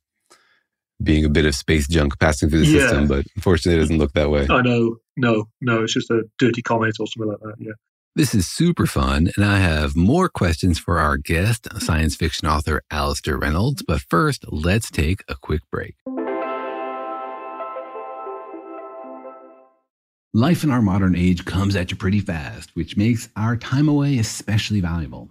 being 1.03 1.25
a 1.25 1.29
bit 1.29 1.47
of 1.47 1.55
space 1.55 1.87
junk 1.87 2.19
passing 2.19 2.51
through 2.51 2.61
the 2.61 2.67
yeah. 2.67 2.81
system, 2.81 3.07
but 3.07 3.25
unfortunately, 3.37 3.79
it 3.79 3.83
doesn't 3.83 3.99
look 3.99 4.13
that 4.15 4.31
way. 4.31 4.47
I 4.51 4.63
know, 4.63 4.97
no, 5.17 5.49
no, 5.61 5.85
it's 5.85 5.95
just 5.95 6.11
a 6.11 6.25
dirty 6.39 6.61
comet 6.61 6.97
or 6.99 7.07
something 7.07 7.31
like 7.31 7.41
that. 7.41 7.55
Yeah. 7.59 7.73
This 8.19 8.35
is 8.35 8.49
super 8.49 8.85
fun, 8.85 9.31
and 9.37 9.45
I 9.45 9.59
have 9.59 9.95
more 9.95 10.29
questions 10.29 10.77
for 10.77 10.99
our 10.99 11.17
guest, 11.17 11.69
science 11.81 12.17
fiction 12.17 12.49
author 12.49 12.83
Alastair 12.91 13.39
Reynolds. 13.39 13.85
But 13.87 14.01
first, 14.01 14.45
let's 14.49 14.91
take 14.91 15.23
a 15.29 15.37
quick 15.37 15.61
break. 15.71 15.95
Life 20.35 20.65
in 20.65 20.73
our 20.73 20.83
modern 20.83 21.15
age 21.15 21.45
comes 21.45 21.77
at 21.77 21.93
you 21.93 21.97
pretty 21.97 22.19
fast, 22.19 22.75
which 22.75 22.97
makes 22.97 23.29
our 23.37 23.57
time 23.57 23.89
away 23.89 24.19
especially 24.19 24.81
valuable. 24.81 25.31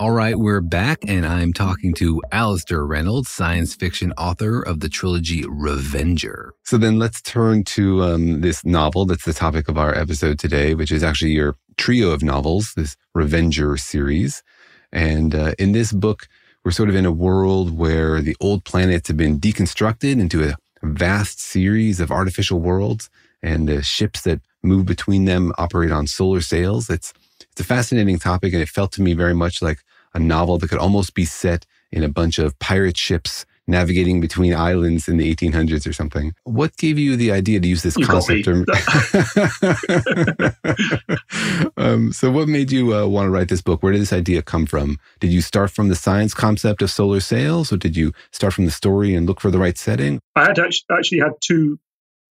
All 0.00 0.12
right, 0.12 0.38
we're 0.38 0.62
back, 0.62 1.00
and 1.06 1.26
I'm 1.26 1.52
talking 1.52 1.92
to 1.96 2.22
Alastair 2.32 2.86
Reynolds, 2.86 3.28
science 3.28 3.74
fiction 3.74 4.12
author 4.12 4.62
of 4.62 4.80
the 4.80 4.88
trilogy 4.88 5.44
Revenger. 5.46 6.54
So 6.64 6.78
then 6.78 6.98
let's 6.98 7.20
turn 7.20 7.64
to 7.64 8.02
um, 8.02 8.40
this 8.40 8.64
novel 8.64 9.04
that's 9.04 9.26
the 9.26 9.34
topic 9.34 9.68
of 9.68 9.76
our 9.76 9.94
episode 9.94 10.38
today, 10.38 10.74
which 10.74 10.90
is 10.90 11.04
actually 11.04 11.32
your 11.32 11.56
trio 11.76 12.12
of 12.12 12.22
novels, 12.22 12.72
this 12.76 12.96
Revenger 13.14 13.76
series. 13.76 14.42
And 14.90 15.34
uh, 15.34 15.52
in 15.58 15.72
this 15.72 15.92
book, 15.92 16.26
we're 16.64 16.70
sort 16.70 16.88
of 16.88 16.94
in 16.94 17.04
a 17.04 17.12
world 17.12 17.76
where 17.76 18.22
the 18.22 18.36
old 18.40 18.64
planets 18.64 19.08
have 19.08 19.18
been 19.18 19.38
deconstructed 19.38 20.18
into 20.18 20.48
a 20.48 20.56
vast 20.82 21.40
series 21.40 22.00
of 22.00 22.10
artificial 22.10 22.60
worlds, 22.60 23.10
and 23.42 23.68
the 23.68 23.82
ships 23.82 24.22
that 24.22 24.40
move 24.62 24.86
between 24.86 25.24
them 25.24 25.52
operate 25.58 25.90
on 25.90 26.06
solar 26.06 26.40
sails. 26.40 26.90
It's 26.90 27.12
it's 27.52 27.60
a 27.60 27.64
fascinating 27.64 28.18
topic, 28.18 28.52
and 28.52 28.62
it 28.62 28.68
felt 28.68 28.92
to 28.92 29.02
me 29.02 29.14
very 29.14 29.34
much 29.34 29.62
like 29.62 29.78
a 30.14 30.18
novel 30.18 30.58
that 30.58 30.68
could 30.68 30.78
almost 30.78 31.14
be 31.14 31.24
set 31.24 31.66
in 31.92 32.04
a 32.04 32.08
bunch 32.08 32.38
of 32.38 32.58
pirate 32.58 32.96
ships 32.96 33.44
navigating 33.70 34.20
between 34.20 34.54
islands 34.54 35.08
in 35.08 35.16
the 35.16 35.34
1800s 35.34 35.88
or 35.88 35.92
something. 35.92 36.34
What 36.44 36.76
gave 36.76 36.98
you 36.98 37.16
the 37.16 37.32
idea 37.32 37.60
to 37.60 37.68
use 37.68 37.82
this 37.82 37.96
You 37.96 38.06
concept? 38.06 38.48
um, 41.76 42.12
so, 42.12 42.30
what 42.30 42.48
made 42.48 42.70
you 42.70 42.94
uh, 42.94 43.06
want 43.06 43.26
to 43.26 43.30
write 43.30 43.48
this 43.48 43.62
book? 43.62 43.82
Where 43.82 43.92
did 43.92 44.02
this 44.02 44.12
idea 44.12 44.42
come 44.42 44.66
from? 44.66 44.98
Did 45.20 45.32
you 45.32 45.40
start 45.40 45.70
from 45.70 45.88
the 45.88 45.96
science 45.96 46.34
concept 46.34 46.82
of 46.82 46.90
solar 46.90 47.20
sails, 47.20 47.72
or 47.72 47.76
did 47.76 47.96
you 47.96 48.12
start 48.32 48.52
from 48.52 48.66
the 48.66 48.70
story 48.70 49.14
and 49.14 49.26
look 49.26 49.40
for 49.40 49.50
the 49.50 49.58
right 49.58 49.78
setting? 49.78 50.20
I 50.36 50.42
had 50.42 50.58
actually, 50.58 50.86
actually 50.90 51.20
had 51.20 51.32
two 51.40 51.78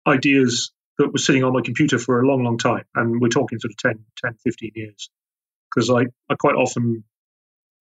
ideas 0.07 0.71
that 0.97 1.11
were 1.11 1.19
sitting 1.19 1.43
on 1.43 1.53
my 1.53 1.61
computer 1.61 1.99
for 1.99 2.21
a 2.21 2.27
long, 2.27 2.43
long 2.43 2.57
time. 2.57 2.83
And 2.95 3.21
we're 3.21 3.29
talking 3.29 3.59
sort 3.59 3.71
of 3.71 3.77
10, 3.77 4.03
10 4.23 4.35
15 4.43 4.71
years. 4.75 5.09
Because 5.69 5.89
I, 5.89 6.07
I 6.29 6.35
quite 6.35 6.55
often, 6.55 7.03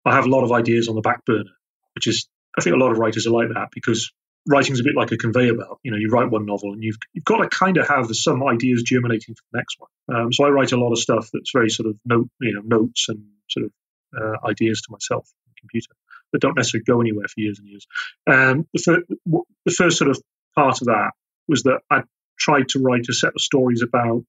I 0.03 0.15
have 0.15 0.25
a 0.25 0.29
lot 0.29 0.43
of 0.43 0.51
ideas 0.51 0.89
on 0.89 0.95
the 0.95 1.01
back 1.01 1.23
burner, 1.25 1.51
which 1.93 2.07
is, 2.07 2.27
I 2.57 2.61
think 2.61 2.75
a 2.75 2.79
lot 2.79 2.91
of 2.91 2.97
writers 2.97 3.27
are 3.27 3.31
like 3.31 3.49
that 3.53 3.69
because 3.71 4.11
writing's 4.47 4.79
a 4.79 4.83
bit 4.83 4.95
like 4.95 5.11
a 5.11 5.17
conveyor 5.17 5.55
belt. 5.55 5.79
You 5.83 5.91
know, 5.91 5.97
you 5.97 6.09
write 6.09 6.29
one 6.29 6.45
novel 6.45 6.73
and 6.73 6.83
you've, 6.83 6.97
you've 7.13 7.25
got 7.25 7.37
to 7.37 7.49
kind 7.49 7.77
of 7.77 7.87
have 7.87 8.15
some 8.15 8.43
ideas 8.43 8.83
germinating 8.83 9.35
for 9.35 9.41
the 9.51 9.57
next 9.57 9.77
one. 9.79 9.89
Um, 10.15 10.33
so 10.33 10.45
I 10.45 10.49
write 10.49 10.71
a 10.71 10.77
lot 10.77 10.91
of 10.91 10.99
stuff 10.99 11.29
that's 11.33 11.51
very 11.51 11.69
sort 11.69 11.89
of 11.89 11.97
note, 12.05 12.29
you 12.39 12.53
know, 12.53 12.61
notes 12.63 13.09
and 13.09 13.23
sort 13.49 13.65
of 13.65 13.71
uh, 14.17 14.47
ideas 14.47 14.81
to 14.81 14.91
myself 14.91 15.25
on 15.25 15.53
the 15.53 15.59
computer 15.59 15.91
that 16.31 16.41
don't 16.41 16.55
necessarily 16.55 16.85
go 16.85 17.01
anywhere 17.01 17.27
for 17.27 17.39
years 17.39 17.59
and 17.59 17.67
years. 17.67 17.87
Um, 18.27 18.67
the, 18.73 18.81
fir- 18.81 19.43
the 19.65 19.71
first 19.71 19.97
sort 19.97 20.11
of 20.11 20.21
part 20.55 20.81
of 20.81 20.87
that 20.87 21.11
was 21.47 21.63
that 21.63 21.81
I 21.89 22.03
tried 22.37 22.69
to 22.69 22.79
write 22.79 23.05
a 23.09 23.13
set 23.13 23.33
of 23.35 23.41
stories 23.41 23.81
about 23.81 24.23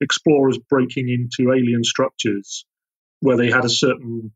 explorers 0.00 0.58
breaking 0.58 1.08
into 1.08 1.52
alien 1.52 1.84
structures 1.84 2.64
where 3.20 3.36
they 3.36 3.50
had 3.50 3.64
a 3.64 3.68
certain 3.68 4.32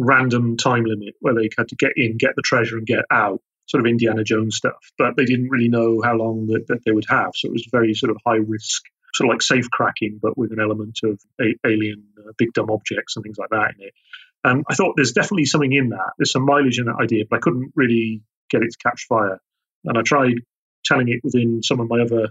random 0.00 0.56
time 0.56 0.84
limit 0.84 1.14
where 1.20 1.34
they 1.34 1.48
had 1.56 1.68
to 1.68 1.76
get 1.76 1.92
in, 1.96 2.16
get 2.16 2.34
the 2.34 2.42
treasure, 2.42 2.78
and 2.78 2.86
get 2.86 3.04
out, 3.10 3.40
sort 3.68 3.82
of 3.82 3.86
Indiana 3.86 4.24
Jones 4.24 4.56
stuff. 4.56 4.92
But 4.98 5.16
they 5.16 5.26
didn't 5.26 5.50
really 5.50 5.68
know 5.68 6.00
how 6.02 6.14
long 6.14 6.46
that, 6.46 6.66
that 6.68 6.80
they 6.84 6.90
would 6.90 7.06
have. 7.08 7.32
So 7.34 7.48
it 7.48 7.52
was 7.52 7.68
very 7.70 7.94
sort 7.94 8.10
of 8.10 8.16
high 8.26 8.36
risk, 8.36 8.82
sort 9.14 9.28
of 9.28 9.34
like 9.34 9.42
safe 9.42 9.70
cracking, 9.70 10.18
but 10.20 10.36
with 10.38 10.52
an 10.52 10.60
element 10.60 10.98
of 11.04 11.20
a- 11.40 11.68
alien 11.68 12.04
uh, 12.18 12.32
big 12.38 12.52
dumb 12.54 12.70
objects 12.70 13.16
and 13.16 13.22
things 13.22 13.38
like 13.38 13.50
that 13.50 13.74
in 13.78 13.86
it. 13.86 13.94
And 14.42 14.64
I 14.70 14.74
thought 14.74 14.94
there's 14.96 15.12
definitely 15.12 15.44
something 15.44 15.72
in 15.72 15.90
that. 15.90 16.12
There's 16.16 16.32
some 16.32 16.46
mileage 16.46 16.78
in 16.78 16.86
that 16.86 17.00
idea, 17.00 17.24
but 17.28 17.36
I 17.36 17.40
couldn't 17.40 17.72
really 17.76 18.22
get 18.48 18.62
it 18.62 18.70
to 18.72 18.78
catch 18.88 19.06
fire. 19.06 19.38
And 19.84 19.98
I 19.98 20.02
tried 20.02 20.36
telling 20.84 21.08
it 21.08 21.20
within 21.22 21.62
some 21.62 21.80
of 21.80 21.88
my 21.90 22.00
other 22.00 22.30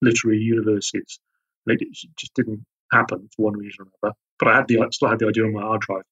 literary 0.00 0.38
universes. 0.38 1.20
And 1.66 1.80
it 1.80 1.88
just 1.92 2.34
didn't 2.34 2.64
happen 2.90 3.28
for 3.36 3.42
one 3.44 3.58
reason 3.58 3.84
or 3.84 3.88
another. 4.02 4.16
But 4.38 4.48
I 4.48 4.56
had 4.56 4.68
the 4.68 4.80
I 4.80 4.86
still 4.90 5.10
had 5.10 5.18
the 5.18 5.28
idea 5.28 5.44
on 5.44 5.52
my 5.52 5.60
hard 5.60 5.82
drive. 5.82 6.02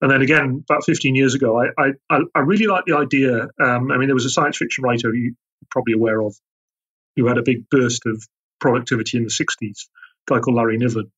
And 0.00 0.10
then 0.10 0.20
again, 0.20 0.64
about 0.68 0.84
15 0.84 1.14
years 1.14 1.34
ago, 1.34 1.60
I 1.60 1.92
I, 2.10 2.18
I 2.34 2.40
really 2.40 2.66
liked 2.66 2.86
the 2.86 2.96
idea. 2.96 3.48
Um, 3.60 3.90
I 3.90 3.96
mean, 3.96 4.08
there 4.08 4.14
was 4.14 4.26
a 4.26 4.30
science 4.30 4.58
fiction 4.58 4.84
writer 4.84 5.14
you're 5.14 5.32
probably 5.70 5.94
aware 5.94 6.20
of 6.20 6.34
who 7.16 7.26
had 7.26 7.38
a 7.38 7.42
big 7.42 7.68
burst 7.70 8.06
of 8.06 8.22
productivity 8.60 9.16
in 9.16 9.24
the 9.24 9.30
60s, 9.30 9.86
a 10.28 10.34
guy 10.34 10.40
called 10.40 10.56
Larry 10.56 10.76
Niven. 10.76 11.10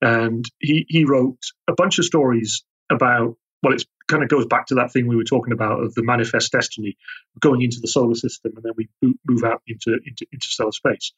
And 0.00 0.44
he, 0.58 0.86
he 0.88 1.04
wrote 1.04 1.38
a 1.68 1.74
bunch 1.74 1.98
of 1.98 2.04
stories 2.04 2.64
about, 2.90 3.36
well, 3.62 3.74
it 3.74 3.84
kind 4.08 4.22
of 4.22 4.28
goes 4.28 4.46
back 4.46 4.66
to 4.66 4.76
that 4.76 4.92
thing 4.92 5.06
we 5.06 5.16
were 5.16 5.24
talking 5.24 5.52
about 5.52 5.82
of 5.82 5.94
the 5.94 6.02
manifest 6.02 6.52
destiny, 6.52 6.96
going 7.38 7.62
into 7.62 7.78
the 7.80 7.88
solar 7.88 8.14
system 8.14 8.52
and 8.56 8.64
then 8.64 8.72
we 8.76 8.88
move 9.24 9.44
out 9.44 9.62
into, 9.66 9.98
into 10.04 10.26
interstellar 10.32 10.72
space. 10.72 11.12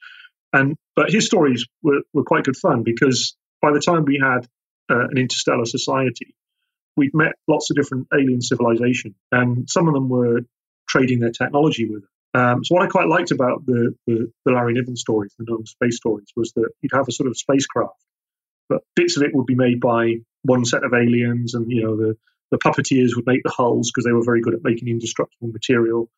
And 0.52 0.76
but 0.94 1.10
his 1.10 1.26
stories 1.26 1.66
were, 1.82 2.02
were 2.12 2.24
quite 2.24 2.44
good 2.44 2.56
fun 2.56 2.82
because 2.84 3.36
by 3.60 3.72
the 3.72 3.80
time 3.80 4.04
we 4.04 4.22
had 4.22 4.46
uh, 4.90 5.08
an 5.08 5.18
interstellar 5.18 5.64
society, 5.64 6.34
we'd 6.96 7.14
met 7.14 7.32
lots 7.48 7.70
of 7.70 7.76
different 7.76 8.08
alien 8.12 8.42
civilizations, 8.42 9.16
and 9.32 9.68
some 9.68 9.88
of 9.88 9.94
them 9.94 10.08
were 10.08 10.40
trading 10.88 11.20
their 11.20 11.30
technology 11.30 11.88
with 11.88 12.04
us. 12.04 12.10
Um, 12.34 12.64
so 12.64 12.74
what 12.74 12.84
I 12.84 12.88
quite 12.88 13.08
liked 13.08 13.30
about 13.30 13.64
the, 13.64 13.94
the, 14.06 14.32
the 14.44 14.52
Larry 14.52 14.72
Niven 14.72 14.96
stories, 14.96 15.32
the 15.38 15.46
known 15.48 15.66
space 15.66 15.96
stories, 15.96 16.26
was 16.34 16.52
that 16.56 16.68
you'd 16.82 16.92
have 16.92 17.06
a 17.08 17.12
sort 17.12 17.28
of 17.28 17.38
spacecraft, 17.38 17.94
but 18.68 18.82
bits 18.96 19.16
of 19.16 19.22
it 19.22 19.30
would 19.34 19.46
be 19.46 19.54
made 19.54 19.80
by 19.80 20.16
one 20.42 20.64
set 20.64 20.84
of 20.84 20.92
aliens, 20.92 21.54
and 21.54 21.70
you 21.70 21.82
know 21.82 21.96
the 21.96 22.16
the 22.50 22.58
puppeteers 22.58 23.16
would 23.16 23.26
make 23.26 23.42
the 23.42 23.50
hulls 23.50 23.90
because 23.90 24.04
they 24.04 24.12
were 24.12 24.24
very 24.24 24.40
good 24.40 24.54
at 24.54 24.60
making 24.62 24.88
indestructible 24.88 25.48
material, 25.48 26.08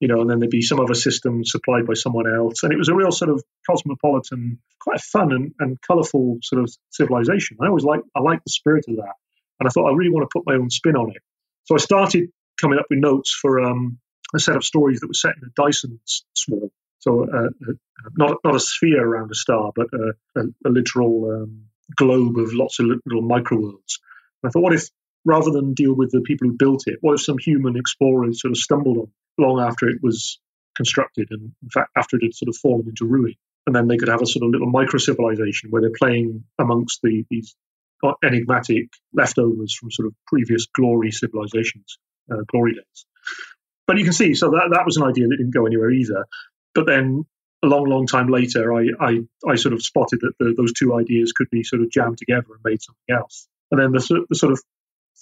you 0.00 0.08
know, 0.08 0.20
and 0.20 0.28
then 0.28 0.38
there'd 0.38 0.50
be 0.50 0.62
some 0.62 0.80
other 0.80 0.94
system 0.94 1.44
supplied 1.44 1.86
by 1.86 1.94
someone 1.94 2.26
else, 2.26 2.62
and 2.62 2.72
it 2.72 2.78
was 2.78 2.88
a 2.88 2.94
real 2.94 3.12
sort 3.12 3.30
of 3.30 3.42
cosmopolitan, 3.68 4.58
quite 4.80 5.00
fun 5.00 5.32
and, 5.32 5.54
and 5.58 5.80
colourful 5.82 6.38
sort 6.42 6.62
of 6.62 6.70
civilization. 6.90 7.58
I 7.60 7.66
always 7.66 7.84
like 7.84 8.00
I 8.14 8.20
like 8.20 8.42
the 8.44 8.50
spirit 8.50 8.86
of 8.88 8.96
that, 8.96 9.14
and 9.60 9.68
I 9.68 9.70
thought 9.70 9.90
I 9.90 9.94
really 9.94 10.10
want 10.10 10.28
to 10.28 10.32
put 10.32 10.46
my 10.46 10.54
own 10.54 10.70
spin 10.70 10.96
on 10.96 11.10
it. 11.10 11.22
So 11.64 11.74
I 11.74 11.78
started 11.78 12.30
coming 12.60 12.78
up 12.78 12.86
with 12.90 12.98
notes 12.98 13.32
for 13.32 13.60
um, 13.60 13.98
a 14.34 14.38
set 14.38 14.56
of 14.56 14.64
stories 14.64 15.00
that 15.00 15.08
was 15.08 15.20
set 15.20 15.34
in 15.36 15.48
a 15.48 15.62
Dyson 15.62 16.00
swarm. 16.34 16.70
So 17.00 17.24
uh, 17.24 17.46
uh, 17.46 17.72
not 18.16 18.38
not 18.44 18.54
a 18.54 18.60
sphere 18.60 19.02
around 19.02 19.30
a 19.30 19.34
star, 19.34 19.72
but 19.74 19.88
a, 19.92 20.12
a, 20.36 20.68
literal 20.68 21.30
um, 21.30 21.64
globe 21.96 22.38
of 22.38 22.52
lots 22.52 22.78
of 22.78 22.86
little 23.06 23.22
micro 23.22 23.58
worlds. 23.58 24.00
I 24.44 24.50
thought, 24.50 24.62
what 24.62 24.74
if 24.74 24.88
rather 25.24 25.50
than 25.50 25.74
deal 25.74 25.94
with 25.94 26.10
the 26.10 26.20
people 26.20 26.48
who 26.48 26.56
built 26.56 26.84
it, 26.86 26.98
what 27.00 27.14
if 27.14 27.22
some 27.22 27.38
human 27.38 27.76
explorers 27.76 28.40
sort 28.40 28.52
of 28.52 28.58
stumbled 28.58 28.98
on 28.98 29.12
long 29.38 29.60
after 29.60 29.88
it 29.88 30.02
was 30.02 30.38
constructed, 30.76 31.28
and 31.30 31.52
in 31.62 31.70
fact 31.70 31.90
after 31.96 32.16
it 32.16 32.22
had 32.22 32.34
sort 32.34 32.50
of 32.50 32.56
fallen 32.56 32.86
into 32.88 33.06
ruin, 33.06 33.34
and 33.66 33.74
then 33.74 33.88
they 33.88 33.96
could 33.96 34.08
have 34.08 34.22
a 34.22 34.26
sort 34.26 34.44
of 34.44 34.50
little 34.50 34.70
micro 34.70 34.98
civilization 34.98 35.70
where 35.70 35.80
they're 35.80 35.90
playing 35.98 36.44
amongst 36.58 37.00
the, 37.02 37.24
these 37.30 37.54
enigmatic 38.24 38.88
leftovers 39.12 39.74
from 39.74 39.90
sort 39.90 40.06
of 40.06 40.14
previous 40.26 40.66
glory 40.66 41.10
civilizations, 41.10 41.98
uh, 42.32 42.42
glory 42.48 42.74
days. 42.74 43.06
But 43.86 43.98
you 43.98 44.04
can 44.04 44.12
see, 44.12 44.34
so 44.34 44.50
that, 44.50 44.70
that 44.72 44.86
was 44.86 44.96
an 44.96 45.04
idea 45.04 45.26
that 45.26 45.36
didn't 45.36 45.54
go 45.54 45.66
anywhere 45.66 45.90
either. 45.90 46.26
But 46.74 46.86
then 46.86 47.24
a 47.62 47.66
long, 47.66 47.84
long 47.86 48.06
time 48.06 48.28
later, 48.28 48.72
I, 48.72 48.86
I, 49.00 49.20
I 49.48 49.56
sort 49.56 49.74
of 49.74 49.82
spotted 49.82 50.20
that 50.20 50.32
the, 50.38 50.54
those 50.56 50.72
two 50.72 50.94
ideas 50.94 51.32
could 51.32 51.50
be 51.50 51.62
sort 51.62 51.82
of 51.82 51.90
jammed 51.90 52.18
together 52.18 52.46
and 52.50 52.60
made 52.64 52.80
something 52.82 53.16
else. 53.16 53.48
And 53.70 53.80
then 53.80 53.92
the, 53.92 54.26
the 54.28 54.36
sort 54.36 54.52
of 54.52 54.60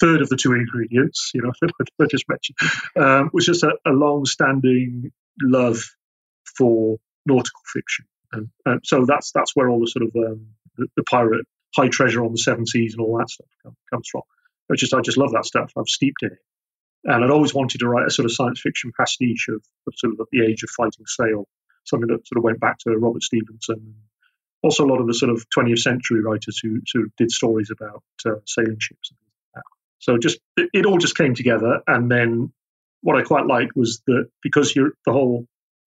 third 0.00 0.22
of 0.22 0.28
the 0.28 0.36
two 0.36 0.52
ingredients, 0.52 1.30
you 1.34 1.42
know, 1.42 1.52
I 2.00 2.06
just 2.06 2.26
mentioned, 2.28 2.58
um, 2.96 3.30
was 3.32 3.46
just 3.46 3.62
a, 3.62 3.72
a 3.86 3.90
long-standing 3.90 5.10
love 5.42 5.78
for 6.56 6.96
nautical 7.26 7.60
fiction, 7.66 8.06
and, 8.32 8.48
and, 8.64 8.80
so 8.84 9.04
that's 9.06 9.32
that's 9.32 9.54
where 9.54 9.68
all 9.68 9.80
the 9.80 9.86
sort 9.86 10.04
of 10.04 10.16
um, 10.16 10.46
the, 10.76 10.86
the, 10.96 11.02
pirate 11.04 11.46
high 11.74 11.88
treasure 11.88 12.24
on 12.24 12.32
the 12.32 12.38
seven 12.38 12.66
seas 12.66 12.94
and 12.94 13.00
all 13.00 13.18
that 13.18 13.30
stuff 13.30 13.74
comes 13.90 14.08
from. 14.10 14.22
I 14.70 14.74
just 14.76 14.94
I 14.94 15.00
just 15.00 15.18
love 15.18 15.32
that 15.32 15.46
stuff. 15.46 15.72
I'm 15.76 15.86
steeped 15.86 16.22
in 16.22 16.32
it. 16.32 16.38
And 17.04 17.24
I'd 17.24 17.30
always 17.30 17.54
wanted 17.54 17.78
to 17.78 17.88
write 17.88 18.06
a 18.06 18.10
sort 18.10 18.26
of 18.26 18.32
science 18.32 18.60
fiction 18.60 18.92
pastiche 18.98 19.48
of, 19.48 19.62
of 19.86 19.94
sort 19.96 20.14
of 20.18 20.26
the 20.32 20.44
age 20.44 20.62
of 20.62 20.70
fighting 20.70 21.06
sail, 21.06 21.46
something 21.84 22.08
that 22.08 22.26
sort 22.26 22.38
of 22.38 22.44
went 22.44 22.60
back 22.60 22.78
to 22.80 22.90
Robert 22.90 23.22
Stevenson. 23.22 23.94
Also, 24.62 24.84
a 24.84 24.90
lot 24.90 25.00
of 25.00 25.06
the 25.06 25.14
sort 25.14 25.30
of 25.30 25.46
20th 25.56 25.78
century 25.78 26.20
writers 26.20 26.58
who 26.62 26.80
sort 26.86 27.04
of 27.04 27.12
did 27.16 27.30
stories 27.30 27.70
about 27.70 28.02
uh, 28.26 28.40
sailing 28.46 28.78
ships 28.80 29.12
like. 29.54 29.62
So 30.00 30.18
just 30.18 30.38
it, 30.56 30.70
it, 30.72 30.86
all 30.86 30.98
just 30.98 31.16
came 31.16 31.34
together. 31.34 31.80
And 31.86 32.10
then 32.10 32.52
what 33.00 33.16
I 33.16 33.22
quite 33.22 33.46
liked 33.46 33.76
was 33.76 34.02
that 34.06 34.28
because 34.42 34.74
the 34.74 34.92
whole 35.06 35.46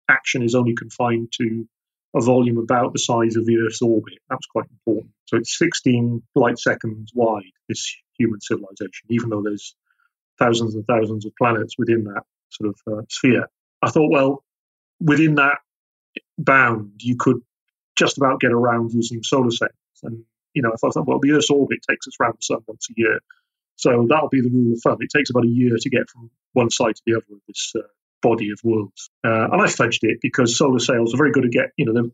action 0.09 0.43
is 0.43 0.55
only 0.55 0.74
confined 0.74 1.33
to 1.39 1.66
a 2.14 2.20
volume 2.20 2.59
about 2.59 2.92
the 2.92 2.98
size 2.98 3.36
of 3.36 3.44
the 3.44 3.59
Earth's 3.59 3.82
orbit, 3.82 4.18
that 4.28 4.36
was 4.36 4.46
quite 4.46 4.70
important. 4.70 5.12
So 5.26 5.36
it's 5.36 5.59
16 5.59 6.22
light 6.34 6.59
seconds 6.59 7.12
wide, 7.14 7.52
this 7.68 7.94
human 8.18 8.40
civilization, 8.40 9.06
even 9.11 9.28
though 9.28 9.42
there's 9.42 9.74
thousands 10.38 10.74
and 10.74 10.86
thousands 10.86 11.26
of 11.26 11.32
planets 11.36 11.74
within 11.78 12.04
that 12.04 12.22
sort 12.50 12.70
of 12.70 12.92
uh, 12.92 13.02
sphere. 13.09 13.48
I 13.82 13.90
thought, 13.90 14.11
well, 14.11 14.44
within 15.00 15.36
that 15.36 15.59
bound, 16.38 16.92
you 16.98 17.16
could 17.18 17.40
just 17.96 18.16
about 18.16 18.40
get 18.40 18.52
around 18.52 18.92
using 18.92 19.22
solar 19.22 19.50
sails. 19.50 19.72
And, 20.02 20.24
you 20.54 20.62
know, 20.62 20.72
I 20.72 20.76
thought, 20.76 21.06
well, 21.06 21.20
the 21.20 21.32
Earth's 21.32 21.50
orbit 21.50 21.80
takes 21.88 22.06
us 22.06 22.14
around 22.20 22.34
the 22.34 22.42
sun 22.42 22.59
once 22.66 22.88
a 22.90 22.94
year. 22.96 23.20
So 23.76 24.06
that'll 24.09 24.28
be 24.28 24.40
the 24.40 24.50
rule 24.50 24.72
of 24.72 24.80
thumb. 24.82 24.98
It 25.00 25.11
takes 25.14 25.30
about 25.30 25.44
a 25.44 25.48
year 25.48 25.76
to 25.78 25.90
get 25.90 26.09
from 26.11 26.30
one 26.52 26.70
side 26.70 26.96
to 26.96 27.02
the 27.06 27.14
other 27.14 27.26
of 27.32 27.40
this 27.46 27.72
uh, 27.76 27.82
body 28.23 28.51
of 28.51 28.59
worlds. 28.64 29.11
Uh, 29.25 29.49
and 29.53 29.61
I 29.61 29.66
fudged 29.66 30.01
it 30.03 30.19
because 30.21 30.57
solar 30.57 30.79
sails 30.79 31.14
are 31.14 31.16
very 31.19 31.33
good 31.33 31.45
at 31.45 31.51
get, 31.51 31.71
you 31.77 31.87
know, 31.87 32.11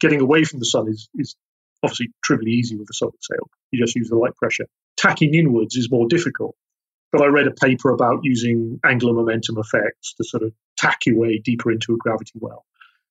getting 0.00 0.20
away 0.20 0.44
from 0.44 0.58
the 0.58 0.64
sun 0.66 0.88
is, 0.88 1.08
is 1.14 1.36
obviously 1.82 2.08
trivially 2.22 2.52
easy 2.52 2.76
with 2.76 2.88
a 2.90 2.94
solar 2.94 3.12
sail. 3.20 3.48
You 3.70 3.84
just 3.84 3.96
use 3.96 4.08
the 4.08 4.16
light 4.16 4.36
pressure. 4.36 4.66
Tacking 4.96 5.34
inwards 5.34 5.76
is 5.76 5.90
more 5.90 6.08
difficult. 6.08 6.56
But 7.12 7.22
I 7.22 7.26
read 7.26 7.46
a 7.46 7.52
paper 7.52 7.90
about 7.90 8.20
using 8.22 8.80
angular 8.84 9.14
momentum 9.14 9.56
effects 9.58 10.14
to 10.14 10.24
sort 10.24 10.42
of 10.42 10.52
tack 10.76 11.06
your 11.06 11.16
way 11.16 11.38
deeper 11.38 11.70
into 11.70 11.94
a 11.94 11.96
gravity 11.96 12.32
well. 12.40 12.64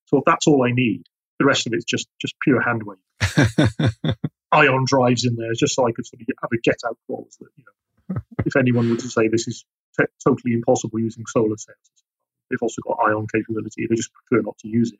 So 0.07 0.21
that's 0.25 0.45
all 0.45 0.65
I 0.67 0.71
need. 0.71 1.03
The 1.39 1.45
rest 1.45 1.67
of 1.67 1.73
it's 1.73 1.85
just 1.85 2.07
just 2.19 2.35
pure 2.41 2.61
hand 2.61 2.83
wave. 2.83 4.15
Ion 4.51 4.83
drives 4.85 5.25
in 5.25 5.35
there 5.35 5.53
just 5.57 5.75
so 5.75 5.87
I 5.87 5.91
could 5.93 6.05
sort 6.05 6.21
of 6.21 6.27
have 6.41 6.51
a 6.53 6.57
get 6.57 6.79
out 6.85 6.97
clause 7.07 7.37
that 7.39 7.47
you 7.55 7.63
know 7.63 8.21
if 8.45 8.55
anyone 8.55 8.89
were 8.89 8.97
to 8.97 9.09
say 9.09 9.27
this 9.27 9.47
is 9.47 9.65
t- 9.97 10.05
totally 10.23 10.53
impossible 10.53 10.99
using 10.99 11.23
solar 11.27 11.57
sails, 11.57 12.02
they've 12.53 12.61
also 12.61 12.81
got 12.81 12.97
ion 13.05 13.25
capability. 13.33 13.87
They 13.87 13.95
just 13.95 14.11
prefer 14.13 14.43
not 14.43 14.57
to 14.59 14.67
use 14.67 14.91
it 14.91 14.99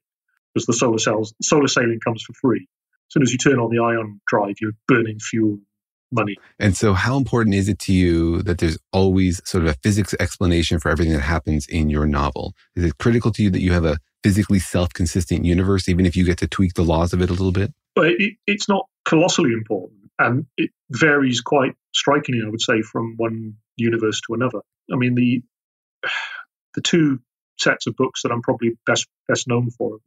because 0.53 0.65
the 0.65 0.73
solar 0.73 0.97
sails 0.97 1.33
solar 1.41 1.67
sailing 1.67 1.99
comes 2.03 2.23
for 2.23 2.33
free. 2.33 2.67
As 3.09 3.13
soon 3.13 3.23
as 3.23 3.31
you 3.31 3.37
turn 3.37 3.59
on 3.59 3.69
the 3.69 3.79
ion 3.79 4.19
drive, 4.27 4.55
you're 4.59 4.73
burning 4.87 5.19
fuel 5.19 5.59
money. 6.11 6.37
And 6.59 6.75
so, 6.75 6.93
how 6.93 7.17
important 7.17 7.55
is 7.55 7.69
it 7.69 7.79
to 7.79 7.93
you 7.93 8.41
that 8.43 8.59
there's 8.59 8.77
always 8.91 9.41
sort 9.45 9.63
of 9.63 9.69
a 9.69 9.73
physics 9.83 10.15
explanation 10.19 10.79
for 10.79 10.89
everything 10.89 11.13
that 11.13 11.21
happens 11.21 11.67
in 11.67 11.89
your 11.89 12.05
novel? 12.05 12.53
Is 12.75 12.85
it 12.85 12.97
critical 12.97 13.31
to 13.31 13.43
you 13.43 13.49
that 13.49 13.61
you 13.61 13.73
have 13.73 13.85
a 13.85 13.97
physically 14.23 14.59
self 14.59 14.93
consistent 14.93 15.45
universe, 15.45 15.89
even 15.89 16.05
if 16.05 16.15
you 16.15 16.23
get 16.23 16.37
to 16.39 16.47
tweak 16.47 16.73
the 16.73 16.83
laws 16.83 17.13
of 17.13 17.21
it 17.21 17.29
a 17.29 17.33
little 17.33 17.51
bit? 17.51 17.73
But 17.95 18.07
it, 18.07 18.33
it's 18.47 18.67
not 18.67 18.87
colossally 19.05 19.53
important. 19.53 19.99
And 20.19 20.45
it 20.57 20.71
varies 20.91 21.41
quite 21.41 21.73
strikingly, 21.93 22.41
I 22.45 22.49
would 22.49 22.61
say, 22.61 22.81
from 22.81 23.15
one 23.17 23.55
universe 23.75 24.21
to 24.27 24.33
another. 24.33 24.59
I 24.91 24.95
mean, 24.95 25.15
the 25.15 25.41
the 26.75 26.81
two 26.81 27.19
sets 27.57 27.87
of 27.87 27.95
books 27.95 28.23
that 28.23 28.31
I'm 28.31 28.41
probably 28.41 28.77
best 28.85 29.07
best 29.27 29.47
known 29.47 29.69
for, 29.71 29.97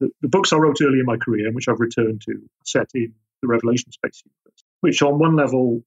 the, 0.00 0.10
the 0.20 0.28
books 0.28 0.52
I 0.52 0.56
wrote 0.56 0.80
early 0.82 1.00
in 1.00 1.06
my 1.06 1.16
career, 1.16 1.46
and 1.46 1.54
which 1.54 1.68
I've 1.68 1.80
returned 1.80 2.22
to, 2.22 2.48
set 2.64 2.88
in 2.94 3.14
the 3.42 3.48
Revelation 3.48 3.90
Space 3.92 4.22
universe 4.24 4.64
which 4.80 5.02
on 5.02 5.18
one 5.18 5.36
level 5.36 5.82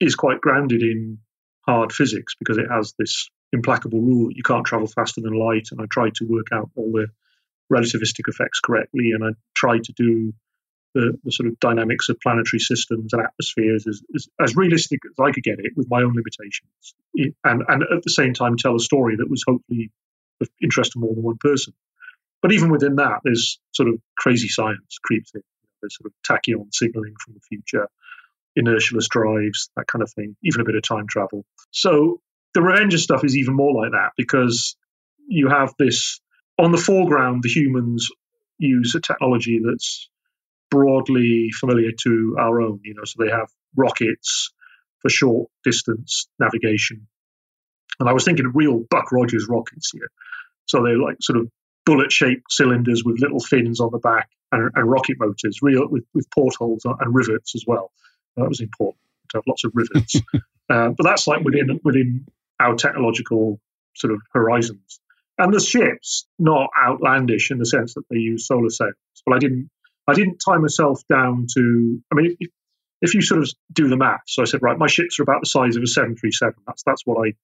is 0.00 0.14
quite 0.14 0.40
grounded 0.40 0.82
in 0.82 1.18
hard 1.66 1.92
physics 1.92 2.34
because 2.38 2.58
it 2.58 2.66
has 2.70 2.94
this 2.98 3.28
implacable 3.52 4.00
rule 4.00 4.28
that 4.28 4.36
you 4.36 4.42
can't 4.42 4.66
travel 4.66 4.86
faster 4.86 5.20
than 5.20 5.32
light. 5.32 5.68
And 5.72 5.80
I 5.80 5.86
tried 5.90 6.14
to 6.16 6.24
work 6.24 6.46
out 6.52 6.70
all 6.76 6.92
the 6.92 7.08
relativistic 7.72 8.28
effects 8.28 8.60
correctly, 8.60 9.10
and 9.12 9.24
I 9.24 9.30
tried 9.54 9.84
to 9.84 9.92
do 9.92 10.32
the, 10.94 11.18
the 11.24 11.32
sort 11.32 11.48
of 11.48 11.58
dynamics 11.58 12.08
of 12.08 12.18
planetary 12.20 12.60
systems 12.60 13.12
and 13.12 13.22
atmospheres 13.22 13.86
as, 13.86 14.02
as, 14.14 14.28
as, 14.40 14.56
realistic 14.56 15.00
as 15.04 15.18
I 15.20 15.32
could 15.32 15.42
get 15.42 15.58
it 15.58 15.72
with 15.76 15.90
my 15.90 16.02
own 16.02 16.14
limitations, 16.14 16.94
and, 17.44 17.64
and 17.68 17.82
at 17.82 18.02
the 18.02 18.10
same 18.10 18.34
time 18.34 18.56
tell 18.56 18.76
a 18.76 18.80
story 18.80 19.16
that 19.16 19.28
was 19.28 19.44
hopefully 19.46 19.90
of 20.40 20.48
interest 20.62 20.92
to 20.92 20.98
more 20.98 21.14
than 21.14 21.22
one 21.22 21.38
person. 21.38 21.72
But 22.42 22.52
even 22.52 22.70
within 22.70 22.96
that, 22.96 23.20
there's 23.24 23.58
sort 23.72 23.88
of 23.88 24.00
crazy 24.16 24.48
science 24.48 24.98
creeps 25.02 25.32
in. 25.34 25.42
There's 25.80 25.96
sort 25.96 26.12
of 26.12 26.14
tachyon 26.28 26.72
signaling 26.72 27.14
from 27.24 27.34
the 27.34 27.40
future 27.40 27.88
inertialess 28.58 29.08
drives, 29.08 29.70
that 29.76 29.86
kind 29.86 30.02
of 30.02 30.10
thing, 30.12 30.36
even 30.42 30.60
a 30.60 30.64
bit 30.64 30.74
of 30.74 30.82
time 30.82 31.06
travel. 31.06 31.44
So 31.70 32.20
the 32.54 32.62
Revenger 32.62 32.98
stuff 32.98 33.24
is 33.24 33.36
even 33.36 33.54
more 33.54 33.74
like 33.82 33.92
that 33.92 34.12
because 34.16 34.76
you 35.26 35.48
have 35.48 35.74
this 35.78 36.20
on 36.58 36.72
the 36.72 36.78
foreground, 36.78 37.42
the 37.42 37.50
humans 37.50 38.08
use 38.58 38.94
a 38.94 39.00
technology 39.00 39.60
that's 39.64 40.08
broadly 40.70 41.50
familiar 41.58 41.90
to 42.02 42.36
our 42.40 42.60
own, 42.62 42.80
you 42.82 42.94
know, 42.94 43.04
so 43.04 43.22
they 43.22 43.30
have 43.30 43.48
rockets 43.76 44.52
for 45.00 45.10
short 45.10 45.50
distance 45.64 46.28
navigation. 46.38 47.06
And 48.00 48.08
I 48.08 48.12
was 48.12 48.24
thinking 48.24 48.50
real 48.54 48.84
Buck 48.90 49.12
Rogers 49.12 49.46
rockets 49.48 49.90
here. 49.92 50.10
So 50.66 50.82
they're 50.82 50.98
like 50.98 51.16
sort 51.20 51.38
of 51.38 51.50
bullet 51.84 52.12
shaped 52.12 52.50
cylinders 52.52 53.04
with 53.04 53.20
little 53.20 53.40
fins 53.40 53.80
on 53.80 53.90
the 53.92 53.98
back 53.98 54.28
and, 54.52 54.70
and 54.74 54.90
rocket 54.90 55.16
motors, 55.18 55.60
real 55.62 55.88
with, 55.88 56.04
with 56.14 56.28
portholes 56.30 56.84
and 56.84 57.14
rivets 57.14 57.54
as 57.54 57.64
well. 57.66 57.92
That 58.36 58.48
was 58.48 58.60
important 58.60 59.00
to 59.30 59.38
have 59.38 59.44
lots 59.46 59.64
of 59.64 59.72
rivets. 59.74 60.16
uh, 60.34 60.90
but 60.90 61.04
that's 61.04 61.26
like 61.26 61.42
within 61.42 61.80
within 61.84 62.26
our 62.60 62.74
technological 62.74 63.60
sort 63.94 64.12
of 64.12 64.20
horizons. 64.32 65.00
And 65.38 65.52
the 65.52 65.60
ships 65.60 66.26
not 66.38 66.70
outlandish 66.78 67.50
in 67.50 67.58
the 67.58 67.66
sense 67.66 67.94
that 67.94 68.04
they 68.10 68.18
use 68.18 68.46
solar 68.46 68.70
sails. 68.70 68.94
But 69.24 69.36
I 69.36 69.38
didn't 69.38 69.70
I 70.06 70.14
didn't 70.14 70.38
tie 70.46 70.58
myself 70.58 71.02
down 71.08 71.46
to. 71.54 72.02
I 72.12 72.14
mean, 72.14 72.36
if, 72.38 72.50
if 73.02 73.14
you 73.14 73.22
sort 73.22 73.42
of 73.42 73.50
do 73.72 73.88
the 73.88 73.96
math, 73.96 74.22
so 74.26 74.42
I 74.42 74.46
said, 74.46 74.62
right, 74.62 74.78
my 74.78 74.86
ships 74.86 75.18
are 75.20 75.22
about 75.22 75.42
the 75.42 75.48
size 75.48 75.76
of 75.76 75.82
a 75.82 75.86
737. 75.86 76.54
That's 76.66 76.82
that's 76.84 77.02
what 77.04 77.26
I 77.26 77.34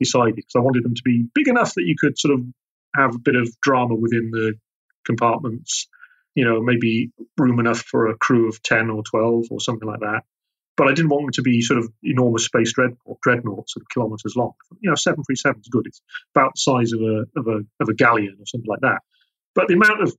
decided 0.00 0.36
because 0.36 0.56
I 0.56 0.60
wanted 0.60 0.84
them 0.84 0.94
to 0.94 1.02
be 1.04 1.26
big 1.34 1.48
enough 1.48 1.74
that 1.74 1.84
you 1.84 1.94
could 1.98 2.18
sort 2.18 2.34
of 2.34 2.44
have 2.94 3.14
a 3.14 3.18
bit 3.18 3.36
of 3.36 3.48
drama 3.60 3.94
within 3.94 4.30
the 4.30 4.54
compartments. 5.06 5.88
You 6.34 6.44
know, 6.44 6.60
maybe 6.60 7.10
room 7.38 7.58
enough 7.60 7.80
for 7.80 8.08
a 8.08 8.16
crew 8.16 8.48
of 8.48 8.62
10 8.62 8.90
or 8.90 9.02
12 9.02 9.46
or 9.50 9.60
something 9.60 9.88
like 9.88 10.00
that. 10.00 10.22
But 10.76 10.88
I 10.88 10.94
didn't 10.94 11.10
want 11.10 11.26
them 11.26 11.32
to 11.32 11.42
be 11.42 11.60
sort 11.60 11.78
of 11.78 11.92
enormous 12.02 12.44
space 12.44 12.72
dreadnought, 12.72 13.20
dreadnoughts, 13.22 13.74
sort 13.74 13.82
of 13.82 13.88
kilometers 13.92 14.34
long. 14.36 14.52
You 14.80 14.90
know, 14.90 14.94
737 14.94 15.60
is 15.60 15.68
good. 15.68 15.86
It's 15.86 16.00
about 16.34 16.52
the 16.54 16.60
size 16.60 16.92
of 16.92 17.00
a, 17.00 17.26
of 17.36 17.46
a, 17.48 17.82
of 17.82 17.88
a 17.88 17.94
galleon 17.94 18.36
or 18.40 18.46
something 18.46 18.68
like 18.68 18.80
that. 18.80 19.00
But 19.54 19.68
the 19.68 19.74
amount 19.74 20.02
of 20.02 20.16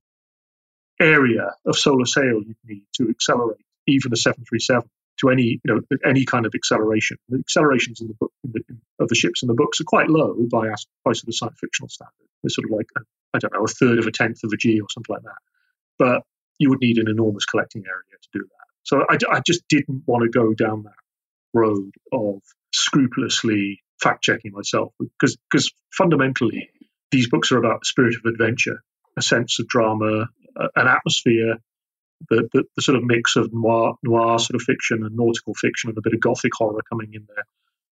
area 1.00 1.50
of 1.66 1.76
solar 1.76 2.06
sail 2.06 2.42
you 2.46 2.54
need 2.64 2.84
to 2.94 3.08
accelerate 3.08 3.64
even 3.86 4.12
a 4.12 4.16
737 4.16 4.88
to 5.20 5.30
any 5.30 5.60
you 5.62 5.66
know 5.66 5.80
any 6.04 6.24
kind 6.24 6.46
of 6.46 6.52
acceleration. 6.54 7.16
The 7.28 7.38
accelerations 7.38 8.00
in 8.00 8.08
the 8.08 8.14
book 8.14 8.32
in 8.44 8.52
the, 8.52 8.60
in, 8.68 8.80
of 8.98 9.08
the 9.08 9.14
ships 9.14 9.42
in 9.42 9.48
the 9.48 9.54
books 9.54 9.80
are 9.80 9.84
quite 9.84 10.08
low 10.08 10.34
by 10.50 10.68
by 11.04 11.12
sort 11.12 11.28
of 11.28 11.34
science 11.34 11.58
fictional 11.60 11.88
standard. 11.88 12.28
They're 12.42 12.50
sort 12.50 12.66
of 12.66 12.76
like 12.76 12.86
I 13.34 13.38
don't 13.38 13.52
know 13.52 13.64
a 13.64 13.68
third 13.68 13.98
of 13.98 14.06
a 14.06 14.12
tenth 14.12 14.42
of 14.44 14.52
a 14.52 14.56
g 14.56 14.80
or 14.80 14.88
something 14.90 15.14
like 15.14 15.22
that. 15.22 15.38
But 15.98 16.22
you 16.58 16.70
would 16.70 16.80
need 16.80 16.98
an 16.98 17.08
enormous 17.08 17.44
collecting 17.44 17.84
area 17.86 18.18
to 18.20 18.28
do 18.32 18.40
that. 18.40 18.66
So 18.84 19.04
I, 19.08 19.36
I 19.36 19.40
just 19.40 19.62
didn't 19.68 20.02
want 20.06 20.24
to 20.24 20.28
go 20.28 20.54
down 20.54 20.84
that 20.84 20.92
road 21.54 21.92
of 22.12 22.40
scrupulously 22.72 23.82
fact 24.00 24.22
checking 24.22 24.52
myself 24.52 24.92
because 24.98 25.36
because 25.50 25.72
fundamentally 25.96 26.70
these 27.10 27.28
books 27.28 27.52
are 27.52 27.58
about 27.58 27.80
the 27.80 27.86
spirit 27.86 28.14
of 28.16 28.24
adventure, 28.24 28.82
a 29.16 29.22
sense 29.22 29.58
of 29.60 29.68
drama, 29.68 30.26
an 30.56 30.88
atmosphere, 30.88 31.58
the, 32.28 32.48
the, 32.52 32.64
the, 32.76 32.82
sort 32.82 32.96
of 32.96 33.04
mix 33.04 33.36
of 33.36 33.52
noir, 33.52 33.94
noir 34.02 34.38
sort 34.38 34.54
of 34.54 34.62
fiction 34.62 35.04
and 35.04 35.16
nautical 35.16 35.54
fiction 35.54 35.90
and 35.90 35.98
a 35.98 36.02
bit 36.02 36.14
of 36.14 36.20
gothic 36.20 36.52
horror 36.54 36.80
coming 36.88 37.14
in 37.14 37.26
there. 37.34 37.44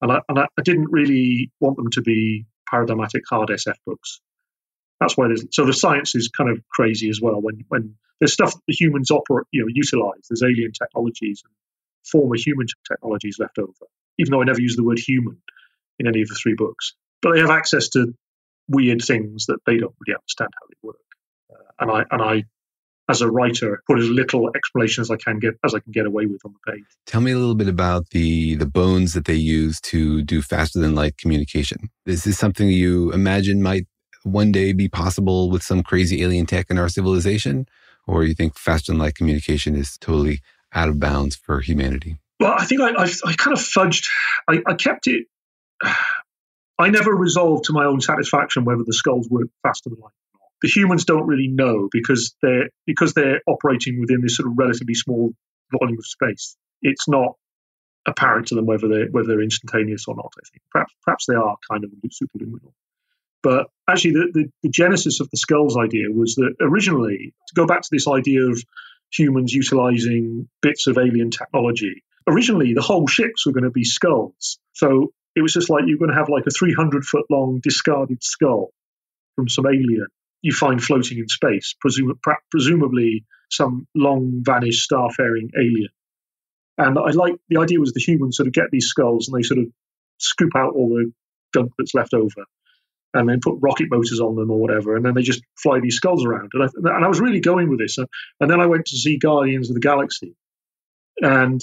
And 0.02 0.12
I, 0.12 0.20
and 0.28 0.38
I, 0.38 0.46
I 0.58 0.62
didn't 0.62 0.90
really 0.90 1.50
want 1.60 1.76
them 1.76 1.90
to 1.92 2.02
be 2.02 2.46
paradigmatic 2.68 3.22
hard 3.28 3.48
SF 3.48 3.76
books. 3.86 4.20
That's 5.00 5.16
why 5.16 5.28
there's 5.28 5.44
so 5.50 5.64
the 5.64 5.72
science 5.72 6.14
is 6.14 6.28
kind 6.28 6.50
of 6.50 6.62
crazy 6.68 7.08
as 7.08 7.20
well. 7.20 7.40
When 7.40 7.64
when 7.68 7.94
there's 8.18 8.34
stuff 8.34 8.52
that 8.52 8.62
the 8.66 8.74
humans 8.74 9.10
operate, 9.10 9.46
you 9.50 9.62
know, 9.62 9.68
utilize. 9.68 10.26
There's 10.28 10.42
alien 10.42 10.72
technologies 10.72 11.42
and 11.44 11.52
former 12.04 12.36
human 12.36 12.66
technologies 12.86 13.38
left 13.38 13.58
over. 13.58 13.72
Even 14.18 14.32
though 14.32 14.42
I 14.42 14.44
never 14.44 14.60
use 14.60 14.76
the 14.76 14.84
word 14.84 14.98
human 14.98 15.38
in 15.98 16.06
any 16.06 16.20
of 16.20 16.28
the 16.28 16.38
three 16.40 16.54
books, 16.54 16.94
but 17.22 17.32
they 17.32 17.40
have 17.40 17.50
access 17.50 17.88
to 17.90 18.14
weird 18.68 19.02
things 19.02 19.46
that 19.46 19.58
they 19.64 19.78
don't 19.78 19.94
really 20.06 20.16
understand 20.16 20.50
how 20.60 20.66
they 20.68 20.76
work. 20.82 20.96
Uh, 21.50 21.72
and 21.80 21.90
I 21.90 22.04
and 22.10 22.22
I 22.22 22.44
as 23.10 23.20
a 23.20 23.30
writer, 23.30 23.82
put 23.86 23.98
as 23.98 24.08
little 24.08 24.50
explanation 24.54 25.02
as 25.02 25.10
I 25.10 25.16
can 25.16 25.38
get 25.38 25.54
as 25.64 25.74
I 25.74 25.80
can 25.80 25.92
get 25.92 26.06
away 26.06 26.26
with 26.26 26.40
on 26.44 26.54
the 26.54 26.72
page. 26.72 26.84
Tell 27.06 27.20
me 27.20 27.32
a 27.32 27.38
little 27.38 27.54
bit 27.54 27.68
about 27.68 28.10
the 28.10 28.54
the 28.54 28.66
bones 28.66 29.12
that 29.14 29.24
they 29.24 29.34
use 29.34 29.80
to 29.82 30.22
do 30.22 30.40
faster 30.40 30.78
than 30.78 30.94
light 30.94 31.18
communication. 31.18 31.90
Is 32.06 32.24
this 32.24 32.38
something 32.38 32.68
you 32.68 33.12
imagine 33.12 33.62
might 33.62 33.86
one 34.22 34.52
day 34.52 34.72
be 34.72 34.88
possible 34.88 35.50
with 35.50 35.62
some 35.62 35.82
crazy 35.82 36.22
alien 36.22 36.46
tech 36.46 36.70
in 36.70 36.78
our 36.78 36.88
civilization, 36.88 37.66
or 38.06 38.24
you 38.24 38.34
think 38.34 38.56
faster 38.56 38.92
than 38.92 39.00
light 39.00 39.14
communication 39.14 39.74
is 39.74 39.98
totally 39.98 40.40
out 40.72 40.88
of 40.88 41.00
bounds 41.00 41.36
for 41.36 41.60
humanity? 41.60 42.16
Well, 42.38 42.54
I 42.56 42.64
think 42.64 42.80
I, 42.80 42.90
I, 42.90 43.10
I 43.26 43.34
kind 43.34 43.56
of 43.56 43.62
fudged. 43.62 44.06
I, 44.48 44.62
I 44.66 44.74
kept 44.74 45.06
it. 45.06 45.26
I 46.78 46.88
never 46.88 47.14
resolved 47.14 47.64
to 47.64 47.74
my 47.74 47.84
own 47.84 48.00
satisfaction 48.00 48.64
whether 48.64 48.82
the 48.86 48.94
skulls 48.94 49.28
work 49.28 49.48
faster 49.62 49.90
than 49.90 49.98
light 50.00 50.12
the 50.62 50.68
humans 50.68 51.04
don't 51.04 51.26
really 51.26 51.48
know 51.48 51.88
because 51.90 52.34
they're 52.42 52.68
because 52.86 53.14
they're 53.14 53.40
operating 53.46 54.00
within 54.00 54.20
this 54.20 54.36
sort 54.36 54.48
of 54.48 54.54
relatively 54.56 54.94
small 54.94 55.32
volume 55.72 55.98
of 55.98 56.06
space. 56.06 56.56
It's 56.82 57.08
not 57.08 57.34
apparent 58.06 58.48
to 58.48 58.54
them 58.54 58.66
whether 58.66 58.88
they're 58.88 59.08
whether 59.10 59.28
they're 59.28 59.42
instantaneous 59.42 60.06
or 60.06 60.16
not. 60.16 60.32
I 60.36 60.44
think 60.50 60.62
perhaps 60.70 60.94
perhaps 61.04 61.26
they 61.26 61.34
are 61.34 61.56
kind 61.70 61.84
of 61.84 61.90
superluminal. 62.10 62.72
But 63.42 63.68
actually, 63.88 64.12
the, 64.12 64.30
the, 64.34 64.52
the 64.62 64.68
genesis 64.68 65.20
of 65.20 65.30
the 65.30 65.38
skulls 65.38 65.76
idea 65.78 66.10
was 66.10 66.34
that 66.34 66.56
originally 66.60 67.32
to 67.48 67.54
go 67.54 67.66
back 67.66 67.80
to 67.80 67.88
this 67.90 68.06
idea 68.06 68.42
of 68.42 68.62
humans 69.10 69.52
utilizing 69.52 70.48
bits 70.60 70.86
of 70.86 70.98
alien 70.98 71.30
technology. 71.30 72.04
Originally, 72.26 72.74
the 72.74 72.82
whole 72.82 73.06
ships 73.06 73.46
were 73.46 73.52
going 73.52 73.64
to 73.64 73.70
be 73.70 73.84
skulls. 73.84 74.58
So 74.74 75.12
it 75.34 75.40
was 75.40 75.54
just 75.54 75.70
like 75.70 75.84
you're 75.86 75.98
going 75.98 76.10
to 76.10 76.16
have 76.16 76.28
like 76.28 76.46
a 76.46 76.50
300 76.50 77.04
foot 77.04 77.24
long 77.30 77.60
discarded 77.62 78.22
skull 78.22 78.72
from 79.36 79.48
some 79.48 79.66
alien 79.66 80.06
you 80.42 80.52
find 80.52 80.82
floating 80.82 81.18
in 81.18 81.28
space, 81.28 81.74
presum- 81.84 82.18
presumably 82.50 83.24
some 83.50 83.86
long 83.94 84.42
vanished 84.42 84.90
starfaring 84.90 85.50
alien. 85.56 85.90
And 86.78 86.98
I 86.98 87.10
like 87.10 87.34
the 87.48 87.60
idea 87.60 87.80
was 87.80 87.92
the 87.92 88.00
humans 88.00 88.36
sort 88.36 88.46
of 88.46 88.54
get 88.54 88.70
these 88.70 88.86
skulls 88.86 89.28
and 89.28 89.38
they 89.38 89.46
sort 89.46 89.58
of 89.58 89.66
scoop 90.18 90.52
out 90.56 90.74
all 90.74 90.88
the 90.88 91.12
gunk 91.52 91.72
that's 91.76 91.94
left 91.94 92.14
over 92.14 92.44
and 93.12 93.28
then 93.28 93.40
put 93.42 93.58
rocket 93.60 93.88
motors 93.90 94.20
on 94.20 94.36
them 94.36 94.50
or 94.50 94.60
whatever, 94.60 94.96
and 94.96 95.04
then 95.04 95.14
they 95.14 95.22
just 95.22 95.42
fly 95.56 95.80
these 95.80 95.96
skulls 95.96 96.24
around. 96.24 96.50
And 96.54 96.62
I, 96.62 96.96
and 96.96 97.04
I 97.04 97.08
was 97.08 97.20
really 97.20 97.40
going 97.40 97.68
with 97.68 97.80
this. 97.80 97.98
And 97.98 98.08
then 98.40 98.60
I 98.60 98.66
went 98.66 98.86
to 98.86 98.96
see 98.96 99.18
Guardians 99.18 99.68
of 99.68 99.74
the 99.74 99.80
Galaxy, 99.80 100.36
and 101.20 101.60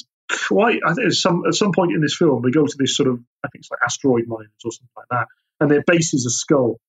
quite 0.47 0.81
I 0.85 0.93
think 0.93 1.13
some 1.13 1.43
at 1.47 1.55
some 1.55 1.71
point 1.71 1.93
in 1.93 2.01
this 2.01 2.17
film 2.17 2.41
they 2.43 2.51
go 2.51 2.65
to 2.65 2.75
this 2.77 2.97
sort 2.97 3.07
of 3.07 3.19
I 3.43 3.47
think 3.47 3.61
it's 3.61 3.71
like 3.71 3.79
asteroid 3.83 4.27
mines 4.27 4.49
or 4.65 4.71
something 4.71 4.89
like 4.95 5.07
that, 5.11 5.27
and 5.61 5.71
their 5.71 5.83
base 5.87 6.13
is 6.13 6.25
a 6.25 6.29
skull, 6.29 6.79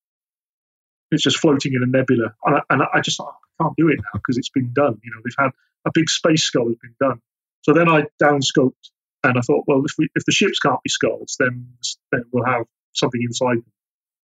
it's 1.11 1.23
just 1.23 1.39
floating 1.39 1.75
in 1.75 1.83
a 1.83 1.87
nebula. 1.87 2.35
And 2.45 2.57
I, 2.57 2.61
and 2.71 2.83
I 2.95 3.01
just 3.01 3.21
I 3.21 3.25
can't 3.63 3.77
do 3.77 3.89
it 3.89 3.99
now 4.03 4.21
because 4.21 4.39
it's 4.39 4.51
been 4.51 4.73
done. 4.73 4.99
You 5.03 5.11
know, 5.11 5.21
they've 5.25 5.45
had 5.45 5.51
a 5.87 5.91
big 5.93 6.11
space 6.11 6.43
skull 6.43 6.69
has 6.69 6.77
been 6.77 6.95
done. 7.01 7.21
So 7.63 7.73
then 7.73 7.89
I 7.89 8.05
downscoped 8.23 8.91
and 9.25 9.37
I 9.37 9.41
thought, 9.41 9.65
well, 9.67 9.83
if 9.85 9.93
we 9.99 10.09
if 10.15 10.25
the 10.25 10.33
ships 10.33 10.59
can't 10.59 10.83
be 10.83 10.91
skulls, 10.91 11.37
then 11.39 11.69
then 12.13 12.25
we'll 12.33 12.45
have 12.45 12.65
something 12.95 13.23
inside 13.23 13.59
them 13.59 13.73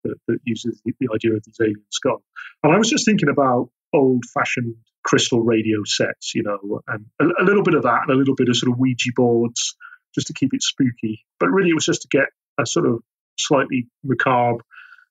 that, 0.05 0.17
that 0.29 0.39
uses 0.45 0.81
the, 0.85 0.93
the, 1.01 1.09
idea 1.15 1.35
of 1.35 1.43
these 1.45 1.59
alien 1.61 1.83
skulls. 1.91 2.23
And 2.63 2.73
I 2.73 2.79
was 2.79 2.91
just 2.91 3.05
thinking 3.05 3.29
about 3.29 3.71
old-fashioned 3.93 4.75
crystal 5.03 5.41
radio 5.41 5.83
sets, 5.85 6.35
you 6.35 6.43
know, 6.43 6.83
and 6.87 7.07
a, 7.21 7.43
a 7.43 7.45
little 7.45 7.63
bit 7.63 7.75
of 7.75 7.85
that, 7.85 8.03
and 8.03 8.11
a 8.11 8.15
little 8.15 8.35
bit 8.35 8.49
of 8.49 8.57
sort 8.57 8.73
of 8.73 8.79
Ouija 8.79 9.11
boards, 9.15 9.75
just 10.15 10.27
to 10.29 10.35
keep 10.35 10.53
it 10.53 10.63
spooky. 10.63 11.25
But 11.41 11.51
really, 11.51 11.71
it 11.71 11.75
was 11.75 11.87
just 11.87 12.03
to 12.03 12.09
get 12.09 12.29
a 12.59 12.67
sort 12.67 12.87
of 12.87 13.01
slightly 13.39 13.89
macabre 14.05 14.65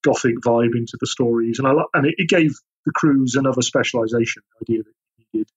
gothic 0.07 0.35
vibe 0.45 0.75
into 0.75 0.97
the 0.99 1.07
stories, 1.07 1.59
and 1.59 1.67
I 1.67 1.73
and 1.93 2.05
it, 2.05 2.15
it 2.17 2.29
gave 2.29 2.55
the 2.85 2.91
crews 2.93 3.35
another 3.35 3.61
specialization 3.61 4.43
idea 4.61 4.83
that 4.83 4.93
you 5.17 5.25
needed 5.33 5.51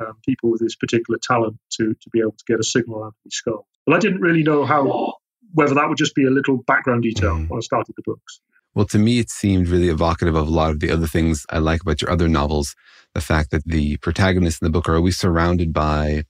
um, 0.00 0.14
people 0.24 0.50
with 0.50 0.60
this 0.60 0.76
particular 0.76 1.18
talent 1.22 1.56
to 1.72 1.94
to 1.94 2.10
be 2.10 2.20
able 2.20 2.32
to 2.32 2.44
get 2.46 2.60
a 2.60 2.64
signal 2.64 3.04
out 3.04 3.08
of 3.08 3.14
these 3.24 3.34
skulls. 3.34 3.66
But 3.86 3.94
I 3.94 3.98
didn't 3.98 4.20
really 4.20 4.42
know 4.42 4.64
how 4.64 5.14
whether 5.52 5.74
that 5.74 5.88
would 5.88 5.98
just 5.98 6.14
be 6.14 6.26
a 6.26 6.30
little 6.30 6.58
background 6.66 7.02
detail 7.02 7.34
mm. 7.34 7.48
when 7.48 7.58
I 7.58 7.60
started 7.60 7.94
the 7.96 8.02
books. 8.04 8.40
Well, 8.74 8.86
to 8.86 8.98
me, 8.98 9.18
it 9.18 9.30
seemed 9.30 9.68
really 9.68 9.88
evocative 9.88 10.34
of 10.34 10.48
a 10.48 10.50
lot 10.50 10.70
of 10.70 10.80
the 10.80 10.90
other 10.90 11.06
things 11.06 11.46
I 11.48 11.58
like 11.58 11.80
about 11.80 12.02
your 12.02 12.10
other 12.10 12.28
novels. 12.28 12.74
The 13.14 13.22
fact 13.22 13.50
that 13.52 13.64
the 13.64 13.96
protagonists 13.98 14.60
in 14.60 14.66
the 14.66 14.70
book 14.70 14.88
are 14.88 14.96
always 14.96 15.16
surrounded 15.16 15.72
by 15.72 16.24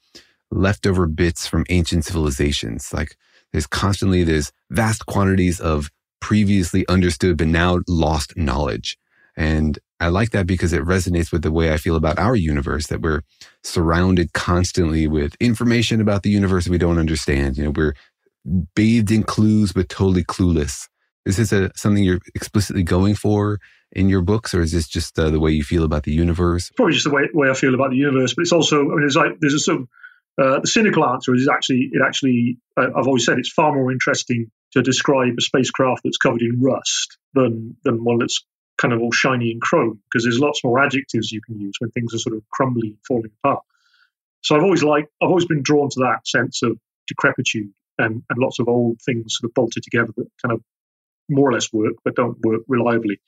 leftover 0.52 1.06
bits 1.06 1.46
from 1.46 1.66
ancient 1.68 2.04
civilizations. 2.04 2.92
Like 2.92 3.16
there's 3.52 3.66
constantly 3.66 4.22
there's 4.22 4.52
vast 4.70 5.06
quantities 5.06 5.58
of 5.58 5.90
previously 6.26 6.84
understood 6.88 7.38
but 7.38 7.46
now 7.46 7.78
lost 7.86 8.36
knowledge. 8.36 8.98
And 9.36 9.78
I 10.00 10.08
like 10.08 10.30
that 10.30 10.44
because 10.44 10.72
it 10.72 10.82
resonates 10.82 11.30
with 11.30 11.42
the 11.42 11.52
way 11.52 11.72
I 11.72 11.76
feel 11.76 11.94
about 11.94 12.18
our 12.18 12.34
universe 12.34 12.88
that 12.88 13.00
we're 13.00 13.22
surrounded 13.62 14.32
constantly 14.32 15.06
with 15.06 15.36
information 15.38 16.00
about 16.00 16.24
the 16.24 16.30
universe 16.30 16.68
we 16.68 16.78
don't 16.78 16.98
understand. 16.98 17.56
You 17.56 17.66
know, 17.66 17.70
we're 17.70 17.94
bathed 18.74 19.12
in 19.12 19.22
clues 19.22 19.72
but 19.72 19.88
totally 19.88 20.24
clueless. 20.24 20.88
Is 21.26 21.36
this 21.36 21.52
a, 21.52 21.70
something 21.76 22.02
you're 22.02 22.18
explicitly 22.34 22.82
going 22.82 23.14
for 23.14 23.60
in 23.92 24.08
your 24.08 24.22
books, 24.22 24.52
or 24.52 24.62
is 24.62 24.72
this 24.72 24.88
just 24.88 25.16
uh, 25.20 25.30
the 25.30 25.38
way 25.38 25.52
you 25.52 25.62
feel 25.62 25.84
about 25.84 26.02
the 26.02 26.12
universe? 26.12 26.72
Probably 26.74 26.94
just 26.94 27.04
the 27.04 27.14
way, 27.14 27.28
way 27.32 27.50
I 27.50 27.54
feel 27.54 27.74
about 27.74 27.90
the 27.90 27.96
universe, 27.96 28.34
but 28.34 28.42
it's 28.42 28.52
also, 28.52 28.80
I 28.80 28.88
mean, 28.88 29.00
there's 29.02 29.16
like 29.16 29.38
there's 29.40 29.54
a 29.54 29.60
sort 29.60 29.82
of 29.82 29.88
uh, 30.42 30.60
the 30.60 30.66
cynical 30.66 31.04
answer 31.06 31.34
is 31.36 31.48
actually 31.48 31.90
it 31.92 32.02
actually 32.04 32.58
uh, 32.76 32.88
I've 32.96 33.06
always 33.06 33.24
said 33.24 33.38
it's 33.38 33.52
far 33.52 33.72
more 33.72 33.92
interesting 33.92 34.50
to 34.76 34.82
describe 34.82 35.32
a 35.38 35.40
spacecraft 35.40 36.02
that's 36.04 36.18
covered 36.18 36.42
in 36.42 36.60
rust 36.60 37.16
than 37.32 37.76
than 37.82 38.04
one 38.04 38.18
that's 38.18 38.44
kind 38.76 38.92
of 38.92 39.00
all 39.00 39.10
shiny 39.10 39.50
and 39.50 39.62
chrome 39.62 40.00
because 40.04 40.24
there's 40.24 40.38
lots 40.38 40.62
more 40.62 40.78
adjectives 40.78 41.32
you 41.32 41.40
can 41.40 41.58
use 41.58 41.76
when 41.78 41.90
things 41.90 42.12
are 42.12 42.18
sort 42.18 42.36
of 42.36 42.42
crumbly 42.50 42.88
and 42.88 42.98
falling 43.08 43.30
apart. 43.42 43.64
So 44.42 44.54
I've 44.54 44.62
always 44.62 44.82
liked 44.82 45.08
I've 45.22 45.30
always 45.30 45.46
been 45.46 45.62
drawn 45.62 45.88
to 45.90 46.00
that 46.00 46.28
sense 46.28 46.62
of 46.62 46.78
decrepitude 47.08 47.72
and, 47.98 48.22
and 48.28 48.38
lots 48.38 48.58
of 48.58 48.68
old 48.68 49.00
things 49.00 49.38
sort 49.38 49.48
of 49.48 49.54
bolted 49.54 49.82
together 49.82 50.12
that 50.18 50.28
kind 50.42 50.52
of 50.52 50.62
more 51.30 51.48
or 51.48 51.52
less 51.54 51.72
work 51.72 51.94
but 52.04 52.14
don't 52.14 52.36
work 52.44 52.60
reliably. 52.68 53.18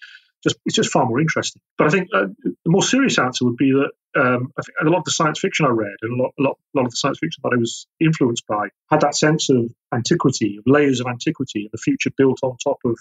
Just 0.42 0.56
it's 0.64 0.76
just 0.76 0.90
far 0.90 1.06
more 1.06 1.20
interesting. 1.20 1.60
But 1.76 1.88
I 1.88 1.90
think 1.90 2.08
uh, 2.14 2.26
the 2.44 2.70
more 2.70 2.82
serious 2.82 3.18
answer 3.18 3.44
would 3.44 3.56
be 3.56 3.72
that 3.72 4.20
um, 4.20 4.52
a 4.80 4.84
lot 4.84 4.98
of 4.98 5.04
the 5.04 5.10
science 5.10 5.40
fiction 5.40 5.66
I 5.66 5.70
read 5.70 5.96
and 6.02 6.18
a 6.18 6.22
lot, 6.22 6.32
a 6.38 6.42
lot, 6.42 6.58
a 6.74 6.78
lot 6.78 6.86
of 6.86 6.90
the 6.90 6.96
science 6.96 7.18
fiction 7.18 7.42
that 7.44 7.52
I 7.54 7.58
was 7.58 7.86
influenced 8.00 8.46
by 8.46 8.68
had 8.90 9.00
that 9.02 9.16
sense 9.16 9.50
of 9.50 9.70
antiquity, 9.92 10.56
of 10.58 10.64
layers 10.66 11.00
of 11.00 11.06
antiquity, 11.06 11.62
and 11.62 11.70
the 11.72 11.78
future 11.78 12.10
built 12.16 12.38
on 12.42 12.56
top 12.62 12.78
of 12.84 12.96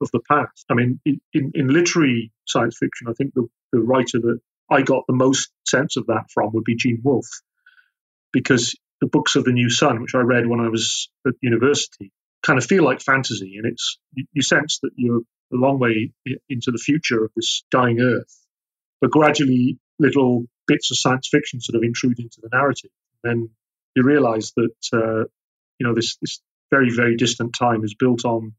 of 0.00 0.10
the 0.12 0.20
past. 0.28 0.64
I 0.70 0.74
mean, 0.74 1.00
in, 1.04 1.20
in, 1.32 1.52
in 1.54 1.68
literary 1.68 2.32
science 2.46 2.76
fiction, 2.78 3.06
I 3.08 3.12
think 3.12 3.32
the, 3.34 3.46
the 3.72 3.80
writer 3.80 4.18
that 4.20 4.40
I 4.70 4.82
got 4.82 5.04
the 5.06 5.14
most 5.14 5.50
sense 5.66 5.96
of 5.96 6.06
that 6.06 6.24
from 6.32 6.52
would 6.52 6.64
be 6.64 6.76
Gene 6.76 7.00
Wolfe, 7.02 7.40
because 8.32 8.76
the 9.00 9.06
books 9.06 9.36
of 9.36 9.44
the 9.44 9.52
New 9.52 9.70
Sun, 9.70 10.02
which 10.02 10.14
I 10.14 10.18
read 10.18 10.46
when 10.46 10.60
I 10.60 10.68
was 10.68 11.08
at 11.26 11.34
university, 11.40 12.12
kind 12.42 12.58
of 12.58 12.64
feel 12.64 12.84
like 12.84 13.00
fantasy, 13.00 13.56
and 13.56 13.66
it's 13.66 13.98
you, 14.12 14.26
you 14.32 14.42
sense 14.42 14.80
that 14.82 14.90
you're 14.96 15.22
a 15.54 15.58
long 15.58 15.78
way 15.78 16.12
into 16.48 16.70
the 16.70 16.78
future 16.78 17.24
of 17.24 17.30
this 17.36 17.64
dying 17.70 18.00
Earth, 18.00 18.36
but 19.00 19.10
gradually 19.10 19.78
little 19.98 20.44
bits 20.66 20.90
of 20.90 20.98
science 20.98 21.28
fiction 21.30 21.60
sort 21.60 21.76
of 21.76 21.82
intrude 21.82 22.18
into 22.18 22.40
the 22.42 22.48
narrative. 22.52 22.90
And 23.22 23.50
you 23.94 24.02
realize 24.02 24.52
that 24.56 24.74
uh, 24.92 25.24
you 25.78 25.86
know 25.86 25.94
this 25.94 26.16
this 26.20 26.40
very 26.70 26.90
very 26.90 27.16
distant 27.16 27.54
time 27.58 27.84
is 27.84 27.94
built 27.94 28.24
on 28.24 28.54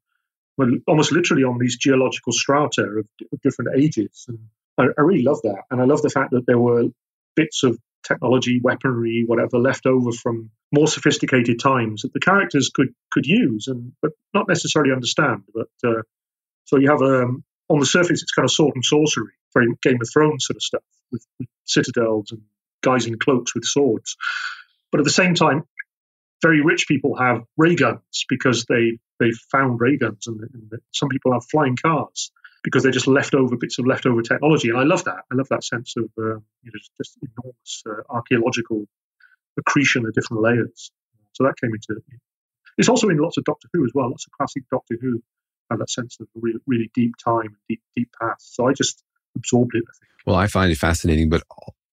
well, 0.57 0.69
almost 0.87 1.11
literally 1.11 1.43
on 1.43 1.57
these 1.59 1.77
geological 1.77 2.31
strata 2.31 2.83
of, 2.83 3.07
of 3.31 3.41
different 3.41 3.77
ages. 3.77 4.25
And 4.27 4.39
I, 4.77 4.85
I, 4.97 5.01
really 5.01 5.23
love 5.23 5.41
that, 5.43 5.63
and 5.69 5.81
I 5.81 5.85
love 5.85 6.01
the 6.01 6.09
fact 6.09 6.31
that 6.31 6.45
there 6.45 6.59
were 6.59 6.85
bits 7.35 7.63
of 7.63 7.77
technology, 8.07 8.61
weaponry, 8.63 9.23
whatever 9.25 9.57
left 9.57 9.85
over 9.85 10.11
from 10.11 10.51
more 10.71 10.87
sophisticated 10.87 11.59
times 11.59 12.03
that 12.03 12.13
the 12.13 12.19
characters 12.19 12.71
could 12.73 12.89
could 13.11 13.25
use 13.25 13.67
and 13.67 13.93
but 14.01 14.11
not 14.33 14.47
necessarily 14.47 14.93
understand. 14.93 15.43
But 15.53 15.69
uh, 15.87 16.01
so 16.65 16.77
you 16.77 16.89
have 16.89 17.01
um, 17.01 17.43
on 17.69 17.79
the 17.79 17.85
surface, 17.85 18.21
it's 18.21 18.31
kind 18.31 18.45
of 18.45 18.51
sword 18.51 18.75
and 18.75 18.83
sorcery, 18.83 19.33
very 19.53 19.67
Game 19.81 19.99
of 20.01 20.09
Thrones 20.11 20.45
sort 20.45 20.57
of 20.57 20.63
stuff 20.63 20.83
with, 21.11 21.25
with 21.39 21.47
citadels 21.65 22.31
and 22.31 22.41
guys 22.81 23.05
in 23.05 23.17
cloaks 23.17 23.55
with 23.55 23.65
swords. 23.65 24.15
But 24.91 24.99
at 24.99 25.03
the 25.03 25.11
same 25.11 25.33
time, 25.33 25.63
very 26.41 26.61
rich 26.61 26.87
people 26.87 27.15
have 27.15 27.43
ray 27.57 27.75
guns 27.75 28.25
because 28.29 28.65
they 28.65 28.99
they 29.19 29.31
found 29.51 29.79
ray 29.79 29.97
guns, 29.97 30.27
and, 30.27 30.41
and, 30.41 30.81
some 30.91 31.09
people 31.09 31.31
have 31.33 31.45
flying 31.45 31.77
cars 31.77 32.31
because 32.63 32.83
they're 32.83 32.91
just 32.91 33.07
leftover 33.07 33.55
bits 33.55 33.79
of 33.79 33.85
leftover 33.85 34.21
technology. 34.21 34.69
And 34.69 34.77
I 34.77 34.83
love 34.83 35.05
that. 35.05 35.23
I 35.31 35.35
love 35.35 35.47
that 35.49 35.63
sense 35.63 35.95
of 35.97 36.05
uh, 36.17 36.35
you 36.63 36.71
know 36.71 36.79
just 36.97 37.17
enormous 37.21 37.83
uh, 37.89 38.01
archaeological 38.09 38.85
accretion 39.57 40.05
of 40.05 40.13
different 40.13 40.43
layers. 40.43 40.91
So 41.33 41.43
that 41.45 41.55
came 41.61 41.73
into 41.73 42.01
it's 42.77 42.89
also 42.89 43.07
in 43.09 43.17
lots 43.17 43.37
of 43.37 43.45
Doctor 43.45 43.69
Who 43.73 43.85
as 43.85 43.91
well. 43.93 44.09
Lots 44.09 44.25
of 44.25 44.33
classic 44.33 44.63
Doctor 44.69 44.97
Who 44.99 45.23
have 45.69 45.79
that 45.79 45.89
sense 45.89 46.17
of 46.19 46.27
really, 46.35 46.59
really 46.67 46.91
deep 46.93 47.13
time 47.23 47.47
and 47.47 47.55
deep 47.69 47.81
deep 47.95 48.09
past. 48.21 48.55
So 48.55 48.67
I 48.67 48.73
just 48.73 49.03
absorbed 49.35 49.75
it. 49.75 49.83
I 49.87 49.93
think. 49.99 50.11
Well, 50.25 50.35
I 50.35 50.47
find 50.47 50.71
it 50.71 50.77
fascinating, 50.77 51.29
but 51.29 51.43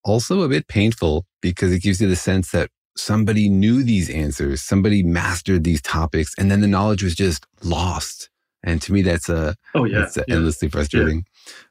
also 0.04 0.42
a 0.42 0.48
bit 0.48 0.68
painful 0.68 1.26
because 1.40 1.72
it 1.72 1.82
gives 1.82 2.00
you 2.00 2.08
the 2.08 2.16
sense 2.16 2.50
that 2.52 2.70
somebody 2.96 3.48
knew 3.48 3.82
these 3.82 4.10
answers, 4.10 4.62
somebody 4.62 5.02
mastered 5.02 5.64
these 5.64 5.82
topics, 5.82 6.34
and 6.38 6.50
then 6.50 6.60
the 6.60 6.68
knowledge 6.68 7.02
was 7.02 7.14
just 7.14 7.46
lost. 7.62 8.28
And 8.64 8.80
to 8.82 8.92
me, 8.92 9.02
that's 9.02 9.28
a 9.28 9.56
oh 9.74 9.84
yeah, 9.84 10.00
that's 10.00 10.16
yeah. 10.16 10.24
endlessly 10.28 10.68
frustrating. 10.68 11.24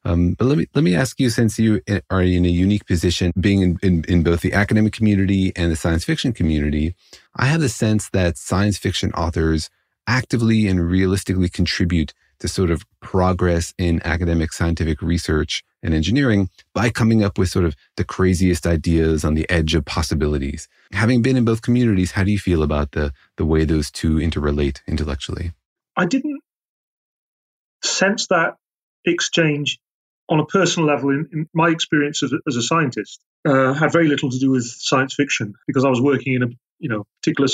Yeah. 0.04 0.12
Um, 0.12 0.34
but 0.34 0.46
let 0.46 0.58
me 0.58 0.66
let 0.76 0.84
me 0.84 0.94
ask 0.94 1.20
you, 1.20 1.30
since 1.30 1.58
you 1.58 1.82
are 2.10 2.22
in 2.22 2.46
a 2.46 2.50
unique 2.50 2.86
position, 2.86 3.32
being 3.40 3.62
in, 3.62 3.80
in, 3.82 4.06
in 4.10 4.24
both 4.24 4.42
the 4.42 4.52
academic 4.52 4.92
community 4.92 5.54
and 5.56 5.72
the 5.72 5.78
science 5.78 6.04
fiction 6.04 6.34
community, 6.34 6.94
I 7.36 7.46
have 7.46 7.62
the 7.62 7.70
sense 7.70 8.10
that 8.10 8.38
science 8.38 8.78
fiction 8.78 9.14
authors 9.14 9.70
actively 10.08 10.68
and 10.68 10.90
realistically 10.90 11.50
contribute 11.50 12.14
to 12.40 12.48
sort 12.48 12.72
of 12.72 12.84
progress 13.02 13.74
in 13.78 14.02
academic 14.04 14.52
scientific 14.52 15.02
research 15.02 15.64
and 15.84 15.94
engineering 15.94 16.50
by 16.74 16.90
coming 16.90 17.24
up 17.24 17.38
with 17.38 17.50
sort 17.50 17.66
of 17.66 17.76
the 17.98 18.04
craziest 18.04 18.66
ideas 18.66 19.24
on 19.24 19.36
the 19.36 19.50
edge 19.50 19.76
of 19.76 19.86
possibilities. 19.86 20.68
Having 20.92 21.22
been 21.22 21.38
in 21.38 21.46
both 21.46 21.62
communities, 21.62 22.12
how 22.12 22.24
do 22.24 22.32
you 22.32 22.40
feel 22.40 22.64
about 22.64 22.92
the 22.92 23.14
the 23.38 23.46
way 23.46 23.64
those 23.64 23.92
two 23.92 24.16
interrelate 24.16 24.82
intellectually? 24.88 25.54
I 25.96 26.06
didn't 26.06 26.42
sense 27.84 28.28
that 28.28 28.56
exchange 29.06 29.80
on 30.30 30.40
a 30.40 30.46
personal 30.46 30.88
level 30.88 31.10
in, 31.10 31.28
in 31.34 31.50
my 31.54 31.70
experience 31.70 32.24
as 32.24 32.32
a, 32.32 32.38
as 32.48 32.56
a 32.56 32.62
scientist 32.62 33.20
uh, 33.46 33.74
had 33.74 33.92
very 33.92 34.08
little 34.08 34.30
to 34.30 34.40
do 34.40 34.52
with 34.52 34.66
science 34.66 35.14
fiction 35.14 35.54
because 35.68 35.84
I 35.84 35.90
was 35.90 36.02
working 36.02 36.34
in 36.34 36.44
a 36.44 36.48
you 36.80 36.90
know 36.90 37.06
particular 37.22 37.50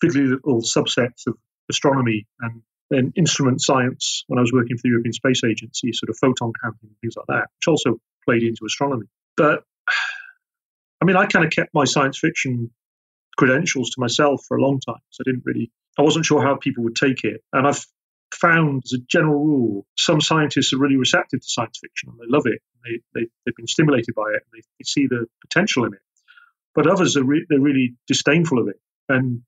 particularly 0.00 0.34
little 0.34 0.62
subsets 0.62 1.26
of 1.26 1.36
astronomy 1.72 2.26
and 2.40 3.12
instrument 3.16 3.60
science 3.60 4.24
when 4.28 4.38
I 4.38 4.42
was 4.42 4.52
working 4.52 4.76
for 4.76 4.82
the 4.84 4.90
European 4.90 5.12
Space 5.12 5.42
Agency, 5.44 5.92
sort 5.92 6.10
of 6.10 6.16
photon 6.20 6.52
counting 6.62 6.90
and 6.90 6.98
things 7.00 7.14
like 7.16 7.26
that, 7.28 7.48
which 7.56 7.68
also 7.68 7.98
played 8.24 8.42
into 8.42 8.64
astronomy. 8.66 9.06
But 9.36 9.64
I 11.00 11.04
mean, 11.04 11.16
I 11.16 11.26
kind 11.26 11.44
of 11.44 11.50
kept 11.50 11.74
my 11.74 11.84
science 11.84 12.18
fiction 12.18 12.70
credentials 13.36 13.90
to 13.90 14.00
myself 14.00 14.44
for 14.46 14.56
a 14.56 14.62
long 14.62 14.78
time. 14.78 15.02
So 15.10 15.22
I 15.22 15.30
didn't 15.30 15.42
really, 15.44 15.72
I 15.98 16.02
wasn't 16.02 16.26
sure 16.26 16.42
how 16.42 16.56
people 16.56 16.84
would 16.84 16.94
take 16.94 17.24
it. 17.24 17.42
And 17.52 17.66
I've 17.66 17.84
found 18.34 18.82
as 18.84 18.92
a 18.92 19.02
general 19.08 19.44
rule, 19.44 19.86
some 19.98 20.20
scientists 20.20 20.72
are 20.72 20.78
really 20.78 20.96
receptive 20.96 21.40
to 21.40 21.48
science 21.48 21.80
fiction 21.80 22.10
and 22.10 22.18
they 22.20 22.30
love 22.30 22.44
it. 22.46 22.60
They, 22.84 23.00
they, 23.14 23.26
they've 23.44 23.56
been 23.56 23.66
stimulated 23.66 24.14
by 24.14 24.28
it 24.34 24.42
and 24.44 24.52
they, 24.52 24.62
they 24.78 24.84
see 24.84 25.06
the 25.08 25.26
potential 25.40 25.84
in 25.86 25.94
it. 25.94 26.00
But 26.74 26.86
others 26.86 27.16
are 27.16 27.24
re- 27.24 27.46
they're 27.48 27.60
really 27.60 27.94
disdainful 28.06 28.60
of 28.60 28.68
it. 28.68 28.80
And 29.08 29.42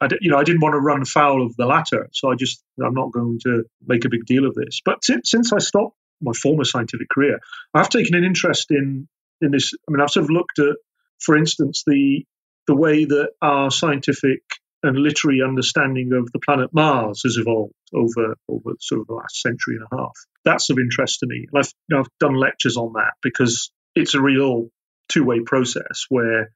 I, 0.00 0.08
you 0.20 0.30
know, 0.30 0.38
I 0.38 0.44
didn't 0.44 0.60
want 0.60 0.74
to 0.74 0.80
run 0.80 1.04
foul 1.04 1.44
of 1.44 1.56
the 1.56 1.66
latter, 1.66 2.08
so 2.12 2.30
I 2.30 2.34
just 2.34 2.62
I'm 2.84 2.94
not 2.94 3.12
going 3.12 3.38
to 3.44 3.64
make 3.86 4.04
a 4.04 4.08
big 4.08 4.26
deal 4.26 4.46
of 4.46 4.54
this. 4.54 4.80
But 4.84 5.04
since, 5.04 5.30
since 5.30 5.52
I 5.52 5.58
stopped 5.58 5.96
my 6.20 6.32
former 6.32 6.64
scientific 6.64 7.08
career, 7.08 7.40
I've 7.72 7.88
taken 7.88 8.14
an 8.14 8.24
interest 8.24 8.70
in 8.70 9.08
in 9.40 9.50
this. 9.50 9.72
I 9.88 9.92
mean, 9.92 10.00
I've 10.00 10.10
sort 10.10 10.24
of 10.24 10.30
looked 10.30 10.58
at, 10.58 10.76
for 11.20 11.36
instance, 11.36 11.84
the 11.86 12.24
the 12.66 12.76
way 12.76 13.04
that 13.04 13.30
our 13.42 13.70
scientific 13.70 14.40
and 14.82 14.98
literary 14.98 15.40
understanding 15.42 16.12
of 16.12 16.30
the 16.32 16.38
planet 16.38 16.70
Mars 16.72 17.22
has 17.24 17.36
evolved 17.38 17.74
over 17.94 18.36
over 18.48 18.72
sort 18.80 19.00
of 19.00 19.06
the 19.06 19.14
last 19.14 19.40
century 19.40 19.76
and 19.76 19.86
a 19.90 19.96
half. 19.96 20.12
That's 20.44 20.70
of 20.70 20.78
interest 20.78 21.20
to 21.20 21.26
me, 21.26 21.46
I've 21.54 21.72
you 21.88 21.96
know, 21.96 22.00
I've 22.00 22.18
done 22.20 22.34
lectures 22.34 22.76
on 22.76 22.92
that 22.94 23.12
because 23.22 23.70
it's 23.94 24.14
a 24.14 24.20
real 24.20 24.68
two 25.08 25.24
way 25.24 25.40
process 25.40 26.06
where 26.08 26.50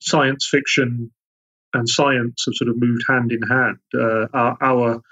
science 0.00 0.48
fiction 0.50 1.10
and 1.74 1.88
science 1.88 2.44
have 2.46 2.54
sort 2.54 2.68
of 2.68 2.76
moved 2.78 3.02
hand 3.08 3.32
in 3.32 3.42
hand. 3.42 3.78
Uh, 3.94 4.26
our, 4.32 4.56
our, 4.60 5.02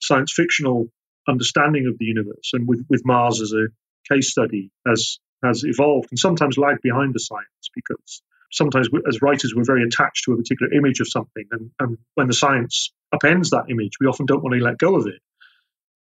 science 0.00 0.32
fictional 0.34 0.88
understanding 1.26 1.86
of 1.86 1.96
the 1.98 2.04
universe 2.04 2.50
and 2.52 2.68
with, 2.68 2.84
with 2.90 3.02
Mars 3.06 3.40
as 3.40 3.52
a 3.52 3.68
case 4.12 4.30
study 4.30 4.70
has 4.86 5.18
has 5.42 5.64
evolved 5.64 6.08
and 6.10 6.18
sometimes 6.18 6.58
lagged 6.58 6.80
behind 6.82 7.14
the 7.14 7.18
science 7.18 7.70
because 7.74 8.22
sometimes 8.50 8.90
we, 8.90 9.00
as 9.08 9.20
writers 9.22 9.54
we're 9.54 9.64
very 9.64 9.84
attached 9.84 10.24
to 10.24 10.32
a 10.32 10.36
particular 10.36 10.72
image 10.72 11.00
of 11.00 11.08
something 11.08 11.44
and, 11.50 11.70
and 11.80 11.98
when 12.14 12.26
the 12.26 12.34
science 12.34 12.92
upends 13.14 13.50
that 13.50 13.64
image 13.70 13.92
we 14.00 14.06
often 14.06 14.26
don't 14.26 14.42
want 14.42 14.54
to 14.54 14.62
let 14.62 14.78
go 14.78 14.96
of 14.96 15.06
it 15.06 15.20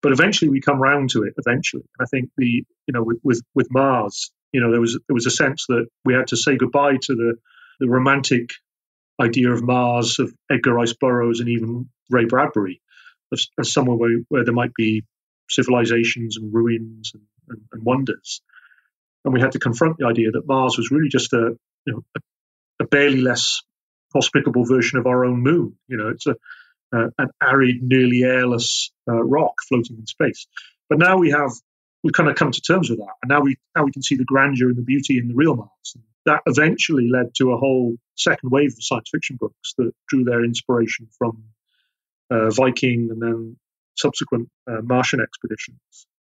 but 0.01 0.11
eventually 0.11 0.49
we 0.49 0.61
come 0.61 0.79
round 0.79 1.09
to 1.09 1.23
it 1.23 1.33
eventually 1.37 1.83
And 1.97 2.05
i 2.05 2.09
think 2.09 2.29
the 2.37 2.63
you 2.87 2.93
know 2.93 3.03
with, 3.03 3.19
with, 3.23 3.41
with 3.55 3.67
mars 3.71 4.31
you 4.51 4.61
know 4.61 4.71
there 4.71 4.81
was 4.81 4.93
there 4.93 5.15
was 5.15 5.25
a 5.25 5.31
sense 5.31 5.65
that 5.69 5.87
we 6.05 6.13
had 6.13 6.27
to 6.27 6.37
say 6.37 6.55
goodbye 6.57 6.97
to 7.03 7.15
the 7.15 7.33
the 7.79 7.89
romantic 7.89 8.51
idea 9.21 9.51
of 9.51 9.63
Mars, 9.63 10.19
of 10.19 10.33
Edgar 10.49 10.73
Rice 10.73 10.93
Burroughs, 10.93 11.39
and 11.39 11.49
even 11.49 11.89
Ray 12.09 12.25
Bradbury 12.25 12.81
as, 13.31 13.47
as 13.59 13.71
somewhere 13.71 13.97
where, 13.97 14.19
where, 14.29 14.43
there 14.43 14.53
might 14.53 14.73
be 14.73 15.03
civilizations 15.49 16.37
and 16.37 16.53
ruins 16.53 17.11
and, 17.13 17.23
and, 17.49 17.61
and, 17.71 17.83
wonders. 17.83 18.41
And 19.23 19.33
we 19.33 19.41
had 19.41 19.53
to 19.53 19.59
confront 19.59 19.97
the 19.97 20.07
idea 20.07 20.31
that 20.31 20.47
Mars 20.47 20.77
was 20.77 20.91
really 20.91 21.09
just 21.09 21.33
a, 21.33 21.57
you 21.85 21.93
know, 21.93 22.03
a, 22.15 22.83
a 22.83 22.87
barely 22.87 23.21
less 23.21 23.61
hospitable 24.13 24.65
version 24.65 24.99
of 24.99 25.05
our 25.05 25.23
own 25.25 25.41
moon. 25.41 25.77
You 25.87 25.97
know, 25.97 26.09
it's 26.09 26.27
a, 26.27 26.35
an 26.91 27.29
arid, 27.41 27.81
nearly 27.81 28.23
airless 28.23 28.91
uh, 29.09 29.23
rock 29.23 29.53
floating 29.67 29.97
in 29.97 30.07
space. 30.07 30.47
But 30.89 30.99
now 30.99 31.17
we 31.17 31.31
have 31.31 31.51
we've 32.03 32.13
kind 32.13 32.29
of 32.29 32.35
come 32.35 32.51
to 32.51 32.61
terms 32.61 32.89
with 32.89 32.99
that, 32.99 33.13
and 33.21 33.29
now 33.29 33.41
we 33.41 33.57
now 33.75 33.83
we 33.83 33.91
can 33.91 34.03
see 34.03 34.15
the 34.15 34.25
grandeur 34.25 34.69
and 34.69 34.77
the 34.77 34.81
beauty 34.81 35.17
in 35.17 35.27
the 35.27 35.35
real 35.35 35.55
Mars. 35.55 35.93
And 35.95 36.03
that 36.25 36.41
eventually 36.45 37.09
led 37.11 37.33
to 37.35 37.51
a 37.51 37.57
whole 37.57 37.95
second 38.15 38.49
wave 38.51 38.71
of 38.71 38.83
science 38.83 39.09
fiction 39.11 39.37
books 39.39 39.73
that 39.77 39.91
drew 40.07 40.23
their 40.23 40.43
inspiration 40.43 41.07
from 41.17 41.43
uh, 42.29 42.49
Viking 42.49 43.09
and 43.11 43.21
then 43.21 43.57
subsequent 43.95 44.49
uh, 44.69 44.81
Martian 44.81 45.21
expeditions. 45.21 45.79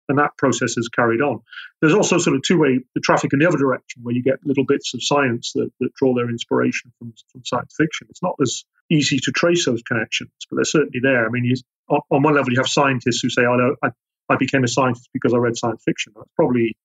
And 0.08 0.18
that 0.18 0.36
process 0.36 0.74
has 0.74 0.88
carried 0.88 1.20
on. 1.20 1.40
There's 1.80 1.94
also 1.94 2.18
sort 2.18 2.36
of 2.36 2.42
two 2.42 2.58
way 2.58 2.80
the 2.94 3.00
traffic 3.00 3.32
in 3.32 3.38
the 3.38 3.46
other 3.46 3.56
direction, 3.58 4.02
where 4.02 4.14
you 4.14 4.22
get 4.22 4.44
little 4.44 4.64
bits 4.66 4.94
of 4.94 5.02
science 5.02 5.52
that, 5.54 5.70
that 5.80 5.94
draw 5.94 6.14
their 6.14 6.28
inspiration 6.28 6.92
from, 6.98 7.14
from 7.30 7.42
science 7.44 7.74
fiction. 7.76 8.08
It's 8.10 8.22
not 8.22 8.34
as 8.42 8.64
easy 8.90 9.18
to 9.22 9.30
trace 9.30 9.64
those 9.64 9.82
connections, 9.82 10.32
but 10.50 10.56
they're 10.56 10.64
certainly 10.64 11.00
there. 11.00 11.24
I 11.24 11.30
mean, 11.30 11.44
you, 11.44 11.54
on, 11.88 12.00
on, 12.10 12.22
one 12.22 12.34
level, 12.34 12.52
you 12.52 12.58
have 12.58 12.68
scientists 12.68 13.20
who 13.22 13.30
say, 13.30 13.42
"I, 13.44 13.86
I, 13.86 13.90
I 14.28 14.36
became 14.36 14.64
a 14.64 14.68
scientist 14.68 15.08
because 15.14 15.32
I 15.32 15.38
read 15.38 15.56
science 15.56 15.82
fiction." 15.84 16.12
That's 16.16 16.28
probably 16.34 16.76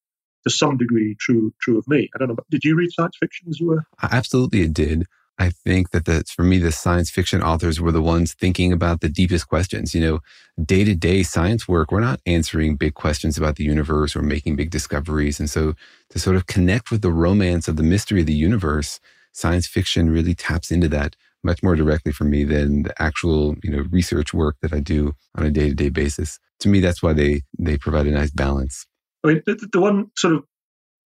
to 0.48 0.56
some 0.56 0.78
degree 0.78 1.16
true 1.20 1.54
true 1.62 1.78
of 1.78 1.88
me. 1.88 2.10
I 2.16 2.18
don't 2.18 2.30
know. 2.30 2.38
Did 2.50 2.64
you 2.64 2.76
read 2.76 2.91
science 2.91 3.18
fiction 3.20 3.48
as 3.50 3.60
you 3.60 3.68
were? 3.68 3.84
Absolutely, 4.02 4.62
it 4.62 4.74
did. 4.74 5.06
I 5.39 5.52
think 5.52 5.91
that 5.91 6.06
the, 6.06 6.24
for 6.24 6.41
me, 6.43 6.58
the 6.58 6.72
science 6.72 7.12
fiction 7.12 7.43
authors 7.43 7.80
were 7.80 7.91
the 7.91 8.02
ones 8.02 8.34
thinking 8.34 8.74
about 8.74 9.02
the 9.02 9.10
deepest 9.10 9.48
questions. 9.48 9.93
You 9.93 10.02
know, 10.02 10.20
day 10.64 10.84
to 10.84 10.95
day 10.95 11.22
science 11.24 11.68
work, 11.68 11.91
we're 11.91 12.00
not 12.00 12.22
answering 12.26 12.76
big 12.76 12.95
questions 12.95 13.38
about 13.38 13.56
the 13.56 13.64
universe 13.64 14.16
or 14.16 14.24
making 14.24 14.56
big 14.56 14.72
discoveries. 14.72 15.39
And 15.39 15.50
so 15.50 15.76
to 16.10 16.20
sort 16.20 16.38
of 16.38 16.48
connect 16.48 16.89
with 16.89 17.02
the 17.02 17.12
romance 17.12 17.68
of 17.68 17.76
the 17.76 17.84
mystery 17.84 18.22
of 18.22 18.26
the 18.26 18.34
universe, 18.34 19.00
science 19.32 19.68
fiction 19.68 20.10
really 20.10 20.34
taps 20.34 20.72
into 20.72 20.89
that 20.89 21.16
much 21.43 21.62
more 21.62 21.76
directly 21.76 22.12
for 22.12 22.24
me 22.24 22.43
than 22.43 22.84
the 22.84 23.02
actual, 23.02 23.56
you 23.64 23.70
know, 23.70 23.86
research 23.91 24.34
work 24.34 24.56
that 24.62 24.74
I 24.74 24.80
do 24.80 25.14
on 25.36 25.45
a 25.45 25.52
day 25.52 25.70
to 25.70 25.76
day 25.76 25.89
basis. 25.89 26.39
To 26.62 26.70
me, 26.70 26.80
that's 26.80 27.04
why 27.04 27.14
they, 27.14 27.41
they 27.60 27.78
provide 27.78 28.08
a 28.08 28.12
nice 28.12 28.32
balance. 28.32 28.88
I 29.28 29.34
mean, 29.34 29.44
the, 29.46 29.68
the 29.72 29.80
one 29.80 30.12
sort 30.18 30.36
of 30.36 30.44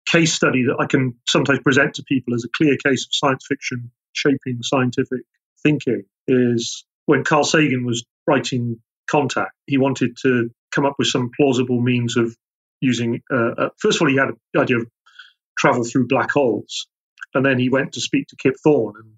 case 0.07 0.33
study 0.33 0.65
that 0.65 0.77
I 0.79 0.87
can 0.87 1.15
sometimes 1.29 1.61
present 1.61 1.95
to 1.95 2.03
people 2.03 2.35
as 2.35 2.45
a 2.45 2.49
clear 2.57 2.77
case 2.77 3.07
of 3.07 3.11
science 3.13 3.47
fiction 3.49 3.91
shaping 4.13 4.63
scientific 4.63 5.21
thinking 5.63 6.05
is 6.27 6.85
when 7.07 7.25
Carl 7.25 7.45
Sagan 7.45 7.85
was 7.85 8.05
writing 8.27 8.81
Contact, 9.11 9.53
he 9.67 9.77
wanted 9.77 10.17
to 10.23 10.51
come 10.71 10.87
up 10.87 10.95
with 10.97 11.09
some 11.09 11.31
plausible 11.37 11.81
means 11.81 12.17
of 12.17 12.37
using. 12.81 13.21
Uh, 13.29 13.51
uh, 13.59 13.69
first 13.79 13.97
of 13.97 14.03
all, 14.03 14.09
he 14.09 14.17
had 14.17 14.29
the 14.55 14.61
idea 14.61 14.79
of 14.79 14.87
travel 15.59 15.83
through 15.83 16.07
black 16.07 16.31
holes, 16.31 16.87
and 17.35 17.45
then 17.45 17.59
he 17.59 17.71
went 17.71 17.95
to 17.95 18.01
speak 18.01 18.29
to 18.29 18.37
Kip 18.37 18.55
Thorne, 18.63 18.95
and 18.97 19.13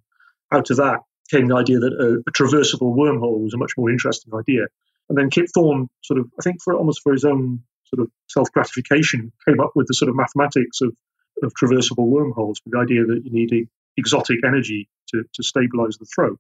out 0.50 0.70
of 0.70 0.78
that 0.78 1.00
came 1.30 1.48
the 1.48 1.56
idea 1.56 1.78
that 1.78 1.92
a, 1.92 2.22
a 2.26 2.32
traversable 2.32 2.96
wormhole 2.96 3.40
was 3.40 3.52
a 3.52 3.58
much 3.58 3.72
more 3.76 3.90
interesting 3.90 4.32
idea. 4.34 4.62
And 5.10 5.18
then 5.18 5.28
Kip 5.28 5.46
Thorne, 5.54 5.90
sort 6.02 6.20
of, 6.20 6.30
I 6.40 6.42
think, 6.42 6.62
for 6.62 6.74
almost 6.74 7.02
for 7.02 7.12
his 7.12 7.26
own 7.26 7.62
sort 7.94 8.06
of 8.06 8.12
self 8.28 8.50
gratification, 8.52 9.32
came 9.46 9.60
up 9.60 9.72
with 9.74 9.86
the 9.86 9.94
sort 9.94 10.08
of 10.08 10.16
mathematics 10.16 10.80
of, 10.80 10.94
of 11.42 11.52
traversable 11.54 12.06
wormholes, 12.06 12.60
with 12.64 12.72
the 12.72 12.78
idea 12.78 13.04
that 13.04 13.22
you 13.24 13.32
need 13.32 13.68
exotic 13.96 14.38
energy 14.46 14.88
to, 15.08 15.24
to 15.34 15.42
stabilize 15.42 15.98
the 15.98 16.06
throat. 16.06 16.38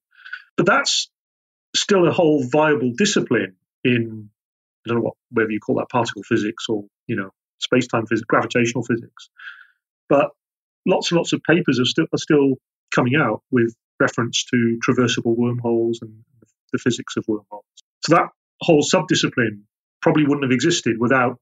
But 0.56 0.66
that's 0.66 1.10
still 1.74 2.06
a 2.06 2.12
whole 2.12 2.44
viable 2.44 2.92
discipline 2.96 3.56
in 3.84 4.30
I 4.84 4.88
don't 4.88 4.98
know 4.98 5.04
what 5.04 5.14
whether 5.30 5.50
you 5.50 5.60
call 5.60 5.76
that 5.76 5.88
particle 5.90 6.22
physics 6.22 6.66
or 6.68 6.84
you 7.06 7.16
know 7.16 7.30
space 7.58 7.86
time 7.86 8.06
physics, 8.06 8.26
gravitational 8.26 8.84
physics. 8.84 9.30
But 10.08 10.30
lots 10.86 11.10
and 11.10 11.16
lots 11.16 11.32
of 11.32 11.42
papers 11.42 11.78
are 11.80 11.84
still 11.84 12.06
are 12.12 12.18
still 12.18 12.54
coming 12.94 13.14
out 13.16 13.42
with 13.50 13.74
reference 14.00 14.44
to 14.44 14.78
traversable 14.86 15.36
wormholes 15.36 16.00
and 16.02 16.24
the 16.72 16.78
physics 16.78 17.16
of 17.16 17.24
wormholes. 17.28 17.64
So 18.04 18.16
that 18.16 18.28
whole 18.60 18.82
subdiscipline 18.82 19.62
probably 20.02 20.24
wouldn't 20.24 20.44
have 20.44 20.52
existed 20.52 20.96
without 20.98 21.38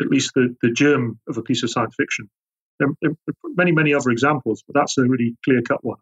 at 0.00 0.08
least 0.08 0.32
the, 0.34 0.54
the 0.62 0.70
germ 0.70 1.20
of 1.28 1.36
a 1.36 1.42
piece 1.42 1.62
of 1.62 1.70
science 1.70 1.94
fiction. 1.96 2.28
There 2.78 2.88
many, 3.54 3.70
many 3.70 3.94
other 3.94 4.10
examples, 4.10 4.64
but 4.66 4.74
that's 4.74 4.98
a 4.98 5.02
really 5.02 5.36
clear 5.44 5.62
cut 5.62 5.84
one. 5.84 5.98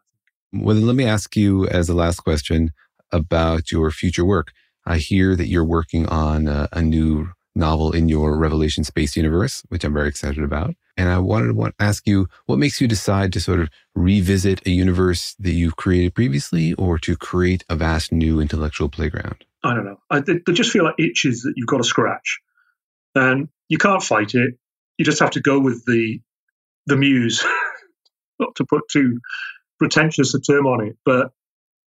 Well, 0.52 0.76
let 0.76 0.96
me 0.96 1.04
ask 1.04 1.36
you 1.36 1.66
as 1.68 1.88
a 1.88 1.94
last 1.94 2.20
question 2.20 2.70
about 3.12 3.70
your 3.70 3.90
future 3.90 4.24
work. 4.24 4.52
I 4.86 4.98
hear 4.98 5.36
that 5.36 5.48
you're 5.48 5.64
working 5.64 6.06
on 6.06 6.48
a, 6.48 6.68
a 6.72 6.80
new 6.80 7.30
novel 7.54 7.92
in 7.92 8.08
your 8.08 8.36
Revelation 8.36 8.84
Space 8.84 9.16
Universe, 9.16 9.62
which 9.68 9.84
I'm 9.84 9.92
very 9.92 10.08
excited 10.08 10.42
about. 10.42 10.74
And 10.96 11.08
I 11.08 11.18
wanted 11.18 11.54
to 11.54 11.72
ask 11.78 12.06
you 12.06 12.28
what 12.46 12.58
makes 12.58 12.80
you 12.80 12.88
decide 12.88 13.32
to 13.32 13.40
sort 13.40 13.60
of 13.60 13.68
revisit 13.94 14.66
a 14.66 14.70
universe 14.70 15.34
that 15.38 15.52
you've 15.52 15.76
created 15.76 16.14
previously 16.14 16.72
or 16.74 16.98
to 16.98 17.16
create 17.16 17.64
a 17.68 17.76
vast 17.76 18.12
new 18.12 18.40
intellectual 18.40 18.88
playground? 18.88 19.44
I 19.62 19.74
don't 19.74 19.84
know. 19.84 20.00
I, 20.08 20.20
they, 20.20 20.40
they 20.44 20.52
just 20.52 20.70
feel 20.70 20.84
like 20.84 20.94
itches 20.98 21.42
that 21.42 21.54
you've 21.56 21.66
got 21.66 21.78
to 21.78 21.84
scratch. 21.84 22.40
And 23.14 23.48
you 23.68 23.78
can't 23.78 24.02
fight 24.02 24.34
it. 24.34 24.54
You 24.98 25.04
just 25.04 25.20
have 25.20 25.32
to 25.32 25.40
go 25.40 25.58
with 25.58 25.84
the 25.84 26.20
the 26.86 26.96
muse, 26.96 27.44
not 28.40 28.54
to 28.56 28.64
put 28.64 28.88
too 28.90 29.20
pretentious 29.78 30.34
a 30.34 30.40
term 30.40 30.66
on 30.66 30.86
it, 30.86 30.96
but 31.04 31.32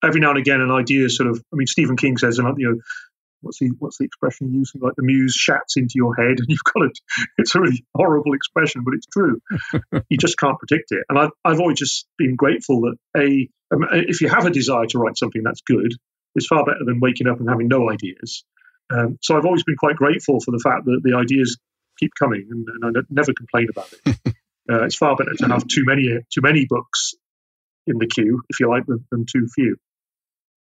every 0.04 0.20
now 0.20 0.30
and 0.30 0.38
again 0.38 0.60
an 0.60 0.70
idea 0.70 1.08
sort 1.08 1.28
of 1.28 1.42
I 1.52 1.56
mean 1.56 1.66
Stephen 1.66 1.96
King 1.96 2.16
says 2.16 2.38
you 2.38 2.44
know 2.44 2.80
what's 3.42 3.58
the 3.58 3.70
what's 3.78 3.98
the 3.98 4.04
expression 4.04 4.52
using 4.52 4.80
like 4.80 4.94
the 4.96 5.02
muse 5.02 5.36
shats 5.36 5.76
into 5.76 5.94
your 5.94 6.14
head 6.14 6.38
and 6.38 6.46
you've 6.48 6.64
got 6.64 6.84
it 6.84 6.98
it's 7.38 7.54
a 7.54 7.60
really 7.60 7.84
horrible 7.94 8.34
expression 8.34 8.82
but 8.84 8.94
it's 8.94 9.06
true 9.06 9.40
you 10.08 10.16
just 10.18 10.38
can't 10.38 10.58
predict 10.58 10.92
it 10.92 11.04
and 11.08 11.18
I've, 11.18 11.30
I've 11.44 11.60
always 11.60 11.78
just 11.78 12.06
been 12.18 12.36
grateful 12.36 12.82
that 12.82 12.96
a 13.16 13.48
um, 13.72 13.86
if 13.92 14.20
you 14.20 14.28
have 14.28 14.46
a 14.46 14.50
desire 14.50 14.86
to 14.86 14.98
write 14.98 15.16
something 15.16 15.42
that's 15.42 15.62
good 15.62 15.94
it's 16.34 16.46
far 16.46 16.64
better 16.64 16.84
than 16.84 17.00
waking 17.00 17.26
up 17.26 17.40
and 17.40 17.48
having 17.48 17.68
no 17.68 17.90
ideas 17.90 18.44
um, 18.92 19.18
so 19.22 19.36
I've 19.36 19.44
always 19.44 19.64
been 19.64 19.76
quite 19.76 19.96
grateful 19.96 20.40
for 20.40 20.50
the 20.50 20.60
fact 20.62 20.84
that 20.86 21.00
the 21.02 21.16
ideas 21.16 21.58
keep 21.98 22.10
coming 22.18 22.48
and, 22.50 22.66
and 22.82 22.96
I 22.96 23.00
never 23.10 23.32
complain 23.32 23.68
about 23.70 23.92
it 23.92 24.18
uh, 24.70 24.84
it's 24.84 24.96
far 24.96 25.16
better 25.16 25.34
to 25.38 25.48
have 25.48 25.66
too 25.66 25.84
many 25.84 26.08
too 26.32 26.40
many 26.42 26.66
books 26.66 27.14
in 27.86 27.98
the 27.98 28.06
queue 28.06 28.42
if 28.48 28.60
you 28.60 28.68
like 28.68 28.86
than, 28.86 29.04
than 29.10 29.26
too 29.26 29.46
few 29.54 29.76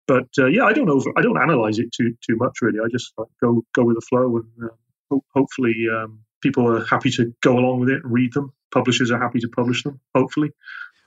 but 0.07 0.27
uh, 0.37 0.45
yeah, 0.45 0.65
I 0.65 0.73
don't 0.73 0.89
over, 0.89 1.11
I 1.17 1.21
don't 1.21 1.41
analyze 1.41 1.79
it 1.79 1.91
too 1.91 2.15
too 2.25 2.35
much 2.37 2.61
really. 2.61 2.79
I 2.79 2.87
just 2.91 3.13
like, 3.17 3.27
go 3.41 3.63
go 3.73 3.83
with 3.83 3.95
the 3.95 4.05
flow, 4.07 4.37
and 4.37 4.47
uh, 4.63 4.75
ho- 5.09 5.25
hopefully 5.33 5.87
um, 5.91 6.19
people 6.41 6.67
are 6.67 6.85
happy 6.85 7.09
to 7.11 7.33
go 7.41 7.57
along 7.57 7.79
with 7.79 7.89
it 7.89 8.03
and 8.03 8.13
read 8.13 8.33
them. 8.33 8.53
Publishers 8.73 9.11
are 9.11 9.19
happy 9.19 9.39
to 9.39 9.49
publish 9.49 9.83
them. 9.83 9.99
Hopefully. 10.13 10.51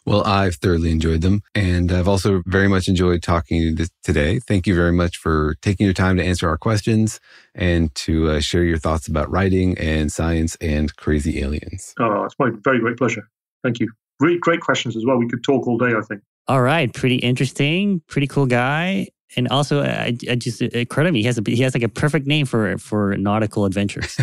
Well, 0.09 0.25
I've 0.25 0.55
thoroughly 0.55 0.91
enjoyed 0.91 1.21
them, 1.21 1.43
and 1.55 1.93
I've 1.93 2.09
also 2.09 2.43
very 2.47 2.67
much 2.67 2.89
enjoyed 2.89 3.23
talking 3.23 3.61
to 3.61 3.83
you 3.83 3.89
today. 4.03 4.39
Thank 4.39 4.67
you 4.67 4.75
very 4.75 4.91
much 4.91 5.19
for 5.19 5.57
taking 5.61 5.85
your 5.85 5.93
time 5.93 6.17
to 6.17 6.25
answer 6.25 6.49
our 6.49 6.57
questions 6.57 7.21
and 7.55 7.95
to 7.97 8.31
uh, 8.31 8.41
share 8.41 8.65
your 8.65 8.79
thoughts 8.79 9.07
about 9.07 9.31
writing 9.31 9.77
and 9.77 10.11
science 10.11 10.57
and 10.63 10.97
crazy 10.97 11.43
aliens. 11.43 11.93
Oh, 12.01 12.25
it's 12.25 12.35
my 12.39 12.49
very 12.65 12.81
great 12.81 12.97
pleasure. 12.97 13.29
Thank 13.63 13.81
you. 13.81 13.93
Really 14.19 14.39
great 14.39 14.63
questions 14.63 14.97
as 14.97 15.05
well. 15.05 15.19
We 15.19 15.29
could 15.29 15.45
talk 15.45 15.67
all 15.69 15.77
day, 15.77 15.93
I 15.95 16.01
think. 16.01 16.23
All 16.47 16.63
right, 16.63 16.91
pretty 16.91 17.17
interesting, 17.17 18.01
pretty 18.09 18.29
cool 18.29 18.47
guy. 18.47 19.09
And 19.37 19.49
also, 19.49 19.83
I, 19.83 20.17
I 20.29 20.35
just 20.35 20.63
uh, 20.63 20.85
credit 20.87 21.13
me. 21.13 21.21
He 21.21 21.27
has 21.27 21.39
a 21.39 21.43
he 21.47 21.63
has 21.63 21.75
like 21.75 21.83
a 21.83 21.89
perfect 21.89 22.27
name 22.27 22.47
for 22.47 22.79
for 22.79 23.17
nautical 23.17 23.65
adventures 23.65 24.19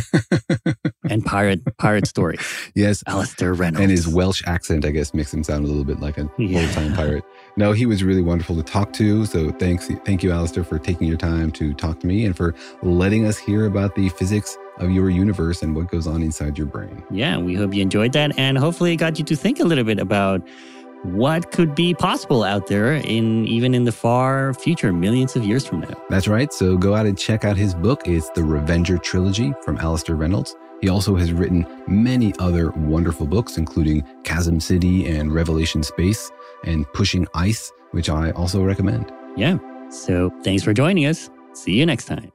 and 1.10 1.24
pirate 1.26 1.62
pirate 1.78 2.08
story. 2.08 2.38
Yes, 2.74 3.04
Alastair 3.08 3.54
Reynolds. 3.54 3.82
And 3.82 3.92
his 3.92 4.08
Welsh 4.08 4.44
accent, 4.46 4.86
I 4.86 4.92
guess, 4.92 5.14
makes 5.14 5.34
him 5.34 5.44
sound 5.44 5.64
a 5.64 5.68
little 5.68 5.86
bit 5.86 6.02
like 6.02 6.18
an 6.18 6.30
yeah. 6.38 6.62
old 6.62 6.72
time 6.72 6.94
pirate. 6.94 7.24
No, 7.56 7.72
he 7.72 7.86
was 7.86 8.04
really 8.04 8.22
wonderful 8.22 8.56
to 8.58 8.64
talk 8.64 8.92
to. 8.94 9.26
So 9.26 9.52
thanks, 9.52 9.88
thank 10.04 10.24
you, 10.24 10.32
Alastair, 10.32 10.66
for 10.66 10.78
taking 10.78 11.08
your 11.08 11.16
time 11.16 11.52
to 11.54 11.74
talk 11.74 12.02
to 12.02 12.08
me 12.08 12.26
and 12.26 12.36
for 12.36 12.54
letting 12.82 13.26
us 13.26 13.38
hear 13.38 13.66
about 13.66 13.96
the 13.96 14.10
physics 14.10 14.58
of 14.80 14.92
your 14.92 15.10
universe 15.10 15.62
and 15.64 15.76
what 15.76 15.90
goes 15.90 16.06
on 16.06 16.22
inside 16.22 16.58
your 16.58 16.68
brain. 16.68 17.04
Yeah, 17.10 17.38
we 17.38 17.56
hope 17.56 17.74
you 17.74 17.82
enjoyed 17.82 18.12
that, 18.14 18.38
and 18.38 18.58
hopefully, 18.58 18.94
it 18.94 18.98
got 18.98 19.18
you 19.18 19.26
to 19.26 19.36
think 19.36 19.60
a 19.60 19.64
little 19.64 19.86
bit 19.86 20.00
about 20.00 20.42
what 21.14 21.52
could 21.52 21.76
be 21.76 21.94
possible 21.94 22.44
out 22.44 22.68
there 22.68 22.94
in 22.94 23.48
even 23.48 23.74
in 23.74 23.84
the 23.84 23.92
far 23.92 24.54
future, 24.54 24.92
millions 24.92 25.36
of 25.36 25.46
years 25.46 25.66
from 25.66 25.82
now. 25.82 25.94
That's 26.10 26.28
right. 26.28 26.52
So 26.52 26.78
go 26.78 26.96
out 26.96 27.06
and 27.06 27.18
check 27.18 27.46
out 27.46 27.58
his 27.58 27.74
book. 27.74 28.08
It's 28.08 28.30
the 28.32 28.44
Revenger 28.44 28.98
Trilogy 28.98 29.54
from 29.64 29.78
Alastair 29.78 30.16
Reynolds. 30.16 30.56
He 30.82 30.90
also 30.90 31.16
has 31.16 31.32
written 31.32 31.66
many 31.88 32.34
other 32.40 32.72
wonderful 32.72 33.26
books, 33.26 33.58
including 33.58 34.04
Chasm 34.24 34.60
City 34.60 35.08
and 35.08 35.34
Revelation 35.34 35.84
Space 35.84 36.32
and 36.64 36.86
Pushing 36.94 37.28
Ice, 37.34 37.72
which 37.92 38.10
I 38.10 38.32
also 38.32 38.64
recommend. 38.64 39.12
Yeah. 39.38 39.58
So 39.90 40.32
thanks 40.44 40.64
for 40.64 40.74
joining 40.74 41.06
us. 41.06 41.30
See 41.54 41.74
you 41.74 41.86
next 41.86 42.06
time. 42.06 42.35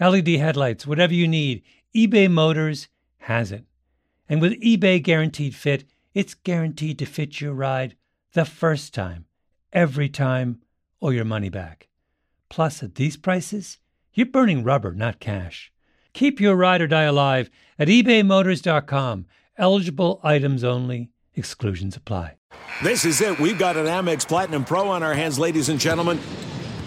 LED 0.00 0.28
headlights, 0.28 0.86
whatever 0.86 1.14
you 1.14 1.26
need, 1.26 1.62
eBay 1.94 2.30
Motors 2.30 2.88
has 3.18 3.50
it. 3.52 3.64
And 4.28 4.40
with 4.40 4.60
eBay 4.60 5.02
Guaranteed 5.02 5.54
Fit, 5.54 5.84
it's 6.14 6.34
guaranteed 6.34 6.98
to 6.98 7.06
fit 7.06 7.40
your 7.40 7.52
ride 7.52 7.96
the 8.32 8.44
first 8.44 8.92
time, 8.92 9.26
every 9.72 10.08
time, 10.08 10.60
or 11.00 11.12
your 11.12 11.24
money 11.24 11.48
back. 11.48 11.88
Plus, 12.48 12.82
at 12.82 12.94
these 12.96 13.16
prices, 13.16 13.78
you're 14.14 14.26
burning 14.26 14.64
rubber, 14.64 14.92
not 14.92 15.20
cash. 15.20 15.72
Keep 16.12 16.40
your 16.40 16.56
ride 16.56 16.80
or 16.80 16.86
die 16.86 17.02
alive 17.02 17.50
at 17.78 17.88
ebaymotors.com. 17.88 19.26
Eligible 19.58 20.20
items 20.22 20.64
only, 20.64 21.10
exclusions 21.34 21.96
apply. 21.96 22.36
This 22.82 23.04
is 23.04 23.20
it. 23.20 23.38
We've 23.38 23.58
got 23.58 23.76
an 23.76 23.86
Amex 23.86 24.26
Platinum 24.26 24.64
Pro 24.64 24.88
on 24.88 25.02
our 25.02 25.14
hands, 25.14 25.38
ladies 25.38 25.68
and 25.68 25.78
gentlemen. 25.78 26.18